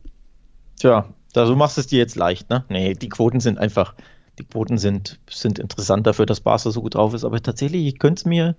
Tja, 0.78 1.08
da, 1.32 1.46
du 1.46 1.56
machst 1.56 1.78
es 1.78 1.86
dir 1.86 1.98
jetzt 1.98 2.16
leicht, 2.16 2.50
ne? 2.50 2.64
Nee, 2.68 2.94
die 2.94 3.08
Quoten 3.08 3.40
sind 3.40 3.58
einfach, 3.58 3.94
die 4.38 4.44
Quoten 4.44 4.76
sind, 4.76 5.20
sind 5.30 5.58
interessant 5.58 6.06
dafür, 6.06 6.26
dass 6.26 6.40
Barca 6.40 6.70
so 6.70 6.82
gut 6.82 6.94
drauf 6.94 7.14
ist, 7.14 7.24
aber 7.24 7.40
tatsächlich, 7.40 7.86
ich 7.86 7.98
könnte 7.98 8.20
es 8.20 8.24
mir 8.24 8.56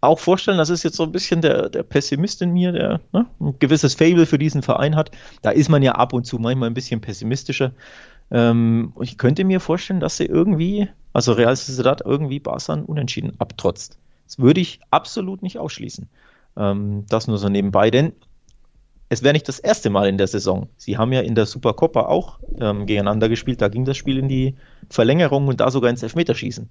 auch 0.00 0.18
vorstellen, 0.18 0.58
das 0.58 0.70
ist 0.70 0.82
jetzt 0.82 0.96
so 0.96 1.02
ein 1.02 1.12
bisschen 1.12 1.42
der, 1.42 1.68
der 1.68 1.82
Pessimist 1.82 2.40
in 2.42 2.52
mir, 2.52 2.72
der 2.72 3.00
ne, 3.12 3.26
ein 3.40 3.58
gewisses 3.58 3.94
Fable 3.94 4.26
für 4.26 4.38
diesen 4.38 4.62
Verein 4.62 4.96
hat. 4.96 5.10
Da 5.42 5.50
ist 5.50 5.68
man 5.68 5.82
ja 5.82 5.92
ab 5.92 6.12
und 6.12 6.24
zu 6.24 6.38
manchmal 6.38 6.70
ein 6.70 6.74
bisschen 6.74 7.00
pessimistischer. 7.00 7.72
Ähm, 8.30 8.92
ich 9.00 9.18
könnte 9.18 9.44
mir 9.44 9.60
vorstellen, 9.60 10.00
dass 10.00 10.16
sie 10.16 10.24
irgendwie, 10.24 10.88
also 11.12 11.32
Real 11.32 11.54
Sociedad 11.54 12.00
irgendwie 12.04 12.40
Barca 12.40 12.74
unentschieden 12.74 13.32
abtrotzt. 13.38 13.98
Das 14.26 14.38
würde 14.38 14.60
ich 14.60 14.80
absolut 14.90 15.42
nicht 15.42 15.58
ausschließen. 15.58 16.08
Ähm, 16.56 17.04
das 17.08 17.26
nur 17.26 17.38
so 17.38 17.48
nebenbei, 17.48 17.90
denn 17.90 18.12
es 19.10 19.22
wäre 19.22 19.32
nicht 19.32 19.48
das 19.48 19.58
erste 19.58 19.90
Mal 19.90 20.08
in 20.08 20.18
der 20.18 20.28
Saison. 20.28 20.68
Sie 20.76 20.96
haben 20.96 21.12
ja 21.12 21.20
in 21.20 21.34
der 21.34 21.44
Supercopa 21.44 22.02
auch 22.02 22.38
ähm, 22.60 22.86
gegeneinander 22.86 23.28
gespielt. 23.28 23.60
Da 23.60 23.68
ging 23.68 23.84
das 23.84 23.96
Spiel 23.96 24.18
in 24.18 24.28
die 24.28 24.54
Verlängerung 24.88 25.48
und 25.48 25.60
da 25.60 25.70
sogar 25.70 25.90
ins 25.90 26.04
Elfmeterschießen. 26.04 26.70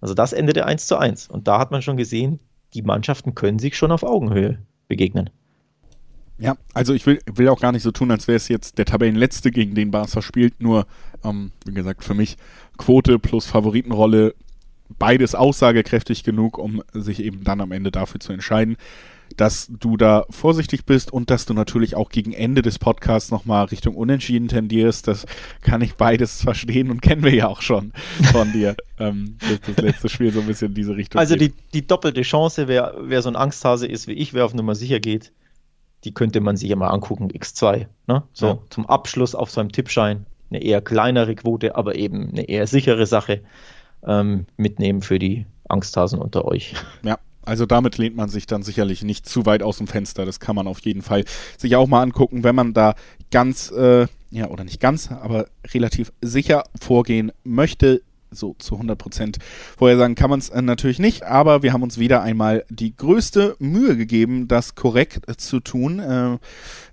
Also 0.00 0.12
das 0.12 0.32
endete 0.32 0.66
1 0.66 0.88
zu 0.88 0.98
1. 0.98 1.28
Und 1.28 1.46
da 1.46 1.60
hat 1.60 1.70
man 1.70 1.82
schon 1.82 1.96
gesehen, 1.96 2.40
die 2.76 2.82
Mannschaften 2.82 3.34
können 3.34 3.58
sich 3.58 3.76
schon 3.76 3.90
auf 3.90 4.02
Augenhöhe 4.02 4.58
begegnen. 4.88 5.30
Ja, 6.38 6.56
also 6.74 6.92
ich 6.92 7.06
will, 7.06 7.18
will 7.32 7.48
auch 7.48 7.60
gar 7.60 7.72
nicht 7.72 7.82
so 7.82 7.90
tun, 7.90 8.10
als 8.10 8.28
wäre 8.28 8.36
es 8.36 8.48
jetzt 8.48 8.76
der 8.76 8.84
Tabellenletzte, 8.84 9.50
gegen 9.50 9.74
den 9.74 9.90
Barca 9.90 10.20
spielt. 10.20 10.60
Nur, 10.60 10.86
ähm, 11.24 11.50
wie 11.64 11.72
gesagt, 11.72 12.04
für 12.04 12.14
mich 12.14 12.36
Quote 12.76 13.18
plus 13.18 13.46
Favoritenrolle, 13.46 14.34
beides 14.98 15.34
aussagekräftig 15.34 16.24
genug, 16.24 16.58
um 16.58 16.82
sich 16.92 17.20
eben 17.20 17.42
dann 17.42 17.62
am 17.62 17.72
Ende 17.72 17.90
dafür 17.90 18.20
zu 18.20 18.32
entscheiden 18.32 18.76
dass 19.36 19.68
du 19.68 19.96
da 19.96 20.24
vorsichtig 20.30 20.86
bist 20.86 21.12
und 21.12 21.30
dass 21.30 21.46
du 21.46 21.54
natürlich 21.54 21.94
auch 21.94 22.08
gegen 22.08 22.32
Ende 22.32 22.62
des 22.62 22.78
Podcasts 22.78 23.30
nochmal 23.30 23.66
Richtung 23.66 23.94
Unentschieden 23.94 24.48
tendierst. 24.48 25.08
Das 25.08 25.26
kann 25.62 25.80
ich 25.82 25.94
beides 25.94 26.40
verstehen 26.42 26.90
und 26.90 27.02
kennen 27.02 27.22
wir 27.22 27.34
ja 27.34 27.48
auch 27.48 27.62
schon 27.62 27.92
von 28.32 28.52
dir, 28.52 28.76
ähm, 28.98 29.36
dass 29.40 29.74
das 29.74 29.84
letzte 29.84 30.08
Spiel 30.08 30.32
so 30.32 30.40
ein 30.40 30.46
bisschen 30.46 30.68
in 30.68 30.74
diese 30.74 30.96
Richtung 30.96 31.18
Also 31.18 31.36
die, 31.36 31.52
die, 31.74 31.86
doppelte 31.86 32.22
Chance, 32.22 32.68
wer, 32.68 32.94
wer 33.00 33.22
so 33.22 33.28
ein 33.28 33.36
Angsthase 33.36 33.86
ist 33.86 34.08
wie 34.08 34.12
ich, 34.12 34.32
wer 34.32 34.44
auf 34.44 34.54
Nummer 34.54 34.74
sicher 34.74 35.00
geht, 35.00 35.32
die 36.04 36.12
könnte 36.12 36.40
man 36.40 36.56
sich 36.56 36.70
ja 36.70 36.76
mal 36.76 36.88
angucken, 36.88 37.30
X2. 37.30 37.86
Ne? 38.06 38.22
So 38.32 38.46
ja. 38.46 38.58
zum 38.70 38.86
Abschluss 38.86 39.34
auf 39.34 39.50
seinem 39.50 39.72
Tippschein 39.72 40.26
eine 40.50 40.62
eher 40.62 40.80
kleinere 40.80 41.34
Quote, 41.34 41.74
aber 41.74 41.96
eben 41.96 42.30
eine 42.30 42.48
eher 42.48 42.66
sichere 42.66 43.06
Sache 43.06 43.42
ähm, 44.06 44.46
mitnehmen 44.56 45.02
für 45.02 45.18
die 45.18 45.46
Angsthasen 45.68 46.20
unter 46.20 46.44
euch. 46.44 46.74
Ja, 47.02 47.18
also 47.46 47.64
damit 47.64 47.96
lehnt 47.96 48.16
man 48.16 48.28
sich 48.28 48.46
dann 48.46 48.62
sicherlich 48.62 49.02
nicht 49.02 49.26
zu 49.26 49.46
weit 49.46 49.62
aus 49.62 49.78
dem 49.78 49.86
Fenster. 49.86 50.26
Das 50.26 50.40
kann 50.40 50.56
man 50.56 50.66
auf 50.66 50.80
jeden 50.80 51.02
Fall 51.02 51.24
sich 51.56 51.76
auch 51.76 51.86
mal 51.86 52.02
angucken, 52.02 52.44
wenn 52.44 52.54
man 52.54 52.74
da 52.74 52.94
ganz, 53.30 53.70
äh, 53.70 54.06
ja, 54.30 54.48
oder 54.48 54.64
nicht 54.64 54.80
ganz, 54.80 55.10
aber 55.10 55.46
relativ 55.72 56.12
sicher 56.20 56.64
vorgehen 56.80 57.32
möchte 57.44 58.02
so 58.30 58.54
zu 58.58 58.74
100 58.74 58.98
Prozent 58.98 59.38
vorhersagen 59.76 60.14
kann 60.14 60.30
man 60.30 60.38
es 60.38 60.48
äh, 60.48 60.62
natürlich 60.62 60.98
nicht, 60.98 61.22
aber 61.22 61.62
wir 61.62 61.72
haben 61.72 61.82
uns 61.82 61.98
wieder 61.98 62.22
einmal 62.22 62.64
die 62.68 62.94
größte 62.94 63.56
Mühe 63.58 63.96
gegeben, 63.96 64.48
das 64.48 64.74
korrekt 64.74 65.28
äh, 65.28 65.36
zu 65.36 65.60
tun. 65.60 65.98
Äh, 65.98 66.38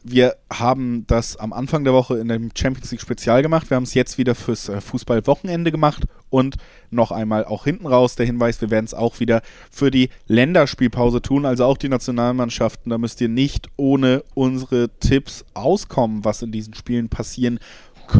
wir 0.03 0.35
haben 0.51 1.05
das 1.07 1.37
am 1.37 1.53
Anfang 1.53 1.83
der 1.83 1.93
Woche 1.93 2.17
in 2.17 2.27
dem 2.27 2.51
Champions 2.55 2.91
League 2.91 3.01
Spezial 3.01 3.41
gemacht. 3.41 3.69
Wir 3.69 3.75
haben 3.75 3.83
es 3.83 3.93
jetzt 3.93 4.17
wieder 4.17 4.35
fürs 4.35 4.69
Fußballwochenende 4.79 5.71
gemacht 5.71 6.03
und 6.29 6.57
noch 6.89 7.11
einmal 7.11 7.45
auch 7.45 7.63
hinten 7.63 7.87
raus 7.87 8.15
der 8.15 8.25
Hinweis, 8.25 8.59
wir 8.59 8.69
werden 8.69 8.85
es 8.85 8.93
auch 8.93 9.19
wieder 9.19 9.41
für 9.71 9.91
die 9.91 10.09
Länderspielpause 10.27 11.21
tun, 11.21 11.45
also 11.45 11.65
auch 11.65 11.77
die 11.77 11.89
Nationalmannschaften. 11.89 12.89
Da 12.89 12.97
müsst 12.97 13.21
ihr 13.21 13.29
nicht 13.29 13.67
ohne 13.77 14.23
unsere 14.33 14.89
Tipps 14.99 15.45
auskommen, 15.53 16.25
was 16.25 16.41
in 16.41 16.51
diesen 16.51 16.73
Spielen 16.73 17.09
passieren 17.09 17.59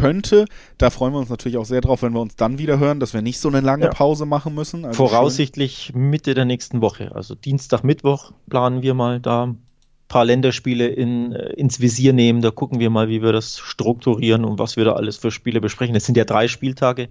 könnte. 0.00 0.44
Da 0.78 0.90
freuen 0.90 1.12
wir 1.12 1.18
uns 1.20 1.30
natürlich 1.30 1.56
auch 1.56 1.64
sehr 1.64 1.80
drauf, 1.80 2.02
wenn 2.02 2.12
wir 2.12 2.20
uns 2.20 2.36
dann 2.36 2.58
wieder 2.58 2.78
hören, 2.78 3.00
dass 3.00 3.14
wir 3.14 3.22
nicht 3.22 3.38
so 3.38 3.48
eine 3.48 3.60
lange 3.60 3.86
ja. 3.86 3.90
Pause 3.90 4.26
machen 4.26 4.54
müssen. 4.54 4.84
Also 4.84 5.06
Voraussichtlich 5.06 5.90
schön. 5.92 6.10
Mitte 6.10 6.34
der 6.34 6.44
nächsten 6.44 6.80
Woche. 6.80 7.14
Also 7.14 7.34
Dienstag, 7.34 7.82
Mittwoch 7.84 8.32
planen 8.48 8.82
wir 8.82 8.94
mal 8.94 9.20
da 9.20 9.46
ein 9.46 9.62
paar 10.08 10.24
Länderspiele 10.24 10.88
in, 10.88 11.32
äh, 11.32 11.52
ins 11.54 11.80
Visier 11.80 12.12
nehmen. 12.12 12.42
Da 12.42 12.50
gucken 12.50 12.80
wir 12.80 12.90
mal, 12.90 13.08
wie 13.08 13.22
wir 13.22 13.32
das 13.32 13.58
strukturieren 13.58 14.44
und 14.44 14.58
was 14.58 14.76
wir 14.76 14.84
da 14.84 14.92
alles 14.94 15.16
für 15.16 15.30
Spiele 15.30 15.60
besprechen. 15.60 15.94
Es 15.94 16.06
sind 16.06 16.16
ja 16.16 16.24
drei 16.24 16.48
Spieltage. 16.48 17.08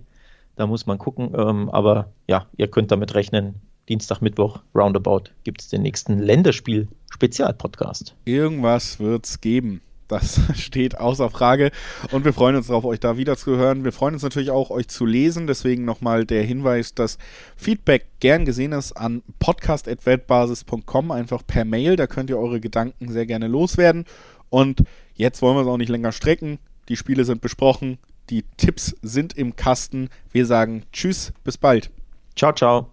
Da 0.55 0.67
muss 0.67 0.85
man 0.85 0.97
gucken. 0.97 1.31
Ähm, 1.35 1.69
aber 1.69 2.11
ja, 2.27 2.47
ihr 2.57 2.67
könnt 2.67 2.91
damit 2.91 3.15
rechnen. 3.15 3.55
Dienstag, 3.89 4.21
Mittwoch, 4.21 4.59
roundabout, 4.73 5.23
gibt 5.43 5.61
es 5.61 5.67
den 5.67 5.81
nächsten 5.81 6.19
Länderspiel-Spezialpodcast. 6.19 8.15
Irgendwas 8.23 8.99
wird 8.99 9.25
es 9.25 9.41
geben. 9.41 9.81
Das 10.13 10.39
steht 10.61 10.97
außer 10.97 11.29
Frage. 11.29 11.71
Und 12.11 12.25
wir 12.25 12.33
freuen 12.33 12.55
uns 12.55 12.67
darauf, 12.67 12.85
euch 12.85 12.99
da 12.99 13.17
wieder 13.17 13.35
zu 13.35 13.57
hören. 13.57 13.83
Wir 13.83 13.91
freuen 13.91 14.13
uns 14.13 14.23
natürlich 14.23 14.51
auch, 14.51 14.69
euch 14.69 14.87
zu 14.87 15.05
lesen. 15.05 15.47
Deswegen 15.47 15.85
nochmal 15.85 16.25
der 16.25 16.43
Hinweis, 16.43 16.93
dass 16.93 17.17
Feedback 17.55 18.05
gern 18.19 18.45
gesehen 18.45 18.71
ist 18.71 18.93
an 18.93 19.23
podcast.weltbasis.com, 19.39 21.11
einfach 21.11 21.45
per 21.45 21.65
Mail. 21.65 21.95
Da 21.95 22.07
könnt 22.07 22.29
ihr 22.29 22.37
eure 22.37 22.59
Gedanken 22.59 23.11
sehr 23.11 23.25
gerne 23.25 23.47
loswerden. 23.47 24.05
Und 24.49 24.83
jetzt 25.15 25.41
wollen 25.41 25.57
wir 25.57 25.61
es 25.61 25.67
auch 25.67 25.77
nicht 25.77 25.89
länger 25.89 26.11
strecken. 26.11 26.59
Die 26.89 26.97
Spiele 26.97 27.25
sind 27.25 27.41
besprochen. 27.41 27.97
Die 28.29 28.43
Tipps 28.57 28.95
sind 29.01 29.37
im 29.37 29.55
Kasten. 29.55 30.09
Wir 30.31 30.45
sagen 30.45 30.83
Tschüss, 30.93 31.33
bis 31.43 31.57
bald. 31.57 31.89
Ciao, 32.35 32.53
ciao. 32.53 32.89